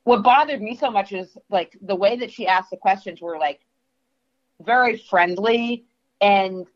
what 0.04 0.22
bothered 0.24 0.62
me 0.62 0.76
so 0.76 0.92
much 0.92 1.12
is 1.12 1.38
like 1.50 1.78
the 1.82 1.96
way 1.96 2.16
that 2.18 2.32
she 2.32 2.48
asked 2.48 2.70
the 2.70 2.78
questions 2.78 3.22
were 3.22 3.40
like 3.40 3.62
very 4.62 4.98
friendly 4.98 5.86
and 6.22 6.68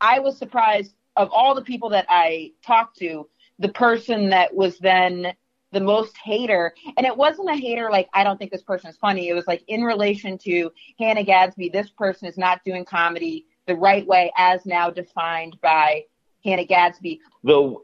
I 0.00 0.20
was 0.20 0.38
surprised 0.38 0.94
of 1.16 1.30
all 1.32 1.54
the 1.54 1.62
people 1.62 1.90
that 1.90 2.06
I 2.08 2.52
talked 2.64 2.98
to, 2.98 3.28
the 3.58 3.68
person 3.68 4.30
that 4.30 4.54
was 4.54 4.78
then 4.78 5.32
the 5.76 5.84
most 5.84 6.16
hater, 6.16 6.72
and 6.96 7.04
it 7.06 7.14
wasn't 7.14 7.50
a 7.50 7.54
hater 7.54 7.90
like 7.90 8.08
I 8.14 8.24
don't 8.24 8.38
think 8.38 8.50
this 8.50 8.62
person 8.62 8.88
is 8.88 8.96
funny. 8.96 9.28
It 9.28 9.34
was 9.34 9.46
like 9.46 9.62
in 9.68 9.82
relation 9.82 10.38
to 10.38 10.72
Hannah 10.98 11.22
Gadsby, 11.22 11.68
this 11.68 11.90
person 11.90 12.26
is 12.28 12.38
not 12.38 12.64
doing 12.64 12.86
comedy 12.86 13.44
the 13.66 13.74
right 13.74 14.06
way 14.06 14.32
as 14.38 14.64
now 14.64 14.88
defined 14.88 15.58
by 15.60 16.04
Hannah 16.42 16.64
Gadsby. 16.64 17.20
Though 17.44 17.82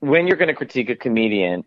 when 0.00 0.26
you're 0.26 0.38
going 0.38 0.48
to 0.48 0.54
critique 0.54 0.88
a 0.88 0.96
comedian, 0.96 1.64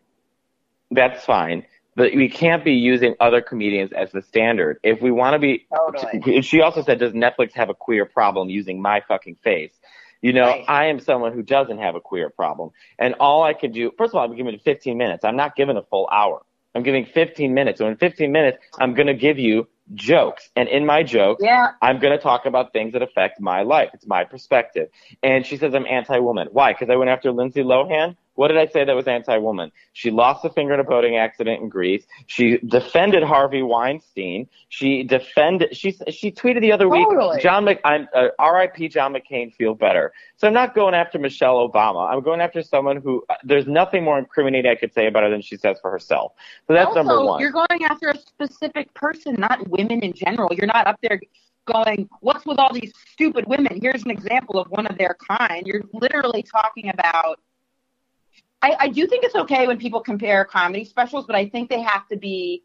that's 0.90 1.24
fine. 1.24 1.64
But 1.96 2.16
we 2.16 2.28
can't 2.28 2.64
be 2.64 2.74
using 2.74 3.14
other 3.20 3.42
comedians 3.42 3.92
as 3.92 4.12
the 4.12 4.24
standard. 4.24 4.80
If 4.82 5.00
we 5.00 5.12
want 5.12 5.34
to 5.34 5.40
be, 5.40 5.68
Totally. 5.76 6.42
she 6.42 6.62
also 6.62 6.82
said, 6.82 6.98
"Does 6.98 7.14
Netflix 7.14 7.54
have 7.54 7.70
a 7.70 7.76
queer 7.76 8.06
problem 8.06 8.50
using 8.50 8.82
my 8.82 9.04
fucking 9.08 9.36
face?" 9.44 9.77
You 10.22 10.34
know, 10.34 10.46
Right. 10.48 10.66
I 10.68 10.86
am 10.86 11.00
someone 11.00 11.34
who 11.34 11.44
doesn't 11.44 11.78
have 11.80 11.96
a 11.96 12.02
queer 12.02 12.30
problem, 12.30 12.72
and 12.98 13.16
all 13.20 13.44
I 13.44 13.54
can 13.54 13.72
do, 13.72 13.92
first 13.98 14.12
of 14.12 14.16
all, 14.16 14.26
I'm 14.26 14.36
giving 14.36 14.58
15 14.60 14.98
minutes. 14.98 15.24
I'm 15.24 15.36
not 15.36 15.56
giving 15.56 15.78
a 15.78 15.84
full 15.84 16.08
hour. 16.12 16.44
I'm 16.76 16.84
giving 16.84 17.06
15 17.06 17.54
minutes. 17.54 17.80
So 17.80 17.88
in 17.88 17.98
15 17.98 18.32
minutes, 18.32 18.58
I'm 18.80 18.94
going 18.94 19.08
to 19.08 19.14
give 19.16 19.40
you 19.40 19.68
jokes, 19.94 20.50
and 20.56 20.68
in 20.68 20.86
my 20.86 21.02
jokes, 21.04 21.42
Yeah. 21.44 21.72
I'm 21.82 22.00
going 22.00 22.16
to 22.16 22.22
talk 22.22 22.46
about 22.46 22.74
things 22.74 22.94
that 22.94 23.02
affect 23.02 23.40
my 23.40 23.62
life. 23.62 23.92
It's 23.94 24.06
my 24.06 24.24
perspective. 24.26 24.90
And 25.24 25.46
she 25.46 25.58
says 25.58 25.74
I'm 25.74 25.86
anti-woman. 25.86 26.50
Why? 26.52 26.74
Because 26.74 26.90
I 26.90 26.96
went 26.98 27.10
after 27.10 27.32
Lindsay 27.32 27.64
Lohan? 27.64 28.18
What 28.38 28.50
did 28.50 28.58
I 28.58 28.68
say 28.68 28.86
that 28.86 28.96
was 28.96 29.08
anti-woman? 29.08 29.72
She 29.94 30.12
lost 30.12 30.46
a 30.46 30.52
finger 30.52 30.76
in 30.76 30.80
a 30.80 30.84
boating 30.84 31.18
accident 31.18 31.60
in 31.60 31.70
Greece. 31.70 32.06
She 32.28 32.60
defended 32.60 33.24
Harvey 33.24 33.64
Weinstein. 33.64 34.48
She 34.70 35.02
defended. 35.02 35.76
She 35.76 35.98
she 36.12 36.32
tweeted 36.32 36.62
the 36.62 36.72
other 36.72 36.86
Totally. 36.86 37.38
week. 37.38 37.42
John 37.42 37.66
Mc, 37.66 37.82
I'm 37.84 38.08
uh, 38.14 38.28
R.I.P. 38.38 38.90
John 38.90 39.16
McCain. 39.16 39.52
Feel 39.56 39.74
better. 39.74 40.14
So 40.36 40.46
I'm 40.46 40.54
not 40.54 40.76
going 40.76 40.94
after 40.94 41.18
Michelle 41.18 41.68
Obama. 41.68 42.08
I'm 42.08 42.22
going 42.22 42.40
after 42.40 42.62
someone 42.62 42.98
who 42.98 43.26
uh, 43.28 43.34
there's 43.44 43.66
nothing 43.66 44.04
more 44.04 44.20
incriminating 44.20 44.70
I 44.70 44.76
could 44.76 44.94
say 44.94 45.08
about 45.08 45.24
her 45.24 45.32
than 45.32 45.42
she 45.42 45.58
says 45.58 45.80
for 45.82 45.90
herself. 45.90 46.34
So 46.68 46.74
that's 46.74 46.90
also, 46.90 47.02
number 47.02 47.26
one. 47.26 47.42
you're 47.42 47.52
going 47.52 47.86
after 47.90 48.10
a 48.10 48.18
specific 48.20 48.94
person, 48.94 49.36
not 49.40 49.68
women 49.68 50.02
in 50.02 50.14
general. 50.14 50.50
You're 50.54 50.68
not 50.68 50.86
up 50.86 51.00
there 51.02 51.20
going, 51.66 52.08
"What's 52.20 52.46
with 52.46 52.60
all 52.60 52.72
these 52.72 52.94
stupid 53.14 53.48
women?" 53.48 53.80
Here's 53.82 54.04
an 54.04 54.12
example 54.12 54.60
of 54.60 54.70
one 54.70 54.86
of 54.86 54.96
their 55.00 55.18
kind. 55.28 55.66
You're 55.66 55.82
literally 55.92 56.44
talking 56.44 56.90
about. 56.90 57.40
I, 58.62 58.76
I 58.80 58.88
do 58.88 59.06
think 59.08 59.24
it's 59.24 59.36
okay 59.36 59.68
when 59.68 59.78
people 59.78 60.00
compare 60.02 60.44
comedy 60.46 60.84
specials, 60.84 61.26
but 61.26 61.36
I 61.36 61.48
think 61.48 61.70
they 61.70 61.82
have 61.82 62.08
to 62.08 62.18
be. 62.18 62.64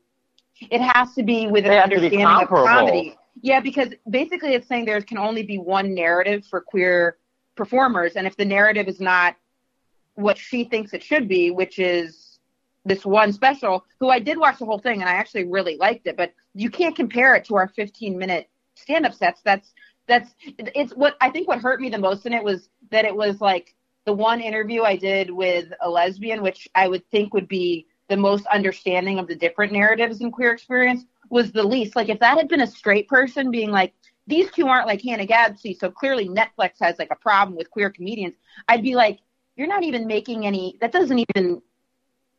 It 0.71 0.81
has 0.81 1.15
to 1.15 1.23
be 1.23 1.49
with 1.49 1.65
an 1.65 1.73
understanding 1.73 2.25
of 2.25 2.49
comedy. 2.49 3.17
Yeah, 3.41 3.61
because 3.61 3.89
basically 4.09 4.55
it's 4.55 4.69
saying 4.69 4.85
there 4.85 5.01
can 5.01 5.19
only 5.19 5.43
be 5.43 5.59
one 5.59 5.95
narrative 5.95 6.47
for 6.47 6.61
queer 6.61 7.17
performers, 7.57 8.13
and 8.15 8.27
if 8.27 8.37
the 8.37 8.45
narrative 8.45 8.87
is 8.89 9.01
not 9.01 9.37
what 10.15 10.39
she 10.39 10.65
thinks 10.65 10.93
it 10.93 11.03
should 11.03 11.29
be, 11.29 11.51
which 11.51 11.79
is 11.79 12.39
this 12.85 13.05
one 13.05 13.33
special, 13.33 13.85
who 14.01 14.11
I 14.11 14.19
did 14.19 14.39
watch 14.39 14.59
the 14.59 14.67
whole 14.67 14.79
thing 14.79 15.01
and 15.01 15.09
I 15.09 15.15
actually 15.15 15.45
really 15.45 15.77
liked 15.77 16.07
it, 16.07 16.17
but 16.17 16.33
you 16.55 16.69
can't 16.69 16.97
compare 16.97 17.35
it 17.35 17.45
to 17.47 17.57
our 17.57 17.69
15 17.69 18.19
minute 18.19 18.49
stand 18.75 19.07
up 19.07 19.15
sets. 19.15 19.41
That's 19.45 19.73
that's 20.09 20.35
it's 20.59 20.93
what 20.93 21.17
I 21.21 21.31
think 21.31 21.49
what 21.49 21.61
hurt 21.61 21.81
me 21.81 21.89
the 21.89 21.99
most 21.99 22.27
in 22.27 22.33
it 22.33 22.43
was 22.43 22.69
that 22.91 23.05
it 23.05 23.15
was 23.15 23.41
like 23.41 23.75
the 24.05 24.13
one 24.13 24.41
interview 24.41 24.83
I 24.83 24.97
did 24.97 25.31
with 25.31 25.73
a 25.81 25.89
lesbian, 25.89 26.43
which 26.43 26.69
I 26.75 26.89
would 26.89 27.09
think 27.11 27.33
would 27.35 27.49
be 27.49 27.87
the 28.09 28.17
most 28.17 28.47
understanding 28.47 29.19
of 29.19 29.29
the 29.29 29.37
different 29.37 29.73
narratives 29.73 30.21
in 30.21 30.31
queer 30.31 30.53
experience, 30.53 31.05
was 31.31 31.53
the 31.53 31.63
least. 31.63 31.97
Like 31.97 32.09
if 32.09 32.19
that 32.21 32.37
had 32.37 32.49
been 32.49 32.61
a 32.61 32.67
straight 32.67 33.09
person 33.09 33.51
being 33.51 33.71
like, 33.71 33.95
these 34.27 34.51
two 34.51 34.69
aren't 34.69 34.87
like 34.87 35.03
Hannah 35.03 35.27
Gadsby, 35.27 35.75
so 35.75 35.91
clearly 35.91 36.29
Netflix 36.29 36.73
has 36.81 36.99
like 36.99 37.11
a 37.11 37.17
problem 37.17 37.57
with 37.57 37.71
queer 37.71 37.91
comedians, 37.91 38.35
I'd 38.69 38.83
be 38.83 38.95
like, 38.95 39.19
you're 39.57 39.67
not 39.67 39.83
even 39.83 40.07
making 40.07 40.47
any 40.47 40.79
that 40.81 40.93
doesn't 40.93 41.25
even 41.37 41.63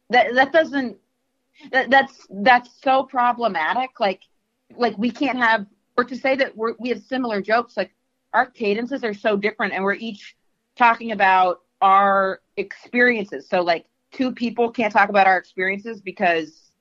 that 0.09 0.34
that 0.34 0.51
doesn't 0.51 0.97
that, 1.72 1.89
that's 1.89 2.28
that's 2.30 2.70
so 2.82 3.03
problematic 3.03 3.99
like 3.99 4.22
like 4.76 4.97
we 4.97 5.11
can't 5.11 5.38
have 5.38 5.66
or 5.95 6.03
to 6.03 6.18
say 6.18 6.36
that 6.36 6.55
we're, 6.57 6.74
we 6.80 6.89
have 6.89 7.03
similar 7.03 7.41
jokes 7.41 7.78
like 7.78 7.91
our 8.34 8.47
cadences 8.47 9.03
are 9.03 9.14
so 9.14 9.38
different 9.38 9.74
and 9.74 9.84
we're 9.84 9.93
each 9.93 10.36
talking 10.76 11.11
about 11.11 11.61
our 11.82 12.39
experiences 12.57 13.47
so 13.47 13.61
like 13.61 13.86
two 14.11 14.32
people 14.32 14.69
can't 14.71 14.93
talk 14.93 15.09
about 15.09 15.28
our 15.28 15.38
experiences 15.38 16.01
because 16.01 16.71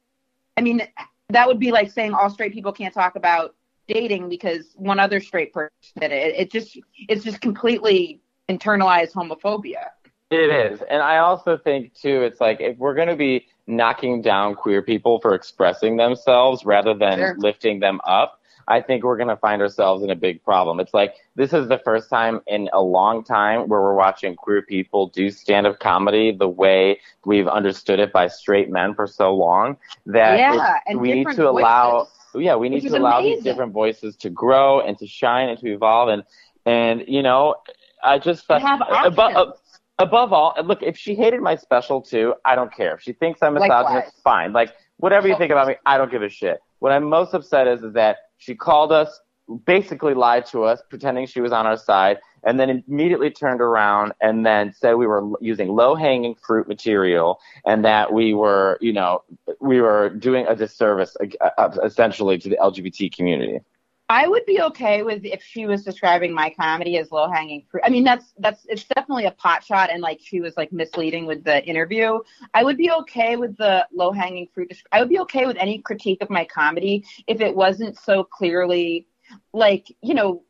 i 0.57 0.61
mean 0.61 0.83
that 1.29 1.47
would 1.47 1.59
be 1.59 1.73
like 1.73 1.91
saying 1.91 2.13
all 2.15 2.31
straight 2.31 2.53
people 2.53 2.73
can't 2.73 2.95
talk 2.95 3.17
about 3.17 3.55
dating 3.89 4.29
because 4.29 4.73
one 4.77 4.99
other 5.01 5.21
straight 5.21 5.53
person 5.53 5.71
did 6.01 6.13
it 6.13 6.35
it 6.37 6.51
just 6.53 6.79
it's 7.09 7.25
just 7.25 7.41
completely 7.41 8.21
internalized 8.49 9.13
homophobia 9.13 9.87
It 10.31 10.51
is. 10.51 10.83
And 10.83 11.03
I 11.03 11.19
also 11.19 11.59
think, 11.59 11.95
too, 11.95 12.23
it's 12.23 12.41
like 12.41 12.61
if 12.61 12.79
we're 12.79 12.95
going 12.95 13.09
to 13.09 13.17
be 13.17 13.47
knocking 13.67 14.23
down 14.23 14.55
queer 14.55 14.83
people 14.83 15.21
for 15.21 15.35
expressing 15.35 15.97
themselves 15.97 16.65
rather 16.65 16.95
than 16.95 17.19
Sure. 17.19 17.37
lifting 17.39 17.81
them 17.81 18.01
up, 18.07 18.41
I 18.69 18.81
think 18.81 19.05
we're 19.05 19.17
going 19.17 19.29
to 19.29 19.37
find 19.37 19.63
ourselves 19.63 20.03
in 20.03 20.11
a 20.11 20.17
big 20.17 20.43
problem. 20.43 20.81
It's 20.81 20.95
like 20.95 21.15
this 21.37 21.53
is 21.53 21.69
the 21.69 21.79
first 21.79 22.09
time 22.11 22.41
in 22.47 22.69
a 22.73 22.83
long 22.83 23.25
time 23.25 23.69
where 23.69 23.81
we're 23.81 23.95
watching 23.95 24.35
queer 24.35 24.63
people 24.63 25.09
do 25.09 25.31
stand 25.31 25.67
up 25.67 25.81
comedy 25.81 26.33
the 26.33 26.49
way 26.49 27.01
we've 27.25 27.49
understood 27.49 27.99
it 28.01 28.13
by 28.13 28.29
straight 28.29 28.71
men 28.71 28.95
for 28.95 29.07
so 29.07 29.35
long 29.35 29.77
that 30.07 30.39
yeah 30.39 30.95
we 30.97 31.13
need 31.13 31.27
to 31.35 31.49
allow 31.49 32.09
yeah, 32.35 32.57
we 32.57 32.69
need 32.69 32.81
to 32.81 32.97
allow 32.97 33.21
these 33.21 33.43
different 33.43 33.73
voices 33.73 34.17
to 34.17 34.31
grow 34.31 34.81
and 34.81 34.99
to 34.99 35.07
shine 35.07 35.49
and 35.49 35.59
to 35.61 35.73
evolve 35.73 36.09
and 36.09 36.23
and 36.65 37.05
you 37.09 37.23
know, 37.23 37.57
I 38.03 38.19
just 38.19 38.47
To 38.47 38.59
have 38.59 38.83
uh, 38.83 39.03
above, 39.05 39.37
uh, 39.37 39.53
above 39.99 40.33
all, 40.33 40.55
uh, 40.57 40.63
look, 40.63 40.83
if 40.83 40.97
she 40.97 41.15
hated 41.15 41.41
my 41.41 41.57
special 41.57 42.01
too, 42.01 42.35
I 42.45 42.55
don't 42.55 42.73
care. 42.73 42.95
If 42.95 43.03
she 43.03 43.13
thinks 43.13 43.43
I'm 43.43 43.55
misogynist, 43.55 43.95
Likewise. 43.95 44.13
fine. 44.23 44.53
Like 44.53 44.75
whatever 44.99 45.29
you 45.29 45.37
think 45.37 45.51
about 45.51 45.69
me, 45.69 45.75
I 45.85 45.99
don't 45.99 46.11
give 46.11 46.23
a 46.23 46.29
shit. 46.29 46.61
What 46.79 46.93
I'm 46.93 47.05
most 47.05 47.35
upset 47.35 47.67
is 47.67 47.83
is 47.83 47.95
that 47.95 48.19
she 48.43 48.57
called 48.57 48.91
us, 48.91 49.21
basically 49.67 50.15
lied 50.15 50.47
to 50.47 50.65
us, 50.65 50.83
pretending 50.91 51.27
she 51.27 51.41
was 51.41 51.53
on 51.53 51.65
our 51.65 51.77
side, 51.77 52.19
and 52.43 52.59
then 52.59 52.83
immediately 52.89 53.31
turned 53.31 53.61
around 53.61 54.13
and 54.21 54.45
then 54.45 54.73
said 54.73 54.95
we 54.95 55.07
were 55.07 55.23
using 55.41 55.69
low 55.69 55.95
hanging 55.95 56.35
fruit 56.35 56.67
material 56.67 57.39
and 57.65 57.85
that 57.85 58.13
we 58.13 58.35
were, 58.35 58.79
you 58.81 58.93
know, 58.93 59.23
we 59.61 59.81
were 59.81 60.11
doing 60.11 60.45
a 60.49 60.57
disservice 60.57 61.17
uh, 61.41 61.51
uh, 61.57 61.71
essentially 61.85 62.37
to 62.37 62.49
the 62.49 62.57
LGBT 62.57 63.15
community. 63.15 63.61
I 64.09 64.29
would 64.29 64.45
be 64.45 64.61
okay 64.61 65.03
with 65.03 65.25
if 65.25 65.43
she 65.43 65.67
was 65.67 65.85
describing 65.85 66.35
my 66.35 66.51
comedy 66.51 66.99
as 66.99 67.11
low 67.11 67.31
hanging 67.31 67.65
fruit. 67.71 67.83
I 67.85 67.89
mean, 67.89 68.05
that's 68.05 68.35
that's 68.39 68.67
it's 68.69 68.85
definitely 68.85 69.25
a 69.25 69.31
pot 69.31 69.65
shot, 69.65 69.91
and 69.91 70.03
like 70.03 70.21
she 70.23 70.41
was 70.41 70.57
like 70.57 70.73
misleading 70.73 71.25
with 71.25 71.45
the 71.45 71.65
interview. 71.65 72.19
I 72.53 72.63
would 72.63 72.77
be 72.77 72.91
okay 72.91 73.37
with 73.37 73.57
the 73.57 73.87
low 73.93 74.13
hanging 74.13 74.49
fruit. 74.53 74.73
I 74.93 75.01
would 75.01 75.09
be 75.09 75.21
okay 75.21 75.47
with 75.47 75.57
any 75.59 75.79
critique 75.79 76.23
of 76.23 76.31
my 76.31 76.45
comedy 76.45 77.05
if 77.27 77.41
it 77.41 77.55
wasn't 77.55 77.99
so 77.99 78.25
clearly 78.25 79.07
like 79.53 79.87
you 80.03 80.15
know. 80.15 80.43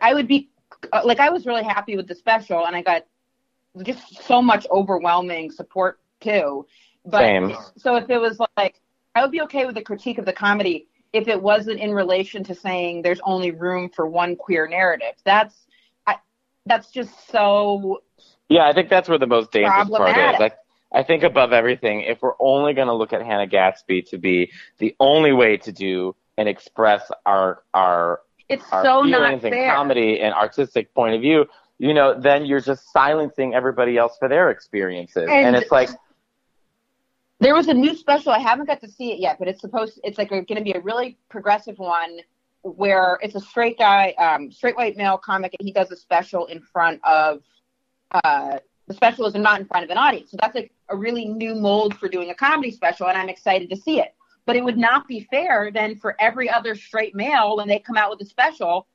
I 0.00 0.14
would 0.14 0.28
be 0.28 0.50
uh, 0.92 1.02
like 1.04 1.20
I 1.20 1.30
was 1.30 1.46
really 1.46 1.64
happy 1.64 1.96
with 1.96 2.06
the 2.06 2.14
special, 2.14 2.66
and 2.66 2.76
I 2.76 2.82
got 2.82 3.04
just 3.82 4.22
so 4.24 4.40
much 4.40 4.66
overwhelming 4.70 5.50
support 5.50 6.00
too. 6.20 6.66
But 7.04 7.20
Same. 7.20 7.56
so 7.76 7.96
if 7.96 8.10
it 8.10 8.18
was 8.18 8.40
like, 8.56 8.80
I 9.14 9.22
would 9.22 9.30
be 9.30 9.40
okay 9.42 9.64
with 9.64 9.74
the 9.74 9.82
critique 9.82 10.18
of 10.18 10.26
the 10.26 10.32
comedy 10.32 10.88
if 11.12 11.28
it 11.28 11.42
wasn't 11.42 11.80
in 11.80 11.92
relation 11.92 12.44
to 12.44 12.54
saying 12.54 13.02
there's 13.02 13.20
only 13.24 13.50
room 13.50 13.88
for 13.88 14.06
one 14.06 14.36
queer 14.36 14.68
narrative. 14.68 15.14
That's 15.24 15.54
I, 16.06 16.16
that's 16.66 16.90
just 16.90 17.30
so 17.30 18.02
Yeah, 18.48 18.68
I 18.68 18.72
think 18.72 18.88
that's 18.88 19.08
where 19.08 19.18
the 19.18 19.26
most 19.26 19.52
dangerous 19.52 19.88
part 19.88 20.16
is. 20.16 20.40
I, 20.40 20.52
I 20.92 21.02
think 21.02 21.22
above 21.22 21.52
everything, 21.52 22.02
if 22.02 22.22
we're 22.22 22.34
only 22.40 22.74
going 22.74 22.88
to 22.88 22.94
look 22.94 23.12
at 23.12 23.22
Hannah 23.22 23.46
Gadsby 23.46 24.02
to 24.10 24.18
be 24.18 24.52
the 24.78 24.96
only 24.98 25.32
way 25.32 25.56
to 25.58 25.72
do 25.72 26.16
and 26.36 26.48
express 26.48 27.10
our 27.26 27.62
our 27.74 28.20
it's 28.48 28.64
our 28.72 28.84
so 28.84 29.02
not 29.02 29.40
feelings 29.40 29.44
and 29.44 29.70
comedy 29.72 30.20
and 30.20 30.34
artistic 30.34 30.92
point 30.94 31.14
of 31.14 31.20
view, 31.20 31.46
you 31.78 31.94
know, 31.94 32.18
then 32.20 32.44
you're 32.44 32.60
just 32.60 32.92
silencing 32.92 33.54
everybody 33.54 33.96
else 33.96 34.16
for 34.18 34.28
their 34.28 34.50
experiences. 34.50 35.28
And, 35.30 35.46
And- 35.46 35.56
it's 35.56 35.70
like, 35.70 35.90
There 37.40 37.54
was 37.54 37.68
a 37.68 37.74
new 37.74 37.96
special. 37.96 38.32
I 38.32 38.38
haven't 38.38 38.66
got 38.66 38.82
to 38.82 38.88
see 38.88 39.12
it 39.12 39.18
yet, 39.18 39.38
but 39.38 39.48
it's 39.48 39.62
supposed. 39.62 39.98
It's 40.04 40.18
like 40.18 40.28
going 40.28 40.44
to 40.44 40.60
be 40.60 40.72
a 40.72 40.80
really 40.80 41.18
progressive 41.30 41.78
one 41.78 42.20
where 42.62 43.18
it's 43.22 43.34
a 43.34 43.40
straight 43.40 43.78
guy, 43.78 44.10
um, 44.18 44.52
straight 44.52 44.76
white 44.76 44.96
male 44.98 45.16
comic, 45.16 45.56
and 45.58 45.66
he 45.66 45.72
does 45.72 45.90
a 45.90 45.96
special 45.96 46.46
in 46.46 46.60
front 46.60 47.00
of. 47.02 47.42
Uh, 48.12 48.58
the 48.88 48.94
special 48.94 49.24
is 49.24 49.34
not 49.34 49.60
in 49.60 49.66
front 49.66 49.84
of 49.84 49.90
an 49.90 49.96
audience, 49.96 50.32
so 50.32 50.36
that's 50.40 50.54
like 50.54 50.72
a 50.88 50.96
really 50.96 51.24
new 51.24 51.54
mold 51.54 51.96
for 51.96 52.08
doing 52.08 52.30
a 52.30 52.34
comedy 52.34 52.72
special, 52.72 53.06
and 53.06 53.16
I'm 53.16 53.28
excited 53.28 53.70
to 53.70 53.76
see 53.76 54.00
it. 54.00 54.14
But 54.46 54.56
it 54.56 54.64
would 54.64 54.76
not 54.76 55.06
be 55.06 55.20
fair 55.30 55.70
then 55.72 55.96
for 55.96 56.16
every 56.20 56.50
other 56.50 56.74
straight 56.74 57.14
male 57.14 57.56
when 57.56 57.68
they 57.68 57.78
come 57.78 57.96
out 57.96 58.10
with 58.10 58.20
a 58.20 58.28
special 58.28 58.86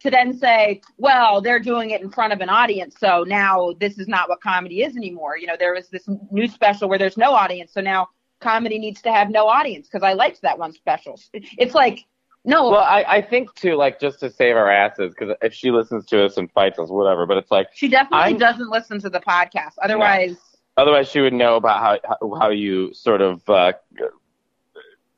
to 0.00 0.10
then 0.10 0.32
say, 0.32 0.80
well, 0.96 1.40
they're 1.40 1.58
doing 1.60 1.90
it 1.90 2.00
in 2.00 2.10
front 2.10 2.32
of 2.32 2.40
an 2.40 2.48
audience, 2.48 2.96
so 2.98 3.24
now 3.26 3.72
this 3.80 3.98
is 3.98 4.08
not 4.08 4.28
what 4.28 4.40
comedy 4.40 4.82
is 4.82 4.96
anymore. 4.96 5.36
You 5.36 5.46
know, 5.46 5.56
there 5.58 5.74
was 5.74 5.88
this 5.88 6.08
new 6.30 6.48
special 6.48 6.88
where 6.88 6.98
there's 6.98 7.16
no 7.16 7.32
audience, 7.32 7.72
so 7.74 7.80
now 7.80 8.08
comedy 8.40 8.78
needs 8.78 9.02
to 9.02 9.12
have 9.12 9.28
no 9.30 9.46
audience 9.46 9.88
because 9.88 10.02
I 10.02 10.14
liked 10.14 10.40
that 10.42 10.58
one 10.58 10.72
special. 10.72 11.20
It's 11.34 11.74
like, 11.74 12.06
no, 12.46 12.70
well, 12.70 12.80
I, 12.80 13.04
I 13.06 13.20
think 13.22 13.54
too, 13.54 13.74
like, 13.74 14.00
just 14.00 14.20
to 14.20 14.30
save 14.30 14.56
our 14.56 14.70
asses, 14.70 15.12
because 15.14 15.36
if 15.42 15.52
she 15.52 15.70
listens 15.70 16.06
to 16.06 16.24
us 16.24 16.38
and 16.38 16.50
fights 16.52 16.78
us, 16.78 16.88
whatever, 16.88 17.26
but 17.26 17.36
it's 17.36 17.50
like, 17.50 17.68
she 17.74 17.86
definitely 17.86 18.30
I'm- 18.30 18.38
doesn't 18.38 18.70
listen 18.70 18.98
to 19.00 19.10
the 19.10 19.20
podcast. 19.20 19.72
Otherwise, 19.82 20.38
otherwise 20.78 21.10
she 21.10 21.20
would 21.20 21.34
know 21.34 21.56
about 21.56 21.80
how 21.80 21.98
how, 22.08 22.38
how 22.38 22.48
you 22.48 22.94
sort 22.94 23.20
of 23.20 23.46
uh, 23.50 23.72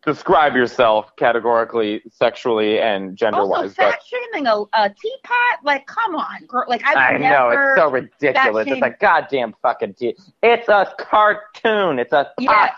describe 0.05 0.55
yourself 0.55 1.15
categorically, 1.17 2.03
sexually, 2.11 2.81
and 2.81 3.17
gender 3.17 3.47
wise. 3.47 3.75
But 3.75 3.93
fat 3.93 4.01
shaming 4.05 4.47
a, 4.47 4.63
a 4.73 4.91
teapot, 4.91 5.65
like, 5.65 5.87
come 5.87 6.17
on, 6.17 6.45
girl. 6.47 6.65
Like, 6.69 6.83
I've 6.85 6.97
I 6.97 7.19
know 7.19 7.51
it's 7.51 7.81
so 7.81 7.91
ridiculous. 7.91 8.67
It's 8.69 8.83
a 8.83 8.91
goddamn 8.91 9.55
fucking 9.63 9.95
tea. 9.95 10.17
It's 10.43 10.69
a 10.69 10.93
cartoon. 10.99 11.99
It's 11.99 12.13
a 12.13 12.25
pot. 12.25 12.33
Yeah. 12.41 12.71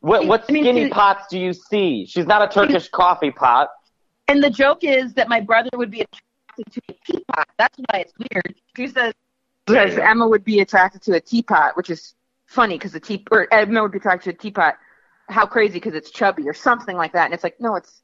What 0.00 0.26
what 0.26 0.44
I 0.48 0.52
mean, 0.52 0.64
skinny 0.64 0.84
she- 0.84 0.90
pots 0.90 1.26
do 1.28 1.38
you 1.38 1.52
see? 1.52 2.06
She's 2.06 2.26
not 2.26 2.42
a 2.42 2.48
Turkish 2.48 2.88
coffee 2.88 3.30
pot. 3.30 3.70
And 4.28 4.42
the 4.42 4.50
joke 4.50 4.82
is 4.82 5.14
that 5.14 5.28
my 5.28 5.40
brother 5.40 5.70
would 5.74 5.90
be 5.90 6.00
attracted 6.02 6.72
to 6.72 6.80
a 6.88 7.12
teapot. 7.12 7.48
That's 7.58 7.78
why 7.78 8.00
it's 8.00 8.12
weird. 8.18 8.54
She 8.76 8.88
says, 8.88 9.14
says 9.68 9.98
Emma 9.98 10.26
would 10.26 10.44
be 10.44 10.60
attracted 10.60 11.02
to 11.02 11.14
a 11.14 11.20
teapot, 11.20 11.76
which 11.76 11.90
is 11.90 12.14
funny 12.46 12.76
because 12.76 12.92
the 12.92 13.00
tea 13.00 13.24
or 13.30 13.52
Emma 13.52 13.82
would 13.82 13.92
be 13.92 13.98
attracted 13.98 14.32
to 14.32 14.36
a 14.36 14.38
teapot. 14.38 14.76
How 15.28 15.46
crazy 15.46 15.74
because 15.74 15.94
it's 15.94 16.10
chubby 16.10 16.48
or 16.48 16.54
something 16.54 16.96
like 16.96 17.12
that. 17.12 17.24
And 17.26 17.34
it's 17.34 17.42
like, 17.44 17.60
no, 17.60 17.74
it's 17.76 18.02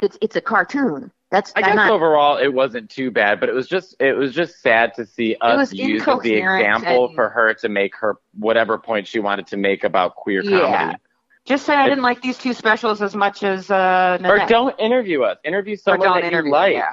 it's 0.00 0.16
it's 0.20 0.36
a 0.36 0.40
cartoon. 0.40 1.10
That's 1.30 1.52
I 1.56 1.62
guess 1.62 1.74
not- 1.74 1.90
overall 1.90 2.36
it 2.38 2.52
wasn't 2.52 2.88
too 2.90 3.10
bad, 3.10 3.40
but 3.40 3.48
it 3.48 3.54
was 3.54 3.66
just 3.68 3.96
it 4.00 4.16
was 4.16 4.32
just 4.34 4.60
sad 4.62 4.94
to 4.94 5.04
see 5.06 5.36
us 5.40 5.72
use 5.72 6.06
as 6.06 6.20
the 6.20 6.34
example 6.34 7.06
and- 7.06 7.14
for 7.14 7.28
her 7.28 7.52
to 7.54 7.68
make 7.68 7.94
her 7.96 8.16
whatever 8.38 8.78
point 8.78 9.06
she 9.06 9.18
wanted 9.18 9.46
to 9.48 9.56
make 9.56 9.84
about 9.84 10.14
queer 10.14 10.42
Yeah. 10.42 10.60
comedy. 10.60 10.98
just 11.44 11.64
say 11.66 11.74
I 11.74 11.88
didn't 11.88 12.02
like 12.02 12.22
these 12.22 12.38
two 12.38 12.52
specials 12.54 13.02
as 13.02 13.14
much 13.14 13.42
as 13.42 13.70
uh, 13.70 14.18
Or 14.24 14.38
don't 14.46 14.78
interview 14.80 15.22
us. 15.22 15.38
Interview 15.44 15.76
someone 15.76 16.00
don't 16.08 16.20
that 16.20 16.26
interview, 16.26 16.48
you 16.48 16.52
like. 16.52 16.74
yeah. 16.74 16.90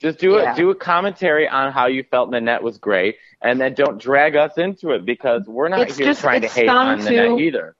Just 0.00 0.18
do 0.18 0.32
Yeah. 0.32 0.52
it. 0.52 0.56
Do 0.56 0.70
a 0.70 0.74
commentary 0.74 1.48
on 1.48 1.72
how 1.72 1.86
you 1.86 2.02
felt 2.02 2.30
Nanette 2.30 2.62
was 2.62 2.78
great, 2.78 3.16
and 3.40 3.60
then 3.60 3.74
don't 3.74 3.98
drag 3.98 4.36
us 4.36 4.58
into 4.58 4.90
it 4.90 5.04
because 5.06 5.46
we're 5.46 5.68
not 5.68 5.80
It's 5.80 5.96
here 5.96 6.06
just- 6.08 6.20
trying 6.20 6.42
to 6.42 6.48
hate 6.48 6.66
stung 6.66 6.88
on 6.88 6.98
to- 6.98 7.04
Nanette 7.10 7.38
either. 7.40 7.76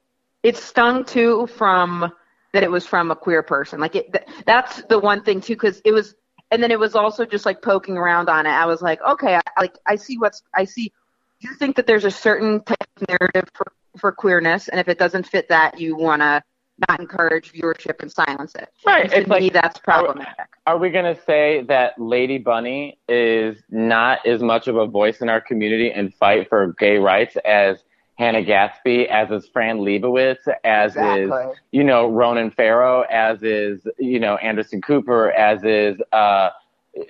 It 0.46 0.56
stung 0.56 1.04
too 1.04 1.48
from 1.48 2.12
that 2.52 2.62
it 2.62 2.70
was 2.70 2.86
from 2.86 3.10
a 3.10 3.16
queer 3.16 3.42
person. 3.42 3.80
Like 3.80 3.96
it, 3.96 4.12
th- 4.12 4.24
that's 4.44 4.80
the 4.84 4.96
one 4.98 5.22
thing 5.24 5.40
too, 5.40 5.54
because 5.54 5.82
it 5.84 5.90
was, 5.90 6.14
and 6.52 6.62
then 6.62 6.70
it 6.70 6.78
was 6.78 6.94
also 6.94 7.26
just 7.26 7.44
like 7.44 7.60
poking 7.62 7.96
around 7.96 8.28
on 8.28 8.46
it. 8.46 8.50
I 8.50 8.64
was 8.64 8.80
like, 8.80 9.00
okay, 9.02 9.34
I, 9.34 9.60
like 9.60 9.76
I 9.86 9.96
see 9.96 10.18
what's, 10.18 10.42
I 10.54 10.64
see. 10.64 10.92
You 11.40 11.52
think 11.54 11.74
that 11.74 11.88
there's 11.88 12.04
a 12.04 12.12
certain 12.12 12.62
type 12.62 12.88
of 12.96 13.08
narrative 13.08 13.50
for 13.54 13.66
for 13.98 14.12
queerness, 14.12 14.68
and 14.68 14.78
if 14.78 14.88
it 14.88 14.98
doesn't 14.98 15.26
fit 15.26 15.48
that, 15.48 15.80
you 15.80 15.96
want 15.96 16.22
to 16.22 16.42
not 16.88 17.00
encourage 17.00 17.52
viewership 17.52 18.00
and 18.00 18.12
silence 18.12 18.54
it. 18.54 18.68
Right. 18.86 19.02
And 19.02 19.10
to 19.10 19.20
It's 19.20 19.28
like 19.28 19.42
me, 19.42 19.48
that's 19.48 19.78
problematic. 19.80 20.46
Are 20.66 20.78
we 20.78 20.90
going 20.90 21.12
to 21.12 21.20
say 21.22 21.62
that 21.62 21.98
Lady 21.98 22.38
Bunny 22.38 22.98
is 23.08 23.56
not 23.70 24.24
as 24.26 24.42
much 24.42 24.68
of 24.68 24.76
a 24.76 24.86
voice 24.86 25.22
in 25.22 25.28
our 25.28 25.40
community 25.40 25.90
and 25.90 26.14
fight 26.14 26.48
for 26.48 26.74
gay 26.78 26.98
rights 26.98 27.36
as 27.44 27.82
Hannah 28.16 28.42
Gadsby, 28.42 29.08
as 29.08 29.30
is 29.30 29.48
Fran 29.48 29.78
Lebowitz, 29.78 30.48
as 30.64 30.96
is, 30.96 31.30
you 31.70 31.84
know, 31.84 32.08
Ronan 32.10 32.50
Farrow, 32.50 33.02
as 33.02 33.42
is, 33.42 33.86
you 33.98 34.18
know, 34.18 34.36
Anderson 34.36 34.80
Cooper, 34.80 35.32
as 35.32 35.62
is, 35.64 36.00
uh, 36.12 36.48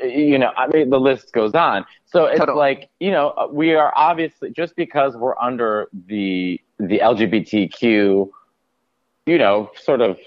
you 0.03 0.37
know, 0.37 0.51
I 0.57 0.67
mean, 0.67 0.91
the 0.91 0.99
list 0.99 1.33
goes 1.33 1.55
on. 1.55 1.85
So 2.07 2.25
it's 2.25 2.41
Totally. 2.41 2.59
like, 2.59 2.91
you 2.99 3.13
know, 3.13 3.51
we 3.53 3.75
are 3.75 3.93
obviously, 3.95 4.51
just 4.51 4.75
because 4.75 5.17
we're 5.17 5.39
under 5.39 5.89
the, 6.09 6.61
the 6.81 6.99
LGBTQ, 6.99 8.29
you 9.27 9.39
know, 9.39 9.71
sort 9.77 10.01
of 10.01 10.19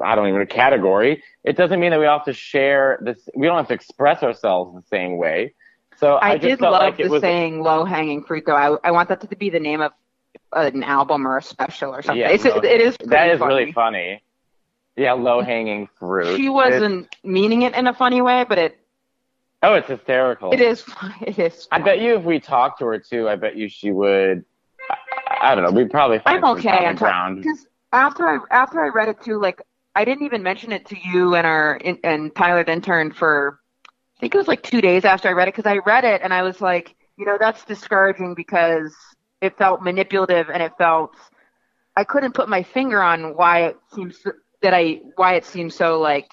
I 0.00 0.14
don't 0.14 0.28
even 0.28 0.40
know 0.40 0.46
category. 0.46 1.22
It 1.44 1.56
doesn't 1.56 1.80
mean 1.80 1.90
that 1.90 1.98
we 1.98 2.06
all 2.06 2.18
have 2.18 2.26
to 2.26 2.32
share 2.32 2.98
this. 3.02 3.28
We 3.34 3.46
don't 3.46 3.56
have 3.56 3.68
to 3.68 3.74
express 3.74 4.22
ourselves 4.22 4.74
the 4.74 4.86
same 4.88 5.18
way. 5.18 5.54
So 6.02 6.16
I, 6.16 6.32
I, 6.32 6.36
did 6.36 6.60
love 6.60 6.72
like 6.72 6.96
the 6.96 7.06
was. 7.06 7.20
saying 7.20 7.62
"low 7.62 7.84
hanging 7.84 8.24
fruit," 8.24 8.42
though. 8.44 8.56
I, 8.56 8.76
I 8.82 8.90
want 8.90 9.08
that 9.10 9.20
to 9.20 9.36
be 9.36 9.50
the 9.50 9.60
name 9.60 9.80
of 9.80 9.92
an 10.52 10.82
album 10.82 11.28
or 11.28 11.38
a 11.38 11.42
special 11.42 11.94
or 11.94 12.02
something. 12.02 12.20
Yeah, 12.20 12.30
it's, 12.30 12.44
it 12.44 12.64
is. 12.64 12.96
that 13.04 13.30
is 13.30 13.38
funny. 13.38 13.54
really 13.54 13.72
funny. 13.72 14.22
Yeah, 14.96 15.12
low 15.12 15.42
hanging 15.42 15.88
fruit. 16.00 16.36
She 16.36 16.48
wasn't 16.48 17.14
meaning 17.22 17.62
it 17.62 17.74
in 17.74 17.86
a 17.86 17.94
funny 17.94 18.20
way, 18.20 18.44
but 18.48 18.58
it 18.58 18.80
oh, 19.62 19.74
it's 19.74 19.86
hysterical. 19.86 20.50
it 20.50 20.60
is 20.60 20.84
it 21.20 21.38
is. 21.38 21.68
I 21.70 21.78
bet 21.78 22.00
you 22.00 22.16
if 22.16 22.24
we 22.24 22.40
talked 22.40 22.80
to 22.80 22.86
her 22.86 22.98
too, 22.98 23.28
I 23.28 23.36
bet 23.36 23.54
you 23.56 23.68
she 23.68 23.92
would. 23.92 24.44
I, 24.90 25.52
I 25.52 25.54
don't 25.54 25.62
know. 25.62 25.70
We'd 25.70 25.92
probably 25.92 26.18
find 26.18 26.44
I'm 26.44 26.58
okay. 26.58 26.68
I'm 26.68 26.96
ground. 26.96 27.36
because 27.36 27.64
after 27.92 28.26
I 28.26 28.40
after 28.50 28.84
I 28.84 28.88
read 28.88 29.08
it 29.08 29.22
too, 29.22 29.40
like 29.40 29.62
I 29.94 30.04
didn't 30.04 30.24
even 30.24 30.42
mention 30.42 30.72
it 30.72 30.84
to 30.86 30.96
you 30.98 31.36
and 31.36 31.46
our 31.46 31.80
and 32.02 32.34
Tyler 32.34 32.64
the 32.64 32.72
intern 32.72 33.12
for 33.12 33.60
think 34.22 34.36
it 34.36 34.38
was 34.38 34.46
like 34.46 34.62
two 34.62 34.80
days 34.80 35.04
after 35.04 35.28
I 35.28 35.32
read 35.32 35.48
it 35.48 35.54
because 35.56 35.68
I 35.68 35.78
read 35.78 36.04
it 36.04 36.20
and 36.22 36.32
I 36.32 36.42
was 36.42 36.60
like, 36.60 36.94
you 37.18 37.26
know, 37.26 37.36
that's 37.40 37.64
discouraging 37.64 38.34
because 38.36 38.94
it 39.40 39.58
felt 39.58 39.82
manipulative 39.82 40.48
and 40.48 40.62
it 40.62 40.72
felt 40.78 41.10
I 41.96 42.04
couldn't 42.04 42.32
put 42.32 42.48
my 42.48 42.62
finger 42.62 43.02
on 43.02 43.36
why 43.36 43.64
it 43.66 43.76
seems 43.92 44.22
that 44.62 44.72
I 44.74 45.00
why 45.16 45.34
it 45.34 45.44
seems 45.44 45.74
so 45.74 45.98
like 45.98 46.28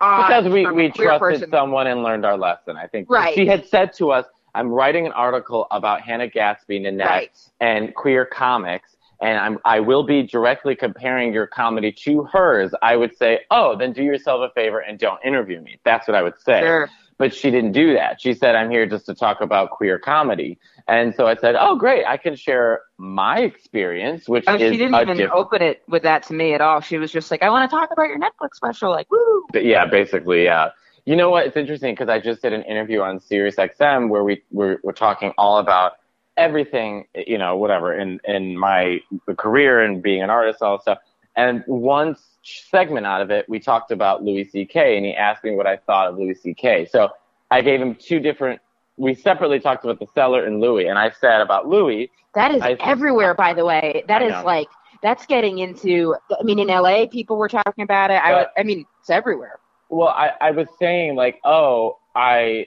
odd 0.00 0.26
because 0.26 0.48
we, 0.52 0.66
we 0.72 0.90
trusted 0.90 1.20
person. 1.20 1.50
someone 1.52 1.86
and 1.86 2.02
learned 2.02 2.26
our 2.26 2.36
lesson. 2.36 2.76
I 2.76 2.88
think 2.88 3.08
Right. 3.08 3.32
she 3.34 3.46
had 3.46 3.64
said 3.64 3.92
to 3.94 4.10
us, 4.10 4.26
"I'm 4.56 4.70
writing 4.72 5.06
an 5.06 5.12
article 5.12 5.68
about 5.70 6.00
Hannah 6.00 6.28
Gadsby, 6.28 6.80
Nanette, 6.80 7.06
Right. 7.06 7.38
and 7.60 7.94
queer 7.94 8.26
comics, 8.26 8.95
and 9.20 9.38
I'm 9.38 9.58
I 9.64 9.80
will 9.80 10.02
be 10.02 10.22
directly 10.22 10.74
comparing 10.76 11.32
your 11.32 11.46
comedy 11.46 11.92
to 12.04 12.24
hers." 12.24 12.72
I 12.82 12.96
would 12.96 13.16
say, 13.16 13.40
"Oh, 13.50 13.76
then 13.76 13.92
do 13.92 14.02
yourself 14.02 14.40
a 14.48 14.52
favor 14.52 14.80
and 14.80 14.98
don't 14.98 15.22
interview 15.24 15.60
me." 15.60 15.78
That's 15.84 16.06
what 16.08 16.14
I 16.14 16.22
would 16.22 16.38
say. 16.40 16.60
Sure. 16.60 16.88
But 17.18 17.32
she 17.34 17.50
didn't 17.50 17.72
do 17.72 17.94
that. 17.94 18.20
She 18.20 18.34
said, 18.34 18.54
"I'm 18.56 18.70
here 18.70 18.84
just 18.84 19.06
to 19.06 19.14
talk 19.14 19.40
about 19.40 19.70
queer 19.70 19.98
comedy," 19.98 20.58
and 20.86 21.14
so 21.14 21.26
I 21.26 21.34
said, 21.34 21.56
"Oh, 21.58 21.74
great! 21.74 22.04
I 22.04 22.18
can 22.18 22.36
share 22.36 22.82
my 22.98 23.38
experience, 23.40 24.28
which 24.28 24.44
Oh, 24.46 24.54
is 24.54 24.60
she 24.72 24.76
didn't 24.76 24.94
even 24.94 25.16
different." 25.16 25.32
open 25.32 25.62
it 25.62 25.82
with 25.88 26.02
that 26.02 26.24
to 26.24 26.34
me 26.34 26.52
at 26.52 26.60
all. 26.60 26.80
She 26.80 26.98
was 26.98 27.10
just 27.10 27.30
like, 27.30 27.42
"I 27.42 27.48
want 27.48 27.70
to 27.70 27.74
talk 27.74 27.90
about 27.90 28.08
your 28.08 28.18
Netflix 28.18 28.56
special." 28.56 28.90
Like, 28.90 29.10
woo! 29.10 29.46
But 29.50 29.64
yeah, 29.64 29.86
basically, 29.86 30.44
yeah. 30.44 30.70
You 31.06 31.16
know 31.16 31.30
what? 31.30 31.46
It's 31.46 31.56
interesting 31.56 31.94
because 31.94 32.10
I 32.10 32.18
just 32.18 32.42
did 32.42 32.52
an 32.52 32.64
interview 32.64 33.00
on 33.00 33.18
Sirius 33.20 33.56
XM 33.56 34.10
where 34.10 34.22
we 34.24 34.42
we're, 34.50 34.78
we're 34.82 34.92
talking 34.92 35.32
all 35.38 35.58
about 35.58 35.92
everything, 36.36 37.06
you 37.14 37.38
know, 37.38 37.56
whatever 37.56 37.94
in 37.98 38.20
in 38.24 38.56
my 38.58 39.00
career 39.36 39.82
and 39.82 40.02
being 40.02 40.22
an 40.22 40.30
artist, 40.30 40.62
all 40.62 40.80
stuff. 40.80 40.98
And 41.36 41.62
one 41.66 42.16
segment 42.42 43.06
out 43.06 43.20
of 43.20 43.30
it, 43.30 43.46
we 43.48 43.58
talked 43.60 43.90
about 43.90 44.22
Louis 44.22 44.44
C.K. 44.44 44.96
and 44.96 45.04
he 45.04 45.14
asked 45.14 45.44
me 45.44 45.54
what 45.54 45.66
I 45.66 45.76
thought 45.76 46.08
of 46.08 46.18
Louis 46.18 46.34
C.K. 46.34 46.86
So 46.86 47.10
I 47.50 47.60
gave 47.60 47.80
him 47.80 47.94
two 47.94 48.20
different. 48.20 48.60
We 48.96 49.14
separately 49.14 49.60
talked 49.60 49.84
about 49.84 49.98
the 49.98 50.06
Cellar 50.14 50.44
and 50.46 50.60
Louis, 50.60 50.86
and 50.86 50.98
I 50.98 51.10
said 51.10 51.42
about 51.42 51.68
Louis, 51.68 52.10
That 52.34 52.52
is 52.54 52.62
I- 52.62 52.76
everywhere, 52.80 53.34
by 53.34 53.52
the 53.52 53.64
way. 53.66 54.02
That 54.08 54.22
I 54.22 54.26
is 54.26 54.32
know. 54.32 54.44
like 54.44 54.68
that's 55.02 55.26
getting 55.26 55.58
into. 55.58 56.14
I 56.38 56.42
mean, 56.42 56.58
in 56.58 56.68
LA, 56.68 57.06
people 57.06 57.36
were 57.36 57.48
talking 57.48 57.84
about 57.84 58.10
it. 58.10 58.14
I, 58.14 58.46
I 58.56 58.62
mean, 58.62 58.86
it's 59.00 59.10
everywhere. 59.10 59.58
Well, 59.90 60.08
I, 60.08 60.30
I 60.40 60.50
was 60.52 60.66
saying 60.78 61.14
like, 61.16 61.38
oh, 61.44 61.98
I 62.14 62.66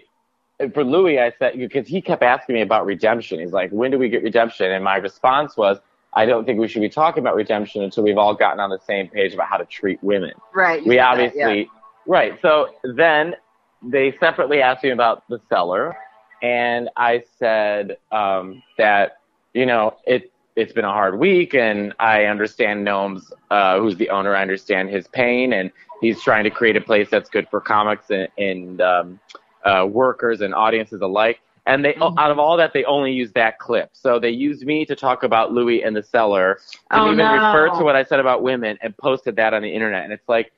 for 0.73 0.83
Louis, 0.83 1.19
I 1.19 1.31
said 1.39 1.57
because 1.57 1.87
he 1.87 2.01
kept 2.01 2.21
asking 2.21 2.55
me 2.55 2.61
about 2.61 2.85
redemption. 2.85 3.39
He's 3.39 3.53
like, 3.53 3.71
when 3.71 3.91
do 3.91 3.97
we 3.97 4.09
get 4.09 4.23
redemption? 4.23 4.71
And 4.71 4.83
my 4.83 4.97
response 4.97 5.55
was, 5.55 5.77
I 6.13 6.25
don't 6.25 6.45
think 6.45 6.59
we 6.59 6.67
should 6.67 6.81
be 6.81 6.89
talking 6.89 7.21
about 7.21 7.35
redemption 7.35 7.83
until 7.83 8.03
we've 8.03 8.17
all 8.17 8.33
gotten 8.33 8.59
on 8.59 8.69
the 8.69 8.79
same 8.79 9.07
page 9.07 9.33
about 9.33 9.47
how 9.47 9.57
to 9.57 9.65
treat 9.65 10.03
women. 10.03 10.31
Right. 10.53 10.85
we 10.85 10.99
obviously 10.99 11.69
right. 12.05 12.37
So 12.41 12.73
then 12.83 13.35
they 13.81 14.15
separately 14.19 14.61
asked 14.61 14.83
me 14.83 14.89
about 14.89 15.27
the 15.29 15.39
Cellar, 15.49 15.95
and 16.41 16.89
I 16.97 17.23
said 17.37 17.97
um, 18.11 18.61
that 18.77 19.19
you 19.53 19.65
know 19.65 19.97
it 20.05 20.31
it's 20.55 20.73
been 20.73 20.85
a 20.85 20.91
hard 20.91 21.19
week, 21.19 21.53
and 21.53 21.93
I 21.99 22.25
understand 22.25 22.83
Noam's 22.83 23.31
uh, 23.49 23.79
who's 23.79 23.95
the 23.95 24.09
owner. 24.09 24.35
I 24.35 24.41
understand 24.41 24.89
his 24.89 25.07
pain, 25.07 25.53
and 25.53 25.71
he's 26.01 26.21
trying 26.21 26.43
to 26.43 26.49
create 26.49 26.75
a 26.75 26.81
place 26.81 27.07
that's 27.09 27.29
good 27.29 27.47
for 27.49 27.61
comics 27.61 28.09
and, 28.09 28.27
and 28.37 28.81
um, 28.81 29.19
uh, 29.65 29.85
workers 29.89 30.41
and 30.41 30.53
audiences 30.53 31.01
alike. 31.01 31.39
And 31.65 31.85
they, 31.85 31.93
Mhm. 31.93 32.17
out 32.17 32.31
of 32.31 32.39
all 32.39 32.57
that, 32.57 32.73
they 32.73 32.83
only 32.85 33.11
used 33.11 33.33
that 33.35 33.59
clip. 33.59 33.89
So 33.93 34.17
they 34.19 34.29
used 34.31 34.65
me 34.65 34.85
to 34.85 34.95
talk 34.95 35.23
about 35.23 35.51
Louis 35.51 35.83
and 35.83 35.95
the 35.95 36.01
Cellar, 36.01 36.59
didn't 36.91 37.07
Oh, 37.07 37.11
even 37.11 37.25
no. 37.27 37.33
refer 37.33 37.69
to 37.77 37.83
what 37.83 37.95
I 37.95 38.03
said 38.03 38.19
about 38.19 38.41
women, 38.41 38.77
and 38.81 38.95
posted 38.97 39.35
that 39.35 39.53
on 39.53 39.61
the 39.61 39.69
internet. 39.69 40.03
And 40.03 40.13
it's 40.13 40.27
like, 40.27 40.51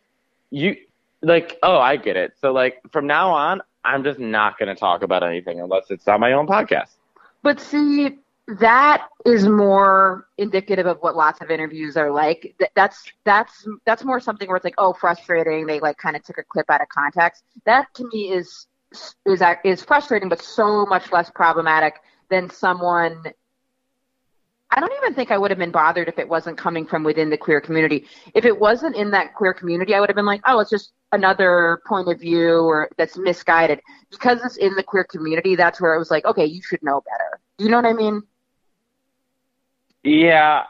you, 0.51 0.77
like, 1.21 1.57
oh, 1.63 1.77
I 1.77 1.97
get 1.97 2.15
it. 2.15 2.33
So 2.39 2.53
like, 2.53 2.81
from 2.91 3.07
now 3.07 3.31
on, 3.31 3.61
I'm 3.83 4.03
just 4.03 4.19
not 4.19 4.57
going 4.57 4.69
to 4.69 4.75
talk 4.75 5.01
about 5.03 5.23
anything 5.23 5.59
unless 5.59 5.89
it's 5.89 6.07
on 6.07 6.19
my 6.19 6.33
own 6.33 6.47
podcast. 6.47 6.95
But 7.43 7.59
see, 7.59 8.17
that 8.59 9.07
is 9.25 9.47
more 9.47 10.27
indicative 10.37 10.85
of 10.85 10.97
what 11.01 11.15
lots 11.15 11.41
of 11.41 11.49
interviews 11.49 11.97
are 11.97 12.11
like. 12.11 12.53
Th- 12.59 12.71
That's 12.75 13.03
that's 13.23 13.67
that's 13.85 14.03
more 14.03 14.19
something 14.19 14.47
where 14.47 14.57
it's 14.57 14.63
like, 14.65 14.75
oh, 14.77 14.93
frustrating. 14.93 15.65
They 15.65 15.79
like 15.79 15.97
kind 15.97 16.15
of 16.15 16.23
took 16.23 16.37
a 16.37 16.43
clip 16.43 16.69
out 16.69 16.81
of 16.81 16.89
context. 16.89 17.43
That 17.65 17.87
to 17.95 18.07
me 18.13 18.31
is 18.31 18.67
is 19.25 19.41
is 19.63 19.83
frustrating, 19.83 20.29
but 20.29 20.41
so 20.41 20.85
much 20.85 21.11
less 21.11 21.29
problematic 21.29 21.95
than 22.29 22.49
someone. 22.49 23.23
I 24.73 24.79
don't 24.79 24.91
even 25.03 25.13
think 25.13 25.31
I 25.31 25.37
would 25.37 25.51
have 25.51 25.57
been 25.57 25.71
bothered 25.71 26.07
if 26.07 26.17
it 26.17 26.27
wasn't 26.29 26.57
coming 26.57 26.85
from 26.85 27.03
within 27.03 27.29
the 27.29 27.37
queer 27.37 27.59
community. 27.59 28.07
If 28.33 28.45
it 28.45 28.57
wasn't 28.57 28.95
in 28.95 29.11
that 29.11 29.33
queer 29.35 29.53
community, 29.53 29.93
I 29.93 29.99
would 29.99 30.07
have 30.07 30.15
been 30.15 30.25
like, 30.25 30.41
oh, 30.45 30.59
it's 30.59 30.69
just 30.69 30.93
another 31.11 31.81
point 31.85 32.07
of 32.07 32.19
view 32.21 32.59
or 32.59 32.89
that's 32.97 33.17
misguided. 33.17 33.81
Because 34.11 34.39
it's 34.45 34.55
in 34.55 34.73
the 34.75 34.83
queer 34.83 35.03
community, 35.03 35.57
that's 35.57 35.81
where 35.81 35.93
it 35.93 35.99
was 35.99 36.09
like, 36.09 36.23
okay, 36.23 36.45
you 36.45 36.61
should 36.61 36.81
know 36.83 37.01
better. 37.01 37.41
You 37.57 37.67
know 37.69 37.75
what 37.77 37.85
I 37.85 37.91
mean? 37.93 38.21
Yeah, 40.03 40.63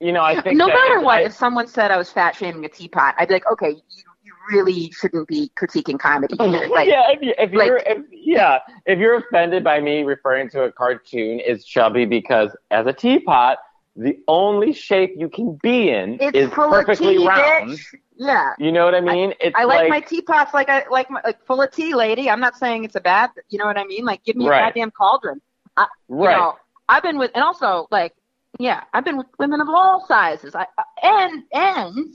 you 0.00 0.12
know, 0.12 0.22
I 0.22 0.40
think 0.40 0.56
no 0.56 0.66
matter 0.66 1.00
what, 1.00 1.18
I- 1.18 1.24
if 1.26 1.34
someone 1.34 1.66
said 1.66 1.90
I 1.90 1.96
was 1.98 2.10
fat 2.10 2.34
shaming 2.34 2.64
a 2.64 2.68
teapot, 2.68 3.14
I'd 3.18 3.28
be 3.28 3.34
like, 3.34 3.50
okay, 3.52 3.70
you 3.70 4.04
really 4.52 4.90
shouldn't 4.92 5.28
be 5.28 5.50
critiquing 5.56 5.98
comedy. 5.98 6.36
Like, 6.70 6.88
yeah, 6.88 7.10
if, 7.10 7.22
you, 7.22 7.34
if 7.38 7.52
like- 7.52 7.66
you're 7.66 7.82
if, 7.86 8.04
yeah, 8.10 8.58
if 8.86 8.98
you're 8.98 9.16
offended 9.18 9.62
by 9.64 9.80
me 9.80 10.02
referring 10.02 10.48
to 10.50 10.62
a 10.64 10.72
cartoon 10.72 11.40
as 11.40 11.64
chubby 11.64 12.04
because 12.04 12.50
as 12.70 12.86
a 12.86 12.92
teapot, 12.92 13.58
the 13.96 14.18
only 14.26 14.72
shape 14.72 15.14
you 15.16 15.28
can 15.28 15.58
be 15.62 15.90
in 15.90 16.18
is 16.18 16.50
full 16.52 16.68
perfectly 16.70 17.14
of 17.16 17.22
tea, 17.22 17.28
round. 17.28 17.70
bitch. 17.70 17.94
Yeah. 18.16 18.52
You 18.58 18.70
know 18.72 18.84
what 18.84 18.94
I 18.94 19.00
mean? 19.00 19.34
it's 19.40 19.54
I 19.56 19.64
like, 19.64 19.80
like 19.82 19.88
my 19.88 20.00
teapots 20.00 20.52
like 20.54 20.68
I 20.68 20.84
like 20.90 21.10
my 21.10 21.20
like 21.24 21.44
full 21.46 21.60
of 21.62 21.70
tea, 21.72 21.94
lady. 21.94 22.28
I'm 22.30 22.40
not 22.40 22.56
saying 22.56 22.84
it's 22.84 22.94
a 22.96 23.00
bad, 23.00 23.30
you 23.50 23.58
know 23.58 23.66
what 23.66 23.76
I 23.76 23.84
mean? 23.84 24.04
Like, 24.04 24.22
give 24.24 24.36
me 24.36 24.48
Right. 24.48 24.60
a 24.60 24.66
goddamn 24.66 24.90
cauldron. 24.92 25.40
I, 25.76 25.86
you 26.08 26.16
right. 26.16 26.36
know, 26.36 26.56
I've 26.88 27.02
been 27.02 27.18
with, 27.18 27.30
and 27.34 27.42
also 27.42 27.86
like, 27.90 28.14
yeah, 28.58 28.82
I've 28.92 29.04
been 29.04 29.16
with 29.16 29.26
women 29.38 29.60
of 29.60 29.68
all 29.68 30.04
sizes. 30.06 30.54
I 30.54 30.66
and 31.02 31.42
and 31.52 32.14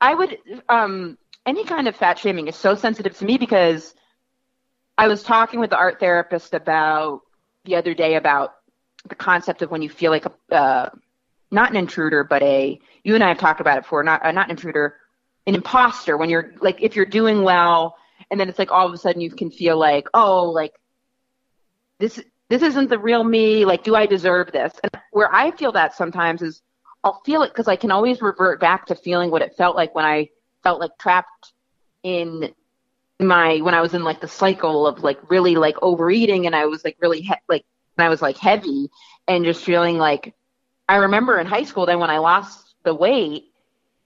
I 0.00 0.14
would 0.14 0.36
um 0.68 1.16
any 1.46 1.64
kind 1.64 1.88
of 1.88 1.96
fat 1.96 2.18
shaming 2.18 2.48
is 2.48 2.56
so 2.56 2.74
sensitive 2.74 3.16
to 3.18 3.24
me 3.24 3.38
because 3.38 3.94
I 4.96 5.08
was 5.08 5.22
talking 5.22 5.60
with 5.60 5.70
the 5.70 5.76
art 5.76 6.00
therapist 6.00 6.54
about 6.54 7.22
the 7.64 7.76
other 7.76 7.94
day 7.94 8.16
about 8.16 8.54
the 9.08 9.14
concept 9.14 9.62
of 9.62 9.70
when 9.70 9.82
you 9.82 9.88
feel 9.88 10.10
like 10.10 10.26
a 10.26 10.54
uh, 10.54 10.90
not 11.50 11.70
an 11.70 11.76
intruder, 11.76 12.24
but 12.24 12.42
a 12.42 12.80
you 13.02 13.14
and 13.14 13.22
I 13.22 13.28
have 13.28 13.38
talked 13.38 13.60
about 13.60 13.78
it 13.78 13.82
before. 13.84 14.02
Not 14.02 14.24
uh, 14.24 14.32
not 14.32 14.46
an 14.46 14.52
intruder, 14.52 14.96
an 15.46 15.54
imposter. 15.54 16.16
When 16.16 16.30
you're 16.30 16.52
like 16.60 16.82
if 16.82 16.96
you're 16.96 17.06
doing 17.06 17.42
well, 17.42 17.96
and 18.30 18.40
then 18.40 18.48
it's 18.48 18.58
like 18.58 18.70
all 18.70 18.86
of 18.86 18.92
a 18.92 18.98
sudden 18.98 19.20
you 19.20 19.30
can 19.30 19.50
feel 19.50 19.78
like 19.78 20.08
oh 20.14 20.50
like 20.50 20.72
this 21.98 22.20
this 22.48 22.62
isn't 22.62 22.88
the 22.88 22.98
real 22.98 23.24
me. 23.24 23.64
Like 23.64 23.84
do 23.84 23.94
I 23.94 24.06
deserve 24.06 24.52
this? 24.52 24.72
And 24.82 25.02
where 25.12 25.32
I 25.34 25.50
feel 25.50 25.72
that 25.72 25.94
sometimes 25.94 26.42
is 26.42 26.62
I'll 27.02 27.20
feel 27.24 27.42
it 27.42 27.48
because 27.48 27.68
I 27.68 27.76
can 27.76 27.90
always 27.90 28.22
revert 28.22 28.60
back 28.60 28.86
to 28.86 28.94
feeling 28.94 29.30
what 29.30 29.42
it 29.42 29.56
felt 29.56 29.76
like 29.76 29.94
when 29.94 30.04
I 30.04 30.30
felt 30.64 30.80
like 30.80 30.98
trapped 30.98 31.52
in 32.02 32.52
my 33.20 33.58
when 33.58 33.74
I 33.74 33.80
was 33.80 33.94
in 33.94 34.02
like 34.02 34.20
the 34.20 34.28
cycle 34.28 34.86
of 34.86 35.04
like 35.04 35.30
really 35.30 35.54
like 35.54 35.76
overeating 35.82 36.46
and 36.46 36.56
I 36.56 36.66
was 36.66 36.84
like 36.84 36.96
really 37.00 37.20
he- 37.20 37.34
like 37.48 37.64
when 37.94 38.06
I 38.06 38.10
was 38.10 38.20
like 38.20 38.36
heavy 38.36 38.90
and 39.28 39.44
just 39.44 39.64
feeling 39.64 39.98
like 39.98 40.34
I 40.88 40.96
remember 40.96 41.38
in 41.38 41.46
high 41.46 41.62
school 41.62 41.86
then 41.86 42.00
when 42.00 42.10
I 42.10 42.18
lost 42.18 42.74
the 42.82 42.94
weight 42.94 43.44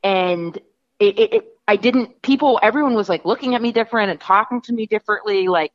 and 0.03 0.57
it, 0.99 1.19
it, 1.19 1.33
it 1.35 1.45
I 1.67 1.77
didn't 1.77 2.21
people 2.23 2.61
everyone 2.63 2.95
was 2.95 3.09
like 3.09 3.25
looking 3.25 3.55
at 3.55 3.63
me 3.63 3.73
different 3.73 4.11
and 4.11 4.21
talking 4.21 4.61
to 4.63 4.73
me 4.73 4.87
differently 4.87 5.49
like 5.49 5.73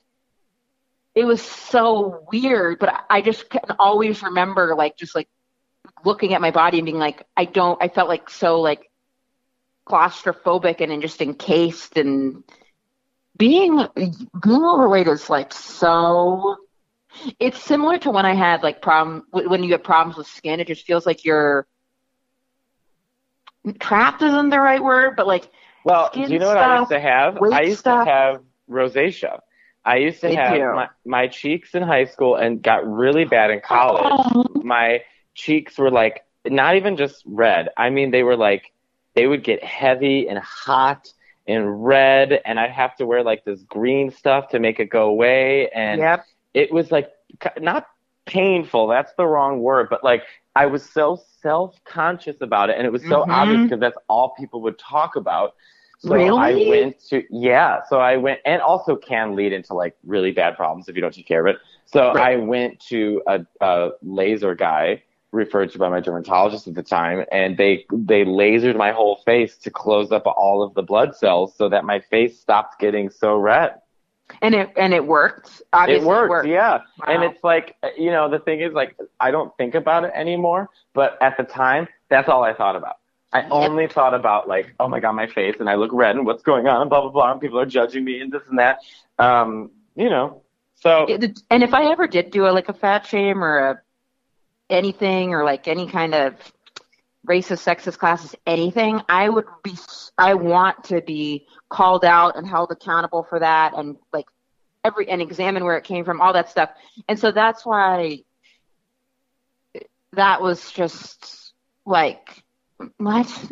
it 1.15 1.25
was 1.25 1.41
so 1.41 2.25
weird 2.31 2.79
but 2.79 3.03
I 3.09 3.21
just 3.21 3.49
can 3.49 3.61
always 3.79 4.21
remember 4.21 4.75
like 4.75 4.95
just 4.97 5.15
like 5.15 5.27
looking 6.05 6.34
at 6.34 6.41
my 6.41 6.51
body 6.51 6.77
and 6.77 6.86
being 6.86 6.99
like 6.99 7.25
I 7.36 7.45
don't 7.45 7.81
I 7.81 7.88
felt 7.88 8.09
like 8.09 8.29
so 8.29 8.61
like 8.61 8.89
claustrophobic 9.88 10.81
and 10.81 11.01
just 11.01 11.21
encased 11.21 11.97
and 11.97 12.43
being 13.38 13.86
being 13.95 14.63
overweight 14.63 15.07
is 15.07 15.29
like 15.29 15.51
so 15.51 16.55
it's 17.39 17.61
similar 17.61 17.97
to 17.99 18.11
when 18.11 18.25
I 18.25 18.34
had 18.34 18.63
like 18.63 18.81
problem 18.81 19.23
when 19.31 19.63
you 19.63 19.71
have 19.73 19.84
problems 19.84 20.17
with 20.17 20.27
skin. 20.27 20.59
It 20.59 20.67
just 20.67 20.86
feels 20.86 21.05
like 21.05 21.25
you're 21.25 21.67
trapped 23.79 24.21
isn't 24.21 24.49
the 24.49 24.59
right 24.59 24.84
word, 24.84 25.15
but 25.15 25.27
like 25.27 25.49
well, 25.84 26.09
do 26.13 26.21
you 26.21 26.39
know 26.39 26.47
what 26.47 26.57
I 26.57 26.79
used 26.79 26.91
to 26.91 26.99
have? 26.99 27.38
I 27.41 27.61
used 27.61 27.79
stuff. 27.79 28.05
to 28.05 28.11
have 28.11 28.41
rosacea. 28.69 29.39
I 29.86 29.97
used 29.97 30.21
to 30.21 30.34
have 30.34 30.75
my, 30.75 30.89
my 31.05 31.27
cheeks 31.27 31.75
in 31.75 31.84
high 31.84 32.05
school 32.05 32.36
and 32.36 32.61
got 32.61 32.88
really 32.89 33.25
bad 33.25 33.51
in 33.51 33.59
college. 33.59 34.03
Oh. 34.05 34.45
My 34.63 35.01
cheeks 35.34 35.77
were 35.77 35.91
like 35.91 36.23
not 36.45 36.77
even 36.77 36.95
just 36.95 37.21
red. 37.25 37.69
I 37.75 37.89
mean, 37.89 38.11
they 38.11 38.23
were 38.23 38.38
like 38.38 38.71
they 39.16 39.28
would 39.28 39.43
get 39.43 39.64
heavy 39.64 40.28
and 40.28 40.39
hot 40.39 41.11
and 41.47 41.84
red, 41.84 42.41
and 42.45 42.59
I'd 42.59 42.72
have 42.72 42.95
to 42.97 43.05
wear 43.05 43.24
like 43.24 43.43
this 43.45 43.61
green 43.64 44.11
stuff 44.11 44.49
to 44.49 44.59
make 44.59 44.80
it 44.80 44.89
go 44.89 45.09
away. 45.09 45.70
And 45.70 45.99
yep. 45.99 46.26
it 46.53 46.72
was 46.72 46.91
like 46.91 47.11
not 47.59 47.88
painful. 48.26 48.88
That's 48.88 49.14
the 49.18 49.26
wrong 49.26 49.59
word, 49.59 49.88
but 49.89 50.03
like 50.03 50.24
I 50.55 50.68
was 50.68 50.88
so 50.88 51.22
self 51.41 51.80
conscious 51.84 52.38
about 52.41 52.70
it, 52.70 52.78
and 52.78 52.86
it 52.86 52.91
was 52.91 53.01
so 53.03 53.22
mm-hmm. 53.22 53.32
obvious 53.32 53.64
because 53.64 53.80
that's 53.80 53.97
all 54.07 54.34
people 54.38 54.61
would 54.61 54.80
talk 54.80 55.16
about. 55.16 55.55
So 55.99 56.14
really? 56.16 56.30
I 56.30 56.70
went 56.70 56.99
to 57.09 57.24
yeah. 57.30 57.82
So 57.89 57.99
I 57.99 58.18
went, 58.18 58.39
and 58.45 58.61
also 58.61 58.95
can 58.95 59.36
lead 59.36 59.53
into 59.53 59.74
like 59.74 59.95
really 60.05 60.32
bad 60.32 60.55
problems 60.55 60.89
if 60.89 60.95
you 60.95 61.01
don't 61.01 61.14
take 61.14 61.28
care 61.28 61.45
of 61.45 61.55
it. 61.55 61.61
So 61.86 62.14
right. 62.14 62.34
I 62.34 62.36
went 62.38 62.80
to 62.88 63.22
a, 63.28 63.45
a 63.61 63.91
laser 64.01 64.55
guy 64.55 65.03
referred 65.34 65.71
to 65.71 65.79
by 65.79 65.89
my 65.89 65.99
dermatologist 65.99 66.67
at 66.67 66.75
the 66.75 66.84
time, 66.84 67.25
and 67.31 67.57
they 67.57 67.86
they 67.91 68.23
lasered 68.23 68.75
my 68.75 68.91
whole 68.91 69.17
face 69.25 69.57
to 69.57 69.69
close 69.69 70.11
up 70.11 70.25
all 70.25 70.63
of 70.63 70.73
the 70.73 70.84
blood 70.84 71.15
cells 71.15 71.55
so 71.57 71.69
that 71.69 71.84
my 71.84 71.99
face 71.99 72.39
stopped 72.39 72.79
getting 72.79 73.09
so 73.09 73.36
red. 73.36 73.75
And 74.41 74.55
it 74.55 74.71
and 74.77 74.93
it 74.93 75.05
worked. 75.05 75.61
Obviously 75.73 76.05
it 76.05 76.07
worked, 76.07 76.25
it 76.25 76.29
worked. 76.29 76.47
yeah. 76.47 76.79
Wow. 76.99 77.05
And 77.07 77.23
it's 77.23 77.43
like 77.43 77.75
you 77.97 78.11
know 78.11 78.29
the 78.29 78.39
thing 78.39 78.61
is 78.61 78.73
like 78.73 78.95
I 79.19 79.31
don't 79.31 79.55
think 79.57 79.75
about 79.75 80.05
it 80.05 80.11
anymore, 80.15 80.69
but 80.93 81.17
at 81.21 81.38
the 81.38 81.43
time 81.43 81.88
that's 82.09 82.29
all 82.29 82.43
I 82.43 82.53
thought 82.53 82.75
about. 82.75 82.97
I 83.34 83.47
only 83.49 83.88
thought 83.88 84.13
about 84.13 84.47
like, 84.47 84.75
oh 84.79 84.88
my 84.88 84.99
god, 84.99 85.13
my 85.13 85.25
face, 85.25 85.55
and 85.59 85.67
I 85.67 85.73
look 85.75 85.91
red, 85.91 86.15
and 86.15 86.25
what's 86.25 86.43
going 86.43 86.67
on, 86.67 86.81
and 86.81 86.89
blah 86.89 87.01
blah 87.01 87.09
blah, 87.09 87.31
and 87.31 87.41
people 87.41 87.59
are 87.59 87.65
judging 87.65 88.03
me, 88.03 88.21
and 88.21 88.31
this 88.31 88.43
and 88.47 88.59
that. 88.59 88.79
Um, 89.17 89.71
you 89.95 90.09
know, 90.09 90.43
so. 90.75 91.07
And 91.49 91.63
if 91.63 91.73
I 91.73 91.91
ever 91.91 92.07
did 92.07 92.29
do 92.29 92.45
a 92.45 92.51
like 92.51 92.69
a 92.69 92.73
fat 92.73 93.07
shame 93.07 93.43
or 93.43 93.57
a 93.57 93.81
anything 94.70 95.34
or 95.34 95.43
like 95.43 95.68
any 95.68 95.88
kind 95.88 96.14
of 96.14 96.36
racist, 97.28 97.64
sexist 97.64 97.97
classes, 97.97 98.36
anything, 98.45 99.01
I 99.07 99.30
would 99.30 99.45
be, 99.64 99.76
I 100.18 100.34
want 100.34 100.86
to 100.86 101.01
be 101.01 101.47
called 101.70 102.03
out 102.03 102.36
and 102.36 102.47
held 102.47 102.72
accountable 102.72 103.24
for 103.24 103.39
that 103.39 103.74
and 103.78 103.97
like 104.11 104.26
every, 104.84 105.09
and 105.09 105.22
examine 105.22 105.64
where 105.64 105.78
it 105.78 105.84
came 105.84 106.03
from, 106.05 106.22
all 106.22 106.34
that 106.34 106.49
stuff. 106.49 106.70
And 107.07 107.18
so 107.18 107.32
that's 107.32 107.66
why 107.66 108.20
that 110.14 110.41
was 110.41 110.72
just 110.72 111.53
like, 111.86 112.43
what? 112.97 113.51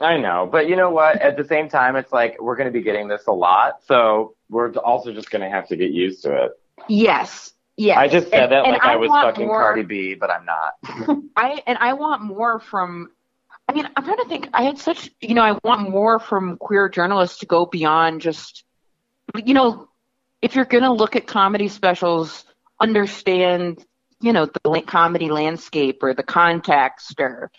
I 0.00 0.18
know, 0.18 0.48
but 0.50 0.68
you 0.68 0.76
know 0.76 0.90
what? 0.90 1.20
At 1.20 1.36
the 1.36 1.44
same 1.44 1.68
time, 1.68 1.96
it's 1.96 2.12
like 2.12 2.40
we're 2.40 2.56
going 2.56 2.66
to 2.66 2.72
be 2.72 2.82
getting 2.82 3.08
this 3.08 3.26
a 3.26 3.32
lot, 3.32 3.82
so 3.86 4.34
we're 4.50 4.70
also 4.72 5.12
just 5.12 5.30
going 5.30 5.42
to 5.42 5.48
have 5.48 5.68
to 5.68 5.76
get 5.76 5.90
used 5.90 6.22
to 6.24 6.44
it. 6.44 6.52
Yes, 6.86 7.52
yeah. 7.76 7.98
I 7.98 8.08
just 8.08 8.30
said 8.30 8.44
and, 8.44 8.52
that 8.52 8.64
like 8.64 8.84
I, 8.84 8.94
I, 8.94 8.96
was 8.96 9.10
fucking 9.10 9.46
more, 9.46 9.60
Cardi 9.60 9.82
B, 9.82 10.14
but 10.14 10.30
I'm 10.30 10.46
not. 10.46 10.74
I 11.36 11.62
and 11.66 11.78
I 11.78 11.92
want 11.92 12.22
more 12.22 12.58
from 12.58 13.10
I 13.68 13.72
mean, 13.72 13.88
I'm 13.96 14.04
trying 14.04 14.18
to 14.18 14.28
think 14.28 14.48
I 14.54 14.62
had 14.62 14.78
such 14.78 15.10
you 15.20 15.34
know, 15.34 15.42
I 15.42 15.58
want 15.62 15.90
more 15.90 16.18
from 16.18 16.56
queer 16.56 16.88
journalists 16.88 17.40
to 17.40 17.46
go 17.46 17.66
beyond 17.66 18.22
just 18.22 18.64
you 19.34 19.54
know, 19.54 19.88
if 20.40 20.54
you're 20.54 20.64
gonna 20.64 20.92
look 20.92 21.16
at 21.16 21.26
comedy 21.26 21.68
specials, 21.68 22.44
understand, 22.80 23.84
you 24.20 24.32
know, 24.32 24.46
the 24.46 24.82
comedy 24.86 25.30
landscape 25.30 26.02
or 26.02 26.14
the 26.14 26.22
context 26.22 27.20
or 27.20 27.50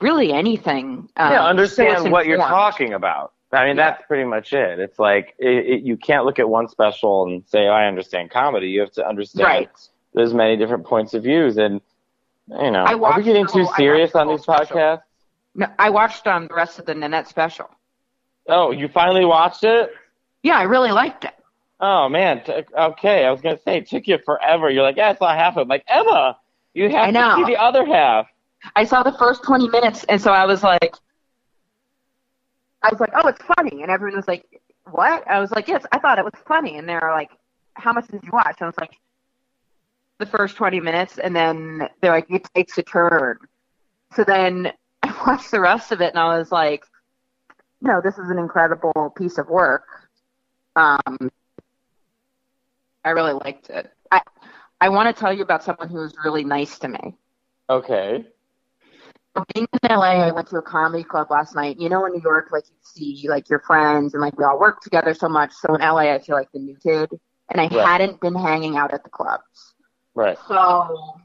really 0.00 0.32
anything. 0.32 1.08
Um, 1.16 1.32
yeah, 1.32 1.44
understand 1.44 2.04
so 2.04 2.10
what 2.10 2.26
you're 2.26 2.38
talking 2.38 2.94
about. 2.94 3.34
I 3.52 3.66
mean, 3.66 3.76
yeah. 3.76 3.90
that's 3.90 4.06
pretty 4.06 4.24
much 4.24 4.52
it. 4.52 4.78
It's 4.78 4.98
like 4.98 5.34
it, 5.38 5.66
it, 5.66 5.82
you 5.82 5.96
can't 5.96 6.24
look 6.24 6.38
at 6.38 6.48
one 6.48 6.68
special 6.68 7.24
and 7.24 7.42
say, 7.46 7.66
oh, 7.66 7.72
"I 7.72 7.86
understand 7.86 8.30
comedy." 8.30 8.68
You 8.68 8.80
have 8.80 8.92
to 8.92 9.06
understand 9.06 9.44
right. 9.44 9.70
there's 10.14 10.32
many 10.32 10.56
different 10.56 10.86
points 10.86 11.14
of 11.14 11.24
views, 11.24 11.56
and 11.56 11.80
you 12.48 12.70
know, 12.70 12.84
are 12.84 13.18
we 13.18 13.24
getting 13.24 13.46
too 13.46 13.66
serious 13.76 14.14
on 14.14 14.28
these 14.28 14.42
special. 14.42 14.76
podcasts? 14.76 15.02
No, 15.56 15.66
I 15.78 15.90
watched 15.90 16.26
um, 16.28 16.46
the 16.46 16.54
rest 16.54 16.78
of 16.78 16.86
the 16.86 16.94
Nanette 16.94 17.26
special. 17.26 17.68
Oh, 18.48 18.70
you 18.70 18.88
finally 18.88 19.24
watched 19.24 19.64
it? 19.64 19.90
Yeah, 20.42 20.56
I 20.56 20.62
really 20.62 20.92
liked 20.92 21.24
it. 21.24 21.34
Oh 21.80 22.08
man, 22.08 22.44
t- 22.44 22.52
okay. 22.76 23.24
I 23.24 23.30
was 23.30 23.40
gonna 23.40 23.58
say 23.64 23.78
it 23.78 23.88
took 23.88 24.06
you 24.06 24.18
forever. 24.24 24.70
You're 24.70 24.82
like, 24.82 24.96
yeah, 24.96 25.10
I 25.10 25.14
saw 25.14 25.34
half 25.34 25.54
of 25.54 25.58
it. 25.58 25.62
I'm 25.62 25.68
like 25.68 25.84
Emma, 25.88 26.38
you 26.74 26.88
have 26.90 27.12
to 27.12 27.34
see 27.36 27.52
the 27.52 27.60
other 27.60 27.84
half. 27.84 28.26
I 28.76 28.84
saw 28.84 29.02
the 29.02 29.12
first 29.12 29.42
20 29.42 29.68
minutes, 29.70 30.04
and 30.04 30.20
so 30.20 30.32
I 30.32 30.44
was 30.44 30.62
like, 30.62 30.94
I 32.82 32.88
was 32.90 33.00
like, 33.00 33.10
oh, 33.14 33.28
it's 33.28 33.42
funny. 33.56 33.82
And 33.82 33.90
everyone 33.90 34.16
was 34.16 34.28
like, 34.28 34.44
what? 34.90 35.26
I 35.28 35.40
was 35.40 35.50
like, 35.50 35.68
yes, 35.68 35.84
I 35.92 35.98
thought 35.98 36.18
it 36.18 36.24
was 36.24 36.34
funny. 36.46 36.78
And 36.78 36.88
they 36.88 36.94
were 36.94 37.10
like, 37.12 37.30
how 37.74 37.92
much 37.92 38.08
did 38.08 38.22
you 38.24 38.30
watch? 38.32 38.56
And 38.60 38.64
I 38.64 38.66
was 38.66 38.78
like, 38.80 38.96
the 40.18 40.26
first 40.26 40.56
20 40.56 40.80
minutes. 40.80 41.18
And 41.18 41.34
then 41.34 41.88
they're 42.00 42.12
like, 42.12 42.30
it 42.30 42.48
takes 42.54 42.78
a 42.78 42.82
turn. 42.82 43.38
So 44.14 44.24
then 44.24 44.72
I 45.02 45.14
watched 45.26 45.50
the 45.50 45.60
rest 45.60 45.92
of 45.92 46.00
it 46.00 46.10
and 46.10 46.18
I 46.18 46.38
was 46.38 46.50
like, 46.50 46.84
no, 47.82 48.00
this 48.02 48.18
is 48.18 48.30
an 48.30 48.38
incredible 48.38 49.12
piece 49.16 49.38
of 49.38 49.48
work. 49.48 49.86
Um, 50.76 51.30
I 53.04 53.10
really 53.10 53.32
liked 53.32 53.70
it. 53.70 53.90
I, 54.10 54.20
I 54.80 54.90
want 54.90 55.14
to 55.14 55.18
tell 55.18 55.32
you 55.32 55.42
about 55.42 55.64
someone 55.64 55.88
who 55.88 55.98
was 55.98 56.14
really 56.22 56.44
nice 56.44 56.78
to 56.80 56.88
me. 56.88 57.16
Okay 57.68 58.24
being 59.54 59.66
in 59.72 59.88
LA, 59.88 60.26
I 60.26 60.32
went 60.32 60.48
to 60.48 60.56
a 60.56 60.62
comedy 60.62 61.04
club 61.04 61.30
last 61.30 61.54
night. 61.54 61.78
You 61.78 61.88
know, 61.88 62.04
in 62.06 62.12
New 62.12 62.22
York, 62.22 62.48
like 62.50 62.64
you 62.68 62.76
see 62.82 63.28
like 63.28 63.48
your 63.48 63.60
friends 63.60 64.14
and 64.14 64.20
like 64.20 64.36
we 64.38 64.44
all 64.44 64.58
work 64.58 64.80
together 64.80 65.14
so 65.14 65.28
much. 65.28 65.52
So 65.52 65.74
in 65.74 65.80
LA, 65.80 66.12
I 66.12 66.18
feel 66.18 66.36
like 66.36 66.50
the 66.52 66.58
new 66.58 66.76
kid, 66.76 67.10
and 67.50 67.60
I 67.60 67.68
right. 67.68 67.86
hadn't 67.86 68.20
been 68.20 68.34
hanging 68.34 68.76
out 68.76 68.92
at 68.92 69.04
the 69.04 69.10
clubs. 69.10 69.74
Right. 70.14 70.36
So 70.48 71.20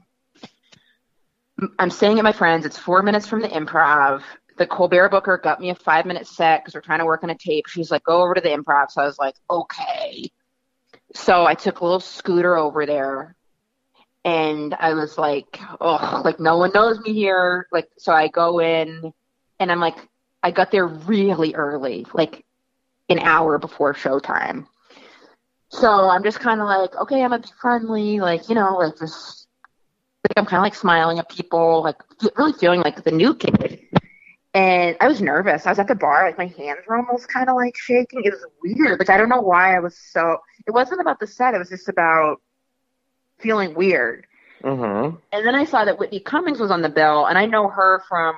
I'm 1.78 1.90
staying 1.90 2.18
at 2.18 2.24
my 2.24 2.32
friends. 2.32 2.64
It's 2.64 2.78
four 2.78 3.02
minutes 3.02 3.26
from 3.26 3.40
the 3.40 3.48
improv. 3.48 4.22
The 4.58 4.66
Colbert 4.66 5.10
Booker 5.10 5.38
got 5.42 5.60
me 5.60 5.70
a 5.70 5.74
five 5.74 6.06
minute 6.06 6.26
set 6.26 6.62
because 6.62 6.74
we're 6.74 6.80
trying 6.80 7.00
to 7.00 7.04
work 7.04 7.22
on 7.24 7.30
a 7.30 7.36
tape. 7.36 7.66
She's 7.66 7.90
like, 7.90 8.04
go 8.04 8.22
over 8.22 8.34
to 8.34 8.40
the 8.40 8.48
improv. 8.50 8.90
So 8.90 9.02
I 9.02 9.06
was 9.06 9.18
like, 9.18 9.34
okay. 9.50 10.30
So 11.14 11.44
I 11.44 11.54
took 11.54 11.80
a 11.80 11.84
little 11.84 12.00
scooter 12.00 12.56
over 12.56 12.86
there 12.86 13.36
and 14.26 14.74
I 14.74 14.92
was 14.92 15.16
like, 15.16 15.60
oh, 15.80 16.20
like 16.24 16.40
no 16.40 16.58
one 16.58 16.72
knows 16.74 16.98
me 16.98 17.14
here. 17.14 17.68
Like, 17.70 17.88
so 17.96 18.12
I 18.12 18.26
go 18.26 18.58
in 18.58 19.12
and 19.60 19.72
I'm 19.72 19.78
like, 19.78 19.96
I 20.42 20.50
got 20.50 20.72
there 20.72 20.86
really 20.86 21.54
early, 21.54 22.06
like 22.12 22.44
an 23.08 23.20
hour 23.20 23.56
before 23.58 23.94
showtime. 23.94 24.66
So 25.68 26.08
I'm 26.08 26.24
just 26.24 26.40
kind 26.40 26.60
of 26.60 26.66
like, 26.66 26.96
okay, 26.96 27.22
I'm 27.22 27.30
gonna 27.30 27.42
be 27.42 27.48
friendly, 27.60 28.18
like, 28.18 28.48
you 28.48 28.56
know, 28.56 28.78
like 28.78 28.98
just, 28.98 29.46
like 30.24 30.36
I'm 30.36 30.44
kind 30.44 30.58
of 30.58 30.64
like 30.64 30.74
smiling 30.74 31.20
at 31.20 31.28
people, 31.28 31.84
like 31.84 31.96
really 32.36 32.52
feeling 32.54 32.80
like 32.80 33.04
the 33.04 33.12
new 33.12 33.32
kid. 33.32 33.80
and 34.54 34.96
I 35.00 35.06
was 35.06 35.20
nervous. 35.20 35.66
I 35.66 35.70
was 35.70 35.78
at 35.78 35.86
the 35.86 35.94
bar, 35.94 36.26
like 36.26 36.36
my 36.36 36.46
hands 36.46 36.80
were 36.88 36.96
almost 36.96 37.28
kind 37.28 37.48
of 37.48 37.54
like 37.54 37.76
shaking. 37.76 38.24
It 38.24 38.32
was 38.32 38.44
weird. 38.60 38.98
Like 38.98 39.10
I 39.10 39.18
don't 39.18 39.28
know 39.28 39.40
why 39.40 39.76
I 39.76 39.78
was 39.78 39.96
so. 39.96 40.38
It 40.66 40.72
wasn't 40.72 41.00
about 41.00 41.20
the 41.20 41.28
set. 41.28 41.54
It 41.54 41.58
was 41.58 41.68
just 41.68 41.88
about 41.88 42.40
feeling 43.38 43.74
weird. 43.74 44.26
Mm-hmm. 44.62 45.16
And 45.32 45.46
then 45.46 45.54
I 45.54 45.64
saw 45.64 45.84
that 45.84 45.98
Whitney 45.98 46.20
Cummings 46.20 46.58
was 46.58 46.70
on 46.70 46.82
the 46.82 46.88
bill, 46.88 47.26
and 47.26 47.38
I 47.38 47.46
know 47.46 47.68
her 47.68 48.02
from 48.08 48.34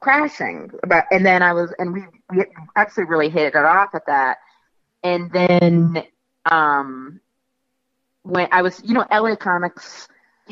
Crashing. 0.00 0.70
About 0.82 1.04
and 1.10 1.24
then 1.24 1.42
I 1.42 1.52
was, 1.52 1.72
and 1.78 1.92
we, 1.92 2.04
we 2.34 2.44
actually 2.74 3.04
really 3.04 3.28
hit 3.28 3.54
it 3.54 3.56
off 3.56 3.94
at 3.94 4.06
that. 4.06 4.38
And 5.02 5.30
then 5.30 6.02
um, 6.46 7.20
when 8.22 8.48
I 8.52 8.62
was, 8.62 8.82
you 8.84 8.94
know, 8.94 9.06
LA 9.10 9.36
Comics. 9.36 10.08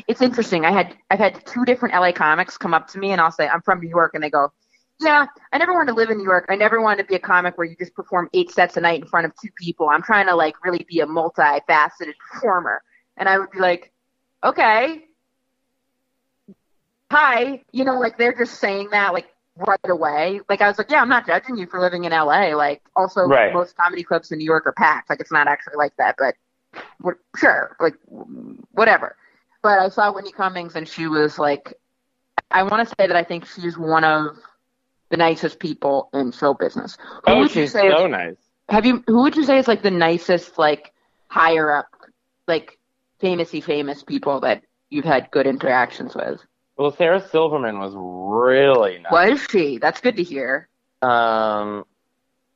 It's 0.09 0.21
interesting. 0.21 0.65
I 0.65 0.71
had 0.71 0.93
I've 1.09 1.19
had 1.19 1.45
two 1.45 1.63
different 1.63 1.95
LA 1.95 2.11
comics 2.11 2.57
come 2.57 2.73
up 2.73 2.87
to 2.89 2.99
me, 2.99 3.11
and 3.11 3.21
I'll 3.21 3.31
say 3.31 3.47
I'm 3.47 3.61
from 3.61 3.79
New 3.79 3.87
York, 3.87 4.13
and 4.13 4.21
they 4.21 4.29
go, 4.29 4.51
"Yeah, 4.99 5.25
I 5.53 5.57
never 5.57 5.71
wanted 5.71 5.91
to 5.91 5.95
live 5.95 6.09
in 6.09 6.17
New 6.17 6.25
York. 6.25 6.47
I 6.49 6.55
never 6.57 6.81
wanted 6.81 7.03
to 7.03 7.07
be 7.07 7.15
a 7.15 7.19
comic 7.19 7.57
where 7.57 7.65
you 7.65 7.77
just 7.77 7.93
perform 7.93 8.29
eight 8.33 8.51
sets 8.51 8.75
a 8.75 8.81
night 8.81 9.01
in 9.01 9.07
front 9.07 9.25
of 9.25 9.31
two 9.41 9.47
people. 9.57 9.87
I'm 9.87 10.01
trying 10.01 10.25
to 10.25 10.35
like 10.35 10.65
really 10.65 10.85
be 10.89 10.99
a 10.99 11.05
multifaceted 11.05 12.13
performer." 12.29 12.81
And 13.17 13.29
I 13.29 13.39
would 13.39 13.51
be 13.51 13.59
like, 13.59 13.91
"Okay, 14.43 15.05
hi," 17.11 17.61
you 17.71 17.85
know, 17.85 17.99
like 17.99 18.17
they're 18.17 18.33
just 18.35 18.59
saying 18.59 18.89
that 18.91 19.13
like 19.13 19.27
right 19.57 19.79
away. 19.85 20.41
Like 20.49 20.61
I 20.61 20.67
was 20.67 20.77
like, 20.77 20.89
"Yeah, 20.91 21.01
I'm 21.01 21.09
not 21.09 21.25
judging 21.25 21.57
you 21.57 21.67
for 21.67 21.79
living 21.79 22.03
in 22.03 22.11
LA." 22.11 22.55
Like 22.55 22.81
also, 22.95 23.21
Right. 23.21 23.53
most 23.53 23.75
comedy 23.77 24.03
clubs 24.03 24.31
in 24.31 24.37
New 24.39 24.45
York 24.45 24.65
are 24.67 24.73
packed. 24.73 25.09
Like 25.09 25.19
it's 25.19 25.31
not 25.31 25.47
actually 25.47 25.75
like 25.77 25.95
that, 25.97 26.15
but 26.17 26.35
what, 26.99 27.15
sure, 27.37 27.75
like 27.79 27.95
whatever. 28.71 29.15
But 29.61 29.79
I 29.79 29.89
saw 29.89 30.11
Whitney 30.13 30.31
Cummings, 30.31 30.75
and 30.75 30.87
she 30.87 31.07
was 31.07 31.39
like, 31.39 31.73
I 32.51 32.63
want 32.63 32.87
to 32.87 32.95
say 32.99 33.07
that 33.07 33.15
I 33.15 33.23
think 33.23 33.45
she's 33.47 33.77
one 33.77 34.03
of 34.03 34.37
the 35.09 35.17
nicest 35.17 35.59
people 35.59 36.09
in 36.13 36.31
show 36.31 36.53
business. 36.53 36.97
Who 36.99 37.19
Oh, 37.27 37.39
would 37.39 37.55
you 37.55 37.63
she's 37.63 37.71
say? 37.71 37.89
so 37.89 38.07
nice. 38.07 38.35
have 38.69 38.85
you? 38.85 39.03
Who 39.07 39.21
would 39.23 39.35
you 39.35 39.43
say 39.43 39.57
is 39.57 39.67
like 39.67 39.81
the 39.81 39.91
nicest, 39.91 40.57
like 40.57 40.91
higher 41.29 41.71
up, 41.75 41.87
like 42.47 42.77
famousy 43.21 43.63
famous 43.63 44.03
people 44.03 44.39
that 44.41 44.63
you've 44.89 45.05
had 45.05 45.31
good 45.31 45.47
interactions 45.47 46.15
with? 46.15 46.41
Well, 46.77 46.91
Sarah 46.91 47.25
Silverman 47.29 47.79
was 47.79 47.93
really 47.95 48.99
nice. 48.99 49.11
Was 49.11 49.47
she? 49.49 49.77
That's 49.77 50.01
good 50.01 50.17
to 50.17 50.23
hear. 50.23 50.67
Um, 51.01 51.85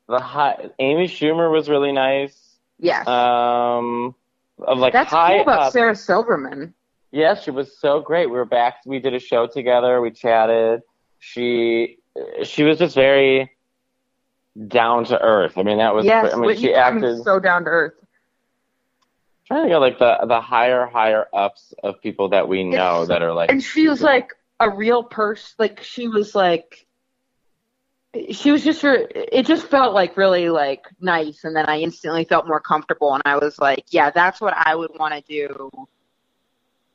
the 0.07 0.19
high, 0.19 0.69
Amy 0.79 1.07
Schumer 1.07 1.51
was 1.51 1.69
really 1.69 1.91
nice. 1.91 2.57
Yes. 2.79 3.07
Um, 3.07 4.15
of 4.59 4.77
like 4.77 4.93
That's 4.93 5.11
high 5.11 5.35
cool 5.35 5.41
about 5.43 5.61
up. 5.67 5.73
Sarah 5.73 5.95
Silverman. 5.95 6.73
Yes, 7.11 7.43
she 7.43 7.51
was 7.51 7.77
so 7.79 8.01
great. 8.01 8.27
We 8.27 8.37
were 8.37 8.45
back. 8.45 8.75
We 8.85 8.99
did 8.99 9.13
a 9.13 9.19
show 9.19 9.47
together. 9.47 10.01
We 10.01 10.11
chatted. 10.11 10.81
She 11.19 11.97
she 12.43 12.63
was 12.63 12.77
just 12.77 12.95
very 12.95 13.51
down 14.67 15.05
to 15.05 15.19
earth. 15.19 15.57
I 15.57 15.63
mean, 15.63 15.77
that 15.77 15.95
was. 15.95 16.05
yes, 16.05 16.33
I 16.33 16.37
mean, 16.37 16.57
she 16.57 16.73
acted. 16.73 17.23
so 17.23 17.39
down 17.39 17.63
to 17.63 17.69
earth. 17.69 17.93
Trying 19.49 19.63
to 19.63 19.69
get 19.69 19.77
like 19.77 19.99
the 19.99 20.17
the 20.27 20.39
higher 20.41 20.85
higher 20.85 21.27
ups 21.33 21.73
of 21.83 22.01
people 22.01 22.29
that 22.29 22.47
we 22.47 22.63
know 22.63 23.03
It's- 23.03 23.07
that 23.09 23.21
are 23.21 23.33
like. 23.33 23.51
and 23.51 23.61
she 23.63 23.87
was 23.89 24.01
like 24.01 24.33
a 24.59 24.69
real 24.69 25.03
person. 25.03 25.55
Like 25.59 25.81
she 25.83 26.07
was 26.07 26.35
like, 26.35 26.85
she 28.31 28.51
was 28.51 28.63
just. 28.63 28.83
re- 28.83 29.07
It 29.13 29.45
just 29.45 29.65
felt 29.67 29.93
like 29.93 30.17
really 30.17 30.49
like 30.49 30.85
nice, 30.99 31.43
and 31.43 31.55
then 31.55 31.65
I 31.67 31.79
instantly 31.79 32.25
felt 32.25 32.47
more 32.47 32.59
comfortable, 32.59 33.13
and 33.13 33.23
I 33.25 33.37
was 33.37 33.57
like, 33.59 33.85
yeah, 33.89 34.09
that's 34.11 34.39
what 34.41 34.53
I 34.55 34.75
would 34.75 34.91
want 34.99 35.13
to 35.13 35.21
do 35.21 35.69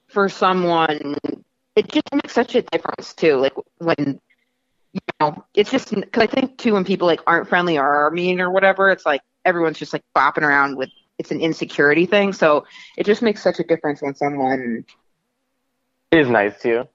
for 0.08 0.28
someone. 0.28 1.16
It 1.76 1.88
just 1.90 2.12
makes 2.14 2.32
such 2.32 2.54
a 2.54 2.62
difference 2.62 3.12
too. 3.14 3.36
Like 3.36 3.54
when. 3.78 4.20
You 4.92 5.00
know, 5.18 5.44
it's 5.54 5.72
just 5.72 5.92
because 5.92 6.22
I 6.22 6.26
think 6.28 6.56
too 6.56 6.74
when 6.74 6.84
people 6.84 7.08
like 7.08 7.18
aren't 7.26 7.48
friendly 7.48 7.78
or 7.78 7.84
are 8.06 8.12
mean 8.12 8.40
or 8.40 8.48
whatever, 8.48 8.90
it's 8.92 9.04
like 9.04 9.22
everyone's 9.44 9.76
just 9.76 9.92
like 9.92 10.02
bopping 10.16 10.42
around 10.42 10.76
with 10.76 10.88
it's 11.18 11.30
an 11.30 11.40
insecurity 11.40 12.06
thing. 12.06 12.32
So 12.32 12.66
it 12.96 13.04
just 13.06 13.22
makes 13.22 13.42
such 13.42 13.58
a 13.60 13.64
difference 13.64 14.02
when 14.02 14.14
someone 14.14 14.84
is 16.10 16.28
nice 16.28 16.58
to 16.60 16.68
you. 16.68 16.88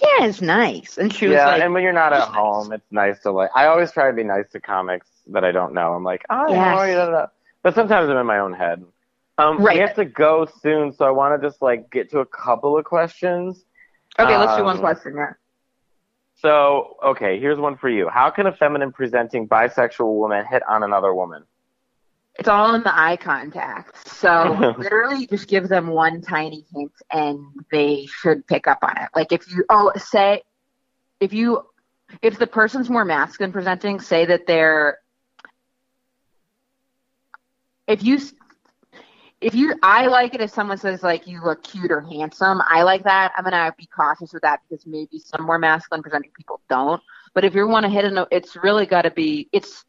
yeah, 0.00 0.26
it's 0.26 0.40
nice. 0.42 0.98
And 0.98 1.12
she 1.12 1.26
was 1.26 1.34
yeah, 1.34 1.46
like, 1.46 1.62
and 1.62 1.72
when 1.72 1.82
you're 1.82 1.92
not 1.92 2.12
at 2.12 2.20
Just 2.20 2.32
nice. 2.32 2.40
home, 2.40 2.72
it's 2.72 2.90
nice 2.90 3.18
to 3.20 3.30
like. 3.30 3.50
I 3.54 3.66
always 3.66 3.92
try 3.92 4.08
to 4.08 4.12
be 4.16 4.24
nice 4.24 4.50
to 4.52 4.60
comics 4.60 5.08
that 5.28 5.44
I 5.44 5.52
don't 5.52 5.72
know. 5.74 5.94
I'm 5.94 6.04
like, 6.04 6.24
oh, 6.30 6.52
Yes. 6.52 7.28
But 7.62 7.74
sometimes 7.74 8.10
I'm 8.10 8.16
in 8.18 8.26
my 8.26 8.38
own 8.38 8.52
head. 8.52 8.84
Um, 9.38 9.58
Right. 9.62 9.74
We 9.76 9.80
have 9.80 9.94
to 9.96 10.04
go 10.04 10.46
soon, 10.62 10.92
so 10.92 11.04
I 11.06 11.10
want 11.10 11.40
to 11.40 11.48
just 11.48 11.62
like 11.62 11.90
get 11.90 12.10
to 12.10 12.20
a 12.20 12.26
couple 12.26 12.76
of 12.78 12.84
questions. 12.84 13.64
okay, 14.18 14.36
let's 14.36 14.56
do 14.56 14.64
one 14.64 14.76
um, 14.76 14.82
question. 14.82 15.14
Yeah. 15.16 15.32
So, 16.36 16.96
okay, 17.02 17.40
here's 17.40 17.58
one 17.58 17.76
for 17.76 17.88
you. 17.88 18.08
How 18.08 18.28
can 18.30 18.46
a 18.46 18.52
feminine 18.52 18.92
presenting 18.92 19.48
bisexual 19.48 20.12
woman 20.18 20.44
hit 20.44 20.62
on 20.68 20.82
another 20.82 21.14
woman? 21.14 21.44
It's 22.36 22.48
all 22.48 22.74
in 22.74 22.82
the 22.82 22.96
eye 22.96 23.16
contact. 23.16 24.08
So 24.08 24.74
literally 24.78 25.26
just 25.26 25.48
give 25.48 25.68
them 25.68 25.88
one 25.88 26.20
tiny 26.20 26.64
hint 26.74 26.92
and 27.12 27.44
they 27.70 28.06
should 28.06 28.46
pick 28.46 28.66
up 28.66 28.78
on 28.82 28.96
it. 28.96 29.08
Like 29.14 29.32
if 29.32 29.50
you, 29.50 29.64
oh, 29.68 29.92
say, 29.96 30.42
if 31.20 31.32
you, 31.32 31.62
if 32.22 32.38
the 32.38 32.46
person's 32.46 32.90
more 32.90 33.04
masculine 33.04 33.52
presenting, 33.52 34.00
say 34.00 34.24
that 34.26 34.46
they're, 34.46 34.98
if 37.86 38.02
you, 38.02 38.18
if 39.40 39.54
you, 39.54 39.74
I 39.82 40.06
like 40.06 40.34
it 40.34 40.40
if 40.40 40.50
someone 40.50 40.78
says 40.78 41.02
like 41.02 41.26
you 41.26 41.44
look 41.44 41.62
cute 41.62 41.92
or 41.92 42.00
handsome. 42.00 42.62
I 42.66 42.82
like 42.82 43.04
that. 43.04 43.32
I'm 43.36 43.44
gonna 43.44 43.74
be 43.76 43.86
cautious 43.94 44.32
with 44.32 44.42
that 44.42 44.60
because 44.68 44.86
maybe 44.86 45.18
some 45.18 45.44
more 45.44 45.58
masculine 45.58 46.02
presenting 46.02 46.30
people 46.36 46.60
don't. 46.70 47.02
But 47.34 47.44
if 47.44 47.54
you 47.54 47.66
want 47.68 47.84
to 47.84 47.90
hit 47.90 48.04
a 48.04 48.10
note, 48.10 48.28
it's 48.30 48.56
really 48.56 48.86
got 48.86 49.02
to 49.02 49.10
be. 49.10 49.48
It's 49.52 49.84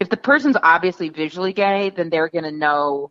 if 0.00 0.08
the 0.08 0.16
person's 0.16 0.56
obviously 0.62 1.08
visually 1.08 1.52
gay, 1.52 1.90
then 1.90 2.10
they're 2.10 2.28
gonna 2.28 2.52
know. 2.52 3.10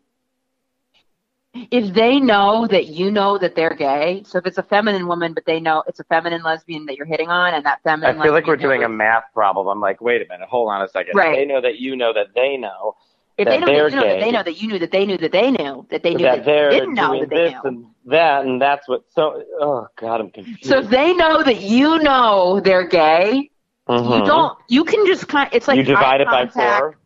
If 1.70 1.94
they 1.94 2.20
know 2.20 2.66
that 2.66 2.88
you 2.88 3.10
know 3.10 3.38
that 3.38 3.54
they're 3.54 3.74
gay, 3.74 4.22
so 4.26 4.36
if 4.36 4.46
it's 4.46 4.58
a 4.58 4.62
feminine 4.62 5.06
woman, 5.06 5.32
but 5.32 5.46
they 5.46 5.58
know 5.58 5.82
it's 5.86 6.00
a 6.00 6.04
feminine 6.04 6.42
lesbian 6.42 6.84
that 6.84 6.98
you're 6.98 7.06
hitting 7.06 7.30
on, 7.30 7.54
and 7.54 7.64
that 7.64 7.82
feminine. 7.82 8.20
I 8.20 8.22
feel 8.22 8.32
like 8.32 8.46
we're 8.46 8.56
doing 8.56 8.84
a 8.84 8.88
math 8.90 9.24
problem. 9.32 9.66
I'm 9.66 9.80
like, 9.80 10.02
wait 10.02 10.20
a 10.20 10.28
minute, 10.28 10.48
hold 10.50 10.70
on 10.70 10.82
a 10.82 10.88
second. 10.88 11.14
Right. 11.14 11.34
They 11.34 11.46
know 11.46 11.62
that 11.62 11.78
you 11.78 11.96
know 11.96 12.12
that 12.12 12.34
they 12.34 12.58
know 12.58 12.96
if 13.38 13.46
that 13.46 13.50
they 13.50 13.58
know 13.58 13.66
they're 13.66 13.90
that 13.90 13.96
you 13.96 14.00
know 14.00 14.08
that 14.08 14.20
they 14.20 14.30
know 14.30 14.42
that 14.42 14.62
you 14.62 14.68
knew 14.68 14.78
that 14.78 14.90
they 14.90 15.06
knew 15.06 15.18
that 15.18 15.32
they 15.32 15.50
knew 15.50 15.86
that 15.90 16.02
they 16.02 16.14
knew 16.14 16.24
that 16.24 16.36
that 16.36 16.44
they 16.44 16.78
didn't 16.78 16.94
know 16.94 17.20
that 17.20 17.28
they 17.28 17.36
this 17.36 17.52
knew. 17.52 17.60
and 17.64 17.86
that, 18.06 18.44
and 18.44 18.62
that's 18.62 18.88
what. 18.88 19.04
So, 19.10 19.42
oh 19.60 19.88
god, 19.96 20.20
I'm 20.20 20.30
confused. 20.30 20.64
So 20.64 20.78
if 20.78 20.88
they 20.88 21.12
know 21.12 21.42
that 21.42 21.60
you 21.60 21.98
know 21.98 22.60
they're 22.60 22.86
gay, 22.86 23.50
Mhm. 23.88 24.20
you 24.20 24.26
don't. 24.26 24.58
You 24.68 24.84
can 24.84 25.06
just 25.06 25.28
kind. 25.28 25.48
It's 25.52 25.68
like 25.68 25.76
you 25.76 25.82
divide 25.84 26.20
it 26.20 26.26
by 26.26 26.46
four. 26.46 26.96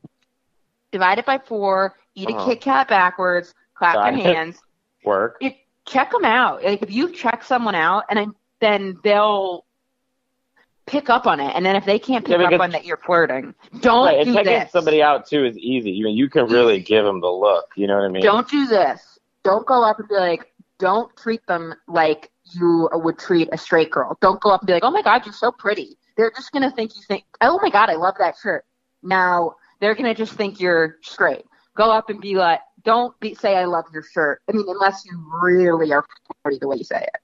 Divide 0.93 1.19
it 1.19 1.27
by 1.27 1.39
four. 1.39 1.95
Eat 2.15 2.29
Uh-huh. 2.31 2.43
a 2.43 2.47
Kit 2.47 2.61
Kat 2.61 2.89
backwards. 2.89 3.55
Clap 3.75 3.95
Got 3.95 4.17
your 4.17 4.27
it. 4.27 4.35
hands. 4.37 4.61
Work. 5.05 5.37
It, 5.41 5.57
check 5.87 6.11
them 6.11 6.25
out. 6.25 6.63
Like 6.65 6.83
if 6.83 6.91
you 6.91 7.11
check 7.13 7.43
someone 7.45 7.75
out, 7.75 8.05
and 8.11 8.19
then- 8.19 8.35
then 8.61 8.99
they'll 9.03 9.65
pick 10.87 11.09
up 11.09 11.27
on 11.27 11.41
it. 11.41 11.55
And 11.55 11.65
then 11.65 11.77
if 11.77 11.85
they 11.87 11.99
can't 11.99 12.25
pick 12.27 12.39
Yeah, 12.39 12.49
up 12.49 12.61
on 12.61 12.71
that 12.71 12.85
you're 12.85 12.97
flirting, 12.99 13.55
don't 13.81 14.07
Right, 14.07 14.17
and 14.19 14.27
do 14.27 14.35
checking 14.35 14.53
this. 14.53 14.73
somebody 14.73 15.03
out 15.03 15.27
too 15.27 15.45
is 15.47 15.57
easy. 15.57 15.91
You 15.93 16.09
you 16.09 16.29
can 16.29 16.47
really 16.47 16.81
give 16.81 17.05
them 17.05 17.21
the 17.21 17.31
look. 17.31 17.67
You 17.77 17.87
know 17.87 17.97
what 17.97 18.05
I 18.05 18.09
mean? 18.09 18.23
Don't 18.23 18.49
do 18.49 18.67
this. 18.67 19.19
Don't 19.45 19.65
go 19.67 19.83
up 19.83 19.99
and 19.99 20.09
be 20.09 20.17
like, 20.17 20.53
don't 20.79 21.15
treat 21.17 21.47
them 21.47 21.75
like 21.87 22.31
you 22.53 22.89
would 22.93 23.19
treat 23.19 23.49
a 23.53 23.57
straight 23.57 23.91
girl. 23.91 24.19
Don't 24.21 24.41
go 24.41 24.51
up 24.51 24.61
and 24.63 24.67
be 24.67 24.73
like, 24.75 24.85
oh 24.85 24.91
my 24.91 25.03
God, 25.03 25.25
you're 25.25 25.33
so 25.33 25.51
pretty. 25.53 25.97
They're 26.21 26.31
just 26.37 26.53
going 26.53 26.69
to 26.69 26.71
think 26.71 26.95
you 26.97 27.01
think, 27.09 27.25
oh 27.41 27.59
my 27.63 27.71
God, 27.71 27.89
I 27.89 27.95
love 27.95 28.17
that 28.19 28.35
shirt. 28.43 28.67
Now 29.03 29.55
they're 29.81 29.95
going 29.95 30.05
to 30.05 30.15
just 30.15 30.35
think 30.35 30.61
you're 30.61 30.99
straight. 31.01 31.47
Go 31.75 31.91
up 31.91 32.11
and 32.11 32.21
be 32.21 32.35
like, 32.35 32.61
don't 32.85 33.19
be, 33.21 33.35
say, 33.35 33.57
I 33.57 33.65
love 33.65 33.87
your 33.91 34.03
shirt. 34.03 34.43
I 34.47 34.53
mean, 34.53 34.67
unless 34.69 35.03
you 35.07 35.19
really 35.43 35.91
are 35.95 36.05
pretty 36.43 36.59
the 36.59 36.69
way 36.69 36.77
you 36.77 36.85
say 36.85 37.01
it. 37.01 37.21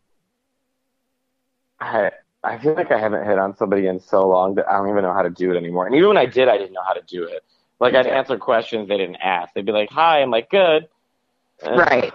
I 1.79 2.11
I 2.43 2.57
feel 2.57 2.73
like 2.73 2.91
I 2.91 2.99
haven't 2.99 3.27
hit 3.27 3.39
on 3.39 3.55
somebody 3.55 3.87
in 3.87 4.01
so 4.01 4.27
long 4.27 4.55
that 4.55 4.67
I 4.67 4.79
don't 4.79 4.89
even 4.89 5.03
know 5.03 5.13
how 5.13 5.21
to 5.21 5.29
do 5.29 5.53
it 5.53 5.59
anymore. 5.59 5.85
And 5.85 5.95
even 5.95 6.09
when 6.09 6.17
I 6.17 6.25
did, 6.25 6.49
I 6.49 6.57
didn't 6.57 6.73
know 6.73 6.83
how 6.83 6.95
to 6.95 7.03
do 7.07 7.25
it. 7.25 7.45
Like 7.79 7.95
I'd 7.95 8.07
answer 8.07 8.39
questions 8.39 8.89
they 8.89 8.97
didn't 8.97 9.17
ask. 9.17 9.53
They'd 9.53 9.67
be 9.67 9.73
like, 9.73 9.91
"Hi," 9.91 10.23
I'm 10.23 10.31
like, 10.31 10.49
"Good." 10.49 10.89
And- 11.63 11.77
Right. 11.77 12.15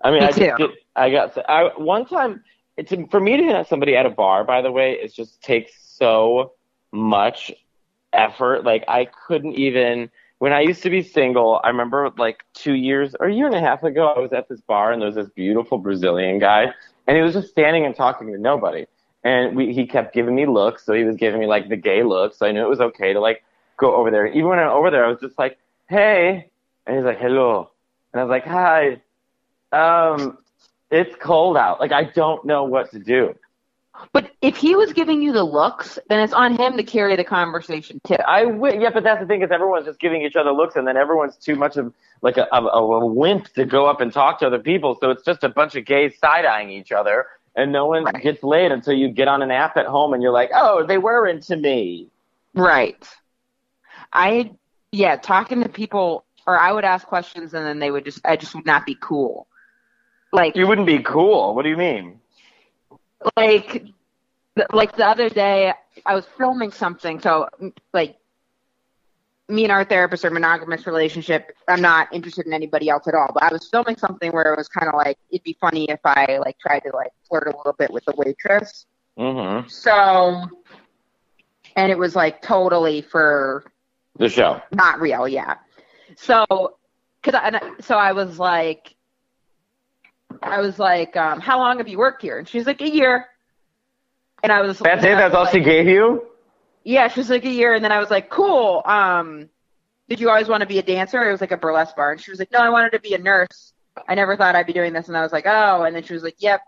I 0.00 0.10
mean, 0.10 0.20
Me 0.20 0.26
I 0.26 0.32
just 0.32 0.38
too. 0.38 0.54
get, 0.58 0.70
I 0.96 1.10
got 1.10 1.38
I 1.48 1.70
one 1.76 2.06
time. 2.06 2.42
It's 2.78 2.92
for 3.10 3.20
me 3.20 3.36
to 3.36 3.56
on 3.56 3.64
somebody 3.66 3.96
at 3.96 4.06
a 4.06 4.10
bar. 4.10 4.44
By 4.44 4.62
the 4.62 4.70
way, 4.70 4.92
it 4.92 5.12
just 5.12 5.42
takes 5.42 5.72
so 5.76 6.52
much 6.92 7.52
effort. 8.12 8.64
Like 8.64 8.84
I 8.86 9.06
couldn't 9.26 9.54
even 9.54 10.10
when 10.38 10.52
I 10.52 10.60
used 10.60 10.82
to 10.84 10.90
be 10.90 11.02
single. 11.02 11.60
I 11.64 11.68
remember 11.68 12.10
like 12.16 12.44
two 12.54 12.74
years 12.74 13.16
or 13.18 13.26
a 13.26 13.34
year 13.34 13.46
and 13.46 13.54
a 13.54 13.60
half 13.60 13.82
ago, 13.82 14.14
I 14.16 14.20
was 14.20 14.32
at 14.32 14.48
this 14.48 14.60
bar 14.60 14.92
and 14.92 15.02
there 15.02 15.06
was 15.06 15.16
this 15.16 15.28
beautiful 15.30 15.78
Brazilian 15.78 16.38
guy, 16.38 16.72
and 17.06 17.16
he 17.16 17.22
was 17.22 17.34
just 17.34 17.48
standing 17.48 17.84
and 17.84 17.96
talking 17.96 18.32
to 18.32 18.38
nobody. 18.38 18.86
And 19.24 19.56
we, 19.56 19.74
he 19.74 19.84
kept 19.84 20.14
giving 20.14 20.36
me 20.36 20.46
looks, 20.46 20.86
so 20.86 20.92
he 20.92 21.02
was 21.02 21.16
giving 21.16 21.40
me 21.40 21.46
like 21.46 21.68
the 21.68 21.76
gay 21.76 22.04
look. 22.04 22.34
So 22.34 22.46
I 22.46 22.52
knew 22.52 22.62
it 22.62 22.68
was 22.68 22.80
okay 22.80 23.12
to 23.12 23.20
like 23.20 23.42
go 23.76 23.96
over 23.96 24.12
there. 24.12 24.28
Even 24.28 24.48
when 24.48 24.60
I 24.60 24.62
went 24.62 24.74
over 24.74 24.90
there, 24.92 25.04
I 25.04 25.08
was 25.08 25.18
just 25.20 25.36
like, 25.36 25.58
"Hey," 25.88 26.50
and 26.86 26.96
he's 26.96 27.04
like, 27.04 27.18
"Hello," 27.18 27.70
and 28.12 28.20
I 28.20 28.24
was 28.24 28.30
like, 28.30 28.46
"Hi." 28.46 29.02
Um, 29.72 30.38
it's 30.90 31.14
cold 31.16 31.56
out. 31.56 31.80
Like 31.80 31.92
I 31.92 32.04
don't 32.04 32.44
know 32.44 32.64
what 32.64 32.90
to 32.92 32.98
do. 32.98 33.34
But 34.12 34.30
if 34.42 34.56
he 34.56 34.76
was 34.76 34.92
giving 34.92 35.22
you 35.22 35.32
the 35.32 35.42
looks, 35.42 35.98
then 36.08 36.20
it's 36.20 36.32
on 36.32 36.56
him 36.56 36.76
to 36.76 36.84
carry 36.84 37.16
the 37.16 37.24
conversation 37.24 38.00
too. 38.06 38.16
I 38.26 38.44
w- 38.44 38.80
yeah, 38.80 38.90
but 38.90 39.02
that's 39.02 39.20
the 39.20 39.26
thing 39.26 39.42
is 39.42 39.50
everyone's 39.50 39.86
just 39.86 39.98
giving 39.98 40.22
each 40.22 40.36
other 40.36 40.52
looks, 40.52 40.76
and 40.76 40.86
then 40.86 40.96
everyone's 40.96 41.36
too 41.36 41.56
much 41.56 41.76
of 41.76 41.92
like 42.22 42.36
a, 42.36 42.46
a, 42.52 42.62
a 42.64 43.06
wimp 43.06 43.52
to 43.54 43.64
go 43.64 43.86
up 43.86 44.00
and 44.00 44.12
talk 44.12 44.38
to 44.38 44.46
other 44.46 44.60
people. 44.60 44.96
So 45.00 45.10
it's 45.10 45.24
just 45.24 45.42
a 45.42 45.48
bunch 45.48 45.74
of 45.74 45.84
gays 45.84 46.16
side 46.18 46.44
eyeing 46.44 46.70
each 46.70 46.92
other, 46.92 47.26
and 47.56 47.72
no 47.72 47.86
one 47.86 48.04
Right. 48.04 48.22
gets 48.22 48.44
laid 48.44 48.70
until 48.70 48.92
you 48.92 49.08
get 49.08 49.26
on 49.26 49.42
an 49.42 49.50
app 49.50 49.76
at 49.76 49.86
home 49.86 50.12
and 50.14 50.22
you're 50.22 50.32
like, 50.32 50.50
oh, 50.54 50.86
they 50.86 50.98
were 50.98 51.26
into 51.26 51.56
me. 51.56 52.06
Right. 52.54 53.04
I 54.12 54.52
yeah, 54.92 55.16
talking 55.16 55.62
to 55.62 55.68
people 55.68 56.24
or 56.46 56.58
I 56.58 56.72
would 56.72 56.84
ask 56.84 57.06
questions 57.06 57.52
and 57.52 57.66
then 57.66 57.78
they 57.80 57.90
would 57.90 58.04
just 58.04 58.20
I 58.24 58.36
just 58.36 58.54
would 58.54 58.64
not 58.66 58.86
be 58.86 58.96
cool. 59.00 59.48
Like 60.32 60.56
You 60.56 60.66
wouldn't 60.66 60.86
be 60.86 61.00
cool. 61.00 61.54
What 61.54 61.62
do 61.62 61.68
you 61.70 61.76
mean? 61.76 62.20
like 63.36 63.84
like 64.72 64.96
the 64.96 65.06
other 65.06 65.28
day 65.28 65.72
I 66.06 66.14
was 66.14 66.24
filming 66.36 66.70
something 66.72 67.20
so 67.20 67.48
like 67.92 68.16
me 69.48 69.62
and 69.64 69.72
our 69.72 69.84
therapist 69.84 70.24
are 70.26 70.30
monogamous 70.30 70.86
relationship. 70.86 71.56
I'm 71.68 71.80
not 71.80 72.12
interested 72.12 72.46
in 72.46 72.52
anybody 72.52 72.90
else 72.90 73.08
at 73.08 73.14
all. 73.14 73.30
But 73.32 73.44
I 73.44 73.52
was 73.52 73.66
filming 73.68 73.96
something 73.96 74.30
where 74.32 74.52
it 74.52 74.56
was 74.58 74.68
kind 74.68 74.88
of 74.88 74.94
like 74.94 75.16
it'd 75.30 75.42
be 75.42 75.56
funny 75.60 75.86
if 75.88 76.00
I 76.04 76.38
like 76.44 76.58
tried 76.58 76.80
to 76.80 76.90
like 76.94 77.12
flirt 77.28 77.46
a 77.46 77.56
little 77.56 77.72
bit 77.78 77.90
with 77.90 78.04
the 78.04 78.12
waitress. 78.16 78.84
Mm-hmm. 79.18 79.66
So, 79.68 80.44
and 81.76 81.90
it 81.90 81.98
was 81.98 82.14
like 82.14 82.42
totally 82.42 83.00
for 83.00 83.64
The 84.18 84.28
show. 84.28 84.60
not 84.72 85.00
real, 85.00 85.26
yeah. 85.26 85.54
So, 86.16 86.44
cause 87.22 87.34
I- 87.34 87.72
so 87.80 87.96
I 87.96 88.12
was 88.12 88.38
like, 88.38 88.94
I 90.42 90.60
was 90.60 90.78
like, 90.78 91.16
um, 91.16 91.40
how 91.40 91.58
long 91.58 91.78
have 91.78 91.88
you 91.88 91.98
worked 91.98 92.22
here? 92.22 92.38
And 92.38 92.48
she's 92.48 92.66
like, 92.66 92.80
a 92.80 92.88
year. 92.88 93.26
And 94.42 94.52
I 94.52 94.60
was 94.60 94.78
That's 94.78 95.04
it. 95.04 95.16
That's 95.16 95.34
all 95.34 95.46
she 95.46 95.60
gave 95.60 95.88
you. 95.88 96.24
Yeah, 96.84 97.08
she 97.08 97.20
was 97.20 97.28
like 97.28 97.44
a 97.44 97.50
year, 97.50 97.74
and 97.74 97.84
then 97.84 97.92
I 97.92 97.98
was 97.98 98.10
like, 98.10 98.30
cool. 98.30 98.82
Um, 98.84 99.48
did 100.08 100.20
you 100.20 100.30
always 100.30 100.48
want 100.48 100.60
to 100.62 100.66
be 100.66 100.78
a 100.78 100.82
dancer? 100.82 101.28
It 101.28 101.32
was 101.32 101.40
like 101.40 101.50
a 101.50 101.56
burlesque 101.56 101.96
bar, 101.96 102.12
and 102.12 102.20
she 102.20 102.30
was 102.30 102.38
like, 102.38 102.50
no, 102.52 102.60
I 102.60 102.70
wanted 102.70 102.92
to 102.92 103.00
be 103.00 103.14
a 103.14 103.18
nurse. 103.18 103.72
I 104.08 104.14
never 104.14 104.36
thought 104.36 104.54
I'd 104.54 104.66
be 104.66 104.72
doing 104.72 104.92
this, 104.92 105.08
and 105.08 105.16
I 105.16 105.22
was 105.22 105.32
like, 105.32 105.44
oh. 105.46 105.82
And 105.82 105.94
then 105.94 106.02
she 106.04 106.14
was 106.14 106.22
like, 106.22 106.36
yep. 106.38 106.60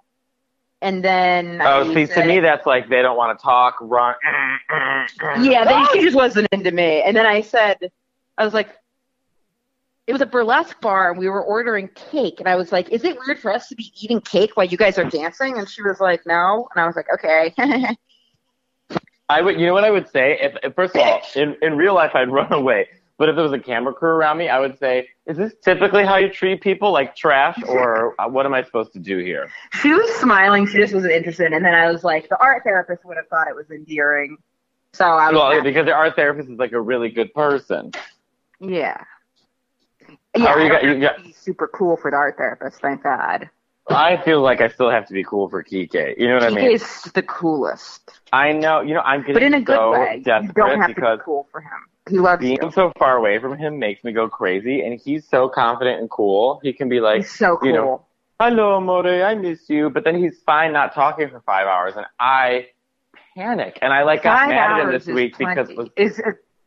And 0.82 1.04
then 1.04 1.60
Oh, 1.62 1.90
I 1.90 1.94
see, 1.94 2.06
to 2.06 2.24
me, 2.24 2.40
that's 2.40 2.66
like 2.66 2.88
they 2.88 3.02
don't 3.02 3.16
want 3.16 3.38
to 3.38 3.42
talk, 3.42 3.76
run. 3.80 4.14
Yeah, 5.42 5.64
then 5.64 5.86
she 5.92 6.00
just 6.00 6.16
wasn't 6.16 6.48
into 6.52 6.70
me. 6.70 7.02
And 7.02 7.16
then 7.16 7.26
I 7.26 7.42
said, 7.42 7.76
I 8.36 8.44
was 8.44 8.54
like, 8.54 8.70
it 10.10 10.12
was 10.12 10.22
a 10.22 10.26
burlesque 10.26 10.80
bar, 10.80 11.08
and 11.10 11.20
we 11.20 11.28
were 11.28 11.40
ordering 11.40 11.88
cake. 12.10 12.40
And 12.40 12.48
I 12.48 12.56
was 12.56 12.72
like, 12.72 12.88
is 12.88 13.04
it 13.04 13.16
weird 13.24 13.38
for 13.38 13.52
us 13.52 13.68
to 13.68 13.76
be 13.76 13.92
eating 14.00 14.20
cake 14.20 14.56
while 14.56 14.66
you 14.66 14.76
guys 14.76 14.98
are 14.98 15.04
dancing? 15.04 15.56
And 15.56 15.68
she 15.68 15.82
was 15.82 16.00
like, 16.00 16.26
no. 16.26 16.68
And 16.74 16.82
I 16.82 16.86
was 16.86 16.96
like, 16.96 17.06
okay. 17.14 17.54
I 19.28 19.40
would, 19.40 19.60
you 19.60 19.66
know 19.66 19.72
what 19.72 19.84
I 19.84 19.90
would 19.92 20.08
say? 20.10 20.36
If, 20.40 20.56
if 20.64 20.74
first 20.74 20.96
of 20.96 21.02
all, 21.02 21.20
in, 21.36 21.56
in 21.62 21.76
real 21.76 21.94
life, 21.94 22.10
I'd 22.14 22.28
run 22.32 22.52
away. 22.52 22.88
But 23.18 23.28
if 23.28 23.36
there 23.36 23.44
was 23.44 23.52
a 23.52 23.58
camera 23.60 23.92
crew 23.94 24.08
around 24.08 24.38
me, 24.38 24.48
I 24.48 24.58
would 24.58 24.78
say, 24.80 25.06
is 25.26 25.36
this 25.36 25.52
typically 25.62 26.04
how 26.04 26.16
you 26.16 26.28
treat 26.28 26.60
people, 26.60 26.90
like 26.90 27.14
trash, 27.14 27.56
or 27.68 28.16
what 28.30 28.46
am 28.46 28.52
I 28.54 28.64
supposed 28.64 28.92
to 28.94 28.98
do 28.98 29.18
here? 29.18 29.48
she 29.80 29.92
was 29.92 30.10
smiling. 30.16 30.66
She 30.66 30.78
just 30.78 30.92
wasn't 30.92 31.12
interested. 31.12 31.52
And 31.52 31.64
then 31.64 31.74
I 31.74 31.88
was 31.92 32.02
like, 32.02 32.28
the 32.28 32.38
art 32.42 32.64
therapist 32.64 33.04
would 33.04 33.16
have 33.16 33.28
thought 33.28 33.46
it 33.46 33.54
was 33.54 33.70
endearing. 33.70 34.36
So 34.92 35.04
I 35.04 35.28
was, 35.30 35.36
Well, 35.38 35.50
happy. 35.52 35.62
because 35.62 35.86
the 35.86 35.92
art 35.92 36.16
therapist 36.16 36.48
is 36.50 36.58
like 36.58 36.72
a 36.72 36.80
really 36.80 37.10
good 37.10 37.32
person. 37.32 37.92
yeah. 38.58 39.04
Yeah, 40.36 40.46
are 40.46 40.60
you 40.60 40.68
got- 40.70 40.84
you 40.84 41.00
got- 41.00 41.34
super 41.34 41.68
cool 41.68 41.96
for 41.96 42.10
the 42.10 42.16
art 42.16 42.36
therapist. 42.36 42.80
Thank 42.80 43.02
God. 43.02 43.48
I 43.88 44.18
feel 44.18 44.40
like 44.40 44.60
I 44.60 44.68
still 44.68 44.90
have 44.90 45.06
to 45.08 45.12
be 45.12 45.24
cool 45.24 45.48
for 45.48 45.64
Kike. 45.64 46.16
You 46.16 46.28
know 46.28 46.34
what 46.34 46.44
I 46.44 46.48
He 46.50 46.54
mean? 46.54 46.70
is 46.72 47.02
the 47.14 47.22
coolest, 47.22 48.20
I 48.32 48.52
know. 48.52 48.82
You 48.82 48.94
know, 48.94 49.00
I'm 49.00 49.20
getting 49.22 49.34
but 49.34 49.42
in 49.42 49.54
a 49.54 49.60
good 49.60 49.76
so 49.76 49.90
way. 49.92 50.22
You 50.24 50.52
don't 50.54 50.78
have 50.80 50.88
to 50.90 50.94
because 50.94 51.18
be 51.18 51.24
cool 51.24 51.48
for 51.50 51.60
him. 51.60 51.70
He 52.08 52.18
loves 52.18 52.40
being 52.40 52.58
you. 52.62 52.70
so 52.70 52.92
far 52.98 53.16
away 53.16 53.38
from 53.40 53.56
him 53.58 53.78
makes 53.80 54.04
me 54.04 54.12
go 54.12 54.28
crazy, 54.28 54.82
and 54.82 55.00
he's 55.00 55.26
so 55.28 55.48
confident 55.48 56.00
and 56.00 56.08
cool. 56.10 56.60
He 56.62 56.72
can 56.72 56.88
be 56.88 57.00
like, 57.00 57.18
He's 57.22 57.32
so 57.32 57.56
cool. 57.56 57.68
you 57.68 57.74
know, 57.74 58.04
"Hello, 58.38 58.74
Amore, 58.76 59.24
I 59.24 59.34
miss 59.34 59.68
you," 59.68 59.90
but 59.90 60.04
then 60.04 60.14
he's 60.16 60.40
fine 60.42 60.72
not 60.72 60.94
talking 60.94 61.28
for 61.28 61.40
five 61.40 61.66
hours, 61.66 61.94
and 61.96 62.06
I 62.20 62.68
panic, 63.34 63.78
and 63.82 63.92
I 63.92 64.02
like 64.04 64.22
got 64.22 64.38
five 64.38 64.48
mad 64.50 64.80
at 64.80 64.86
him 64.86 64.92
this 64.92 65.06
week 65.06 65.32
is 65.32 65.38
because 65.38 65.68
20, 65.68 65.90
is 65.96 66.20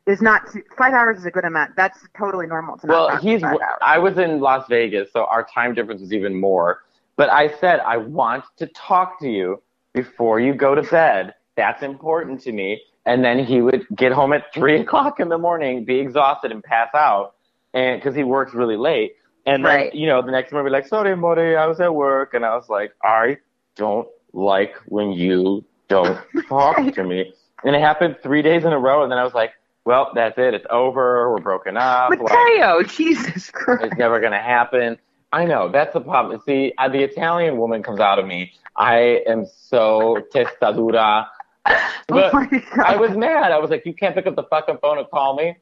is 0.06 0.22
not 0.22 0.52
too, 0.52 0.64
five 0.78 0.94
hours 0.94 1.18
is 1.18 1.26
a 1.26 1.32
good 1.32 1.46
amount. 1.46 1.76
That's 1.76 1.98
totally 2.18 2.48
normal 2.48 2.78
to 2.78 2.88
well, 2.88 3.18
he's. 3.18 3.42
I 3.82 3.98
was 3.98 4.18
in 4.18 4.40
Las 4.40 4.66
Vegas, 4.70 5.12
so 5.14 5.26
our 5.26 5.46
time 5.46 5.74
difference 5.74 6.02
was 6.02 6.14
even 6.14 6.40
more. 6.40 6.82
But 7.16 7.30
I 7.30 7.58
said 7.60 7.80
I 7.80 7.98
want 7.98 8.44
to 8.58 8.68
talk 8.68 9.20
to 9.22 9.30
you 9.30 9.62
before 9.94 10.40
you 10.40 10.54
go 10.54 10.76
to 10.76 10.82
bed. 10.84 11.34
That's 11.56 11.84
important 11.84 12.42
to 12.42 12.52
me. 12.52 12.82
And 13.06 13.24
then 13.24 13.44
he 13.46 13.62
would 13.62 13.86
get 13.96 14.12
home 14.12 14.34
at 14.34 14.54
three 14.54 14.80
o'clock 14.82 15.20
in 15.20 15.30
the 15.30 15.38
morning, 15.38 15.86
be 15.86 16.00
exhausted 16.00 16.52
and 16.52 16.64
pass 16.64 16.90
out, 16.94 17.36
and 17.74 18.00
because 18.00 18.16
he 18.16 18.24
works 18.24 18.54
really 18.54 18.78
late. 18.78 19.14
And 19.46 19.64
then 19.64 19.76
Right. 19.76 19.94
you 19.96 20.08
know 20.08 20.22
the 20.22 20.32
next 20.32 20.52
morning, 20.52 20.70
be 20.70 20.74
like, 20.74 20.88
"Sorry, 20.88 21.16
Mori, 21.16 21.56
I 21.56 21.66
was 21.66 21.80
at 21.80 21.94
work," 21.94 22.34
and 22.34 22.46
I 22.46 22.56
was 22.56 22.70
like, 22.70 22.94
"I 23.04 23.38
don't 23.76 24.08
like 24.34 24.76
when 24.86 25.12
you 25.12 25.64
don't 25.88 26.18
talk 26.50 26.94
to 26.94 27.04
me." 27.04 27.34
And 27.64 27.76
it 27.76 27.82
happened 27.82 28.18
three 28.22 28.42
days 28.42 28.66
in 28.66 28.74
a 28.74 28.80
row, 28.80 29.04
and 29.04 29.12
then 29.12 29.20
I 29.20 29.24
was 29.24 29.34
like, 29.34 29.52
"Well, 29.86 30.12
that's 30.16 30.38
it. 30.38 30.54
It's 30.54 30.66
over. 30.70 31.32
We're 31.32 31.42
broken 31.42 31.78
up." 31.78 32.10
Like, 32.10 32.22
Matteo, 32.22 32.84
Jesus 32.88 33.50
Christ. 33.52 33.84
it's 33.86 33.98
never 33.98 34.20
going 34.20 34.32
to 34.34 34.40
happen. 34.40 34.98
I 35.32 35.46
know 35.46 35.70
that's 35.70 35.94
the 35.94 36.02
problem. 36.02 36.40
See, 36.46 36.74
uh, 36.78 36.90
the 36.90 37.02
Italian 37.02 37.58
woman 37.58 37.82
comes 37.82 38.00
out 38.00 38.20
of 38.20 38.28
me. 38.28 38.54
I 38.76 39.24
am 39.28 39.46
so 39.46 40.20
testadura. 40.34 41.28
But 42.10 42.34
oh 42.34 42.38
my 42.38 42.46
God. 42.48 42.86
I 42.86 42.98
was 42.98 43.12
mad. 43.12 43.54
I 43.54 43.58
was 43.58 43.70
like, 43.70 43.86
you 43.86 43.94
can't 43.94 44.14
pick 44.14 44.28
up 44.28 44.36
the 44.36 44.44
fucking 44.44 44.80
phone 44.82 44.98
and 44.98 45.10
call 45.10 45.38
me, 45.38 45.56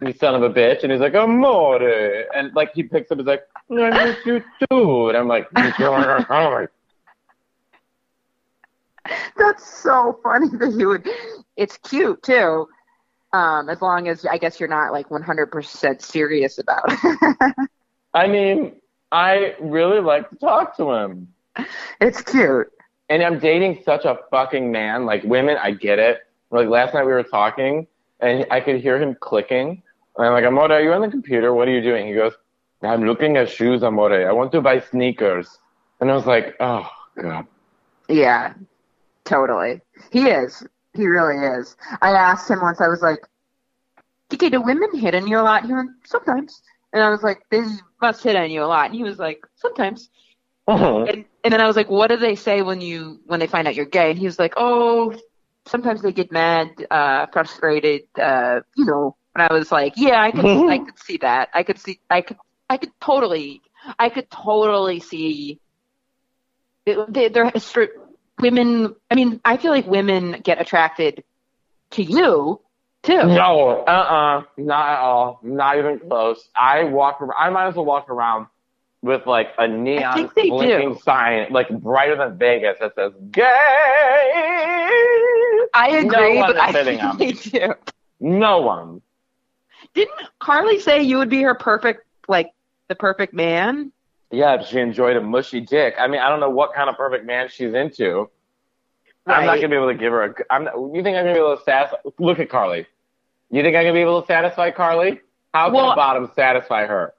you 0.00 0.12
son 0.14 0.34
of 0.34 0.42
a 0.42 0.48
bitch. 0.48 0.82
And 0.82 0.90
he's 0.90 1.02
like, 1.02 1.12
amore. 1.14 1.82
And 2.34 2.54
like 2.54 2.72
he 2.74 2.82
picks 2.82 3.10
up, 3.10 3.18
and 3.18 3.20
he's 3.20 3.26
like, 3.26 3.42
I 3.70 4.04
miss 4.06 4.16
you 4.24 4.42
too. 4.70 5.08
And 5.10 5.18
I'm 5.18 5.28
like, 5.28 5.48
oh 5.54 6.66
That's 9.36 9.82
so 9.82 10.18
funny 10.22 10.48
that 10.58 10.72
you 10.72 10.88
would. 10.88 11.08
It's 11.56 11.76
cute 11.76 12.22
too. 12.22 12.66
Um, 13.32 13.68
as 13.70 13.80
long 13.80 14.08
as 14.08 14.26
I 14.26 14.36
guess 14.38 14.60
you're 14.60 14.68
not 14.68 14.92
like 14.92 15.08
100% 15.08 16.02
serious 16.02 16.58
about 16.58 16.84
it. 16.86 17.68
I 18.14 18.26
mean, 18.26 18.72
I 19.10 19.54
really 19.60 20.00
like 20.00 20.28
to 20.30 20.36
talk 20.36 20.76
to 20.76 20.90
him. 20.92 21.28
it's 22.00 22.22
cute. 22.22 22.68
and 23.08 23.22
I'm 23.22 23.38
dating 23.38 23.82
such 23.84 24.04
a 24.04 24.18
fucking 24.30 24.70
man. 24.70 25.06
Like 25.06 25.22
women, 25.24 25.56
I 25.60 25.72
get 25.72 25.98
it. 25.98 26.20
Like 26.50 26.68
last 26.68 26.94
night 26.94 27.04
we 27.04 27.12
were 27.12 27.22
talking, 27.22 27.86
and 28.20 28.46
I 28.50 28.60
could 28.60 28.80
hear 28.80 29.00
him 29.00 29.16
clicking. 29.20 29.82
And 30.16 30.26
I'm 30.26 30.32
like, 30.32 30.44
Amore, 30.44 30.70
are 30.72 30.80
you 30.82 30.92
on 30.92 31.00
the 31.00 31.08
computer? 31.08 31.54
What 31.54 31.68
are 31.68 31.72
you 31.72 31.82
doing? 31.82 32.06
He 32.06 32.14
goes, 32.14 32.32
I'm 32.82 33.04
looking 33.04 33.36
at 33.36 33.48
shoes, 33.48 33.82
Amore. 33.82 34.28
I 34.28 34.32
want 34.32 34.52
to 34.52 34.60
buy 34.60 34.80
sneakers. 34.80 35.58
And 36.00 36.10
I 36.10 36.14
was 36.14 36.26
like, 36.26 36.56
oh 36.60 36.88
god. 37.20 37.46
Yeah, 38.08 38.54
totally. 39.24 39.80
He 40.10 40.28
is. 40.28 40.64
He 40.94 41.06
really 41.06 41.36
is. 41.58 41.76
I 42.02 42.10
asked 42.10 42.50
him 42.50 42.60
once. 42.60 42.80
I 42.80 42.88
was 42.88 43.02
like, 43.02 43.20
"Okay, 44.32 44.50
do 44.50 44.60
women 44.60 44.94
hit 44.98 45.14
on 45.14 45.26
you 45.26 45.38
a 45.38 45.42
lot?" 45.42 45.64
He 45.64 45.72
went, 45.72 45.90
"Sometimes." 46.04 46.62
And 46.92 47.02
I 47.02 47.08
was 47.10 47.22
like, 47.22 47.42
"They 47.50 47.62
must 48.00 48.22
hit 48.22 48.36
on 48.36 48.50
you 48.50 48.62
a 48.62 48.66
lot." 48.66 48.86
And 48.86 48.94
he 48.94 49.02
was 49.02 49.18
like, 49.18 49.44
"Sometimes." 49.56 50.10
And, 51.08 51.24
and 51.44 51.52
then 51.52 51.60
I 51.60 51.66
was 51.66 51.76
like, 51.76 51.88
"What 51.90 52.08
do 52.08 52.16
they 52.16 52.34
say 52.34 52.62
when 52.62 52.80
you 52.80 53.20
when 53.26 53.40
they 53.40 53.46
find 53.46 53.66
out 53.66 53.74
you're 53.74 53.86
gay?" 53.86 54.10
And 54.10 54.18
he 54.18 54.26
was 54.26 54.38
like, 54.38 54.54
"Oh, 54.56 55.14
sometimes 55.66 56.02
they 56.02 56.12
get 56.12 56.30
mad, 56.30 56.68
uh, 56.90 57.26
frustrated, 57.32 58.02
uh, 58.20 58.60
you 58.76 58.84
know." 58.84 59.16
And 59.34 59.42
I 59.48 59.52
was 59.52 59.72
like, 59.72 59.94
"Yeah, 59.96 60.20
I 60.20 60.30
could 60.30 60.44
I 60.68 60.78
could 60.78 60.98
see 60.98 61.16
that. 61.18 61.48
I 61.54 61.62
could 61.62 61.78
see 61.78 62.00
I 62.10 62.20
could 62.20 62.36
I 62.68 62.76
could 62.76 62.92
totally 63.00 63.62
I 63.98 64.10
could 64.10 64.30
totally 64.30 65.00
see." 65.00 65.58
They, 66.84 67.28
they're 67.28 67.50
women. 68.42 68.94
I 69.10 69.14
mean, 69.14 69.40
I 69.44 69.56
feel 69.56 69.70
like 69.70 69.86
women 69.86 70.40
get 70.42 70.60
attracted 70.60 71.24
to 71.92 72.02
you 72.02 72.60
too. 73.02 73.16
No, 73.16 73.84
uh-uh, 73.86 74.42
not 74.58 74.88
at 74.88 74.98
all. 74.98 75.40
Not 75.42 75.78
even 75.78 75.98
close. 76.00 76.48
I 76.54 76.84
walk 76.84 77.20
I 77.38 77.48
might 77.50 77.68
as 77.68 77.74
well 77.74 77.86
walk 77.86 78.10
around 78.10 78.46
with 79.02 79.26
like 79.26 79.48
a 79.58 79.66
neon 79.66 80.30
blinking 80.34 80.92
do. 80.92 81.00
sign, 81.02 81.48
like 81.50 81.68
brighter 81.70 82.16
than 82.16 82.36
Vegas 82.38 82.78
that 82.80 82.94
says 82.94 83.12
gay. 83.30 83.42
I 85.74 85.88
agree, 85.88 86.38
No 86.38 86.46
but 86.46 86.56
I 86.56 86.72
think 86.72 87.02
on 87.02 87.18
they 87.18 87.32
do. 87.32 87.74
No 88.20 88.60
one. 88.60 89.02
Didn't 89.94 90.20
Carly 90.38 90.78
say 90.80 91.02
you 91.02 91.18
would 91.18 91.28
be 91.28 91.42
her 91.42 91.54
perfect, 91.54 92.06
like 92.28 92.52
the 92.88 92.94
perfect 92.94 93.34
man? 93.34 93.92
Yeah, 94.32 94.62
she 94.64 94.78
enjoyed 94.78 95.16
a 95.16 95.20
mushy 95.20 95.60
dick. 95.60 95.94
I 95.98 96.08
mean, 96.08 96.20
I 96.20 96.28
don't 96.28 96.40
know 96.40 96.50
what 96.50 96.74
kind 96.74 96.88
of 96.88 96.96
perfect 96.96 97.26
man 97.26 97.48
she's 97.48 97.74
into. 97.74 98.30
I'm 99.26 99.46
not 99.46 99.56
gonna 99.56 99.68
be 99.68 99.76
able 99.76 99.88
to 99.92 99.94
give 99.94 100.10
her 100.12 100.24
a. 100.24 100.34
I'm. 100.50 100.64
Not, 100.64 100.74
you 100.74 101.02
think 101.02 101.16
I'm 101.16 101.24
gonna 101.24 101.34
be 101.34 101.38
able 101.38 101.56
to 101.56 101.62
satisfy? 101.62 101.98
Look 102.18 102.40
at 102.40 102.48
Carly. 102.48 102.86
You 103.50 103.62
think 103.62 103.76
I'm 103.76 103.82
gonna 103.82 103.92
be 103.92 104.00
able 104.00 104.20
to 104.22 104.26
satisfy 104.26 104.70
Carly? 104.70 105.20
How 105.54 105.66
can 105.66 105.74
Well- 105.74 105.92
a 105.92 105.96
bottom 105.96 106.30
satisfy 106.34 106.86
her? 106.86 107.14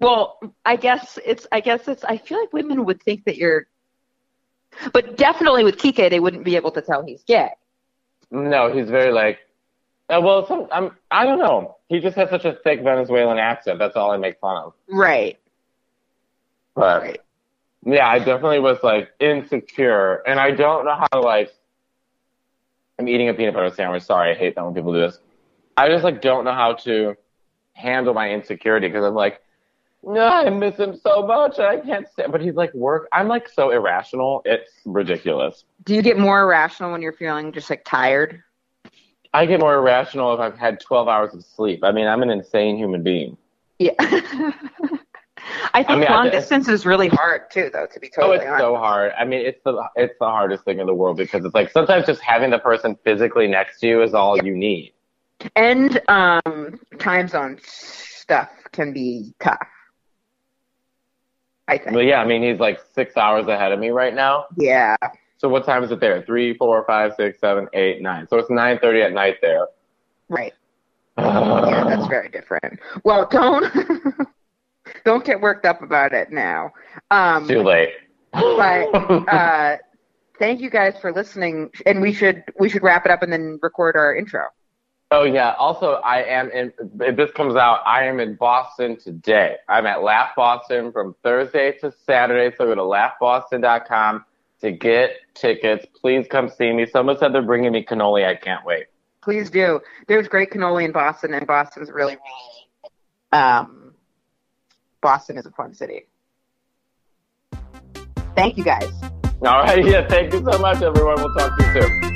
Well, 0.00 0.38
I 0.64 0.76
guess 0.76 1.18
it's. 1.24 1.46
I 1.50 1.58
guess 1.60 1.88
it's. 1.88 2.04
I 2.04 2.18
feel 2.18 2.38
like 2.38 2.52
women 2.52 2.84
would 2.84 3.02
think 3.02 3.24
that 3.24 3.36
you're 3.36 3.66
But 4.92 5.16
definitely 5.16 5.64
with 5.64 5.78
Kike, 5.78 6.08
they 6.10 6.20
wouldn't 6.20 6.44
be 6.44 6.54
able 6.54 6.70
to 6.72 6.82
tell 6.82 7.02
he's 7.02 7.24
gay. 7.24 7.50
No, 8.30 8.72
he's 8.72 8.88
very 8.88 9.10
like. 9.12 9.40
Uh, 10.08 10.20
well, 10.22 10.46
some 10.46 10.68
I'm 10.70 10.92
I 11.10 11.24
don't 11.24 11.38
know. 11.40 11.76
He 11.88 11.98
just 11.98 12.14
has 12.16 12.30
such 12.30 12.44
a 12.44 12.52
thick 12.62 12.82
Venezuelan 12.82 13.38
accent. 13.38 13.78
That's 13.80 13.96
all 13.96 14.12
I 14.12 14.18
make 14.18 14.38
fun 14.38 14.56
of. 14.58 14.74
Right. 14.88 15.38
But 16.78 17.02
Right. 17.02 17.20
yeah, 17.84 18.08
I 18.08 18.20
definitely 18.20 18.60
was 18.60 18.78
like 18.84 19.10
insecure, 19.18 20.22
and 20.28 20.38
I 20.38 20.52
don't 20.52 20.84
know 20.84 20.94
how 20.94 21.08
to 21.08 21.20
like. 21.20 21.52
I'm 23.00 23.08
eating 23.08 23.28
a 23.28 23.34
peanut 23.34 23.54
butter 23.54 23.70
sandwich. 23.70 24.04
Sorry, 24.04 24.30
I 24.30 24.34
hate 24.34 24.54
that 24.54 24.64
when 24.64 24.74
people 24.74 24.92
do 24.92 25.00
this. 25.00 25.18
I 25.76 25.88
just 25.88 26.04
like 26.04 26.22
don't 26.22 26.44
know 26.44 26.52
how 26.52 26.74
to 26.74 27.16
handle 27.72 28.14
my 28.14 28.30
insecurity 28.30 28.86
because 28.86 29.04
I'm 29.04 29.14
like, 29.14 29.40
no, 30.04 30.20
I 30.20 30.50
miss 30.50 30.76
him 30.76 30.96
so 30.96 31.26
much. 31.26 31.58
I 31.58 31.80
can't 31.80 32.08
stand. 32.08 32.30
But 32.30 32.42
he's 32.42 32.54
like 32.54 32.72
work. 32.74 33.08
I'm 33.12 33.26
like 33.26 33.48
so 33.48 33.70
irrational. 33.70 34.42
It's 34.44 34.70
ridiculous. 34.84 35.64
Do 35.84 35.96
you 35.96 36.02
get 36.02 36.16
more 36.16 36.42
irrational 36.42 36.92
when 36.92 37.02
you're 37.02 37.12
feeling 37.12 37.50
just 37.50 37.70
like 37.70 37.84
tired? 37.84 38.40
I 39.34 39.46
get 39.46 39.58
more 39.58 39.74
irrational 39.74 40.32
if 40.32 40.38
I've 40.38 40.56
had 40.56 40.78
12 40.78 41.08
hours 41.08 41.34
of 41.34 41.44
sleep. 41.44 41.82
I 41.82 41.90
mean, 41.90 42.06
I'm 42.06 42.22
an 42.22 42.30
insane 42.30 42.76
human 42.76 43.02
being. 43.02 43.36
Yeah. 43.80 43.94
I 45.74 45.82
think 45.82 46.00
mean, 46.00 46.08
I- 46.08 46.14
long 46.14 46.30
distance 46.30 46.68
is 46.68 46.84
really 46.86 47.08
hard 47.08 47.50
too, 47.50 47.70
though. 47.72 47.86
To 47.86 48.00
be 48.00 48.08
totally 48.08 48.36
Oh, 48.38 48.40
it's 48.40 48.46
honest. 48.46 48.60
so 48.62 48.76
hard. 48.76 49.12
I 49.18 49.24
mean, 49.24 49.44
it's 49.46 49.60
the 49.64 49.82
it's 49.96 50.14
the 50.18 50.26
hardest 50.26 50.64
thing 50.64 50.78
in 50.80 50.86
the 50.86 50.94
world 50.94 51.16
because 51.16 51.44
it's 51.44 51.54
like 51.54 51.70
sometimes 51.70 52.06
just 52.06 52.20
having 52.20 52.50
the 52.50 52.58
person 52.58 52.96
physically 53.04 53.46
next 53.46 53.80
to 53.80 53.86
you 53.86 54.02
is 54.02 54.14
all 54.14 54.36
you 54.44 54.54
need. 54.56 54.92
and 55.56 56.00
um, 56.08 56.80
time 56.98 57.28
zone 57.28 57.58
stuff 57.62 58.50
can 58.72 58.92
be 58.92 59.34
tough. 59.40 59.58
I 61.68 61.78
think. 61.78 61.92
But 61.94 62.04
yeah, 62.06 62.20
I 62.20 62.24
mean, 62.24 62.42
he's 62.42 62.58
like 62.60 62.80
six 62.94 63.16
hours 63.16 63.46
ahead 63.46 63.72
of 63.72 63.78
me 63.78 63.90
right 63.90 64.14
now. 64.14 64.46
Yeah. 64.56 64.96
So 65.36 65.48
what 65.48 65.64
time 65.64 65.84
is 65.84 65.90
it 65.92 66.00
there? 66.00 66.22
Three, 66.22 66.54
four, 66.54 66.82
five, 66.86 67.12
six, 67.14 67.38
seven, 67.40 67.68
eight, 67.74 68.00
nine. 68.02 68.26
So 68.26 68.38
it's 68.38 68.50
nine 68.50 68.78
thirty 68.80 69.02
at 69.02 69.12
night 69.12 69.36
there. 69.42 69.66
Right. 70.28 70.52
Yeah, 71.18 71.84
that's 71.84 72.06
very 72.06 72.28
different. 72.28 72.78
Well, 73.04 73.26
don't 73.30 73.64
don't 75.08 75.24
get 75.24 75.40
worked 75.40 75.64
up 75.64 75.80
about 75.80 76.12
it 76.12 76.30
now. 76.30 76.70
Um, 77.10 77.48
Too 77.48 77.62
late. 77.62 77.94
but 78.30 78.94
uh, 79.32 79.78
thank 80.38 80.60
you 80.60 80.68
guys 80.68 80.98
for 81.00 81.14
listening, 81.14 81.70
and 81.86 82.02
we 82.02 82.12
should 82.12 82.44
we 82.60 82.68
should 82.68 82.82
wrap 82.82 83.06
it 83.06 83.10
up 83.10 83.22
and 83.22 83.32
then 83.32 83.58
record 83.62 83.96
our 83.96 84.14
intro. 84.14 84.48
Oh 85.10 85.24
yeah. 85.24 85.54
Also, 85.58 85.92
I 86.04 86.24
am 86.24 86.50
in. 86.50 86.74
If 87.00 87.16
this 87.16 87.30
comes 87.30 87.56
out, 87.56 87.80
I 87.86 88.04
am 88.04 88.20
in 88.20 88.34
Boston 88.34 88.98
today. 88.98 89.56
I'm 89.66 89.86
at 89.86 90.02
Laugh 90.02 90.32
Boston 90.36 90.92
from 90.92 91.14
Thursday 91.22 91.72
to 91.80 91.90
Saturday. 92.04 92.54
So 92.58 92.66
go 92.66 92.74
to 92.74 92.82
laughboston.com 92.82 94.26
to 94.60 94.72
get 94.72 95.12
tickets. 95.32 95.86
Please 95.98 96.26
come 96.28 96.50
see 96.50 96.70
me. 96.70 96.84
Someone 96.84 97.16
said 97.16 97.32
they're 97.32 97.40
bringing 97.40 97.72
me 97.72 97.82
cannoli. 97.82 98.26
I 98.26 98.34
can't 98.34 98.62
wait. 98.66 98.88
Please 99.22 99.48
do. 99.48 99.80
There's 100.06 100.28
great 100.28 100.50
cannoli 100.50 100.84
in 100.84 100.92
Boston, 100.92 101.32
and 101.32 101.46
Boston's 101.46 101.90
really, 101.90 102.18
really. 103.32 103.42
Um, 103.42 103.77
Boston 105.00 105.38
is 105.38 105.46
a 105.46 105.50
fun 105.50 105.74
city. 105.74 106.06
Thank 108.34 108.56
you 108.56 108.64
guys. 108.64 108.90
All 109.42 109.62
right. 109.62 109.84
Yeah. 109.84 110.06
Thank 110.06 110.32
you 110.32 110.44
so 110.50 110.58
much, 110.58 110.82
everyone. 110.82 111.16
We'll 111.16 111.34
talk 111.34 111.56
to 111.58 111.64
you 111.64 111.82
soon. 111.82 112.07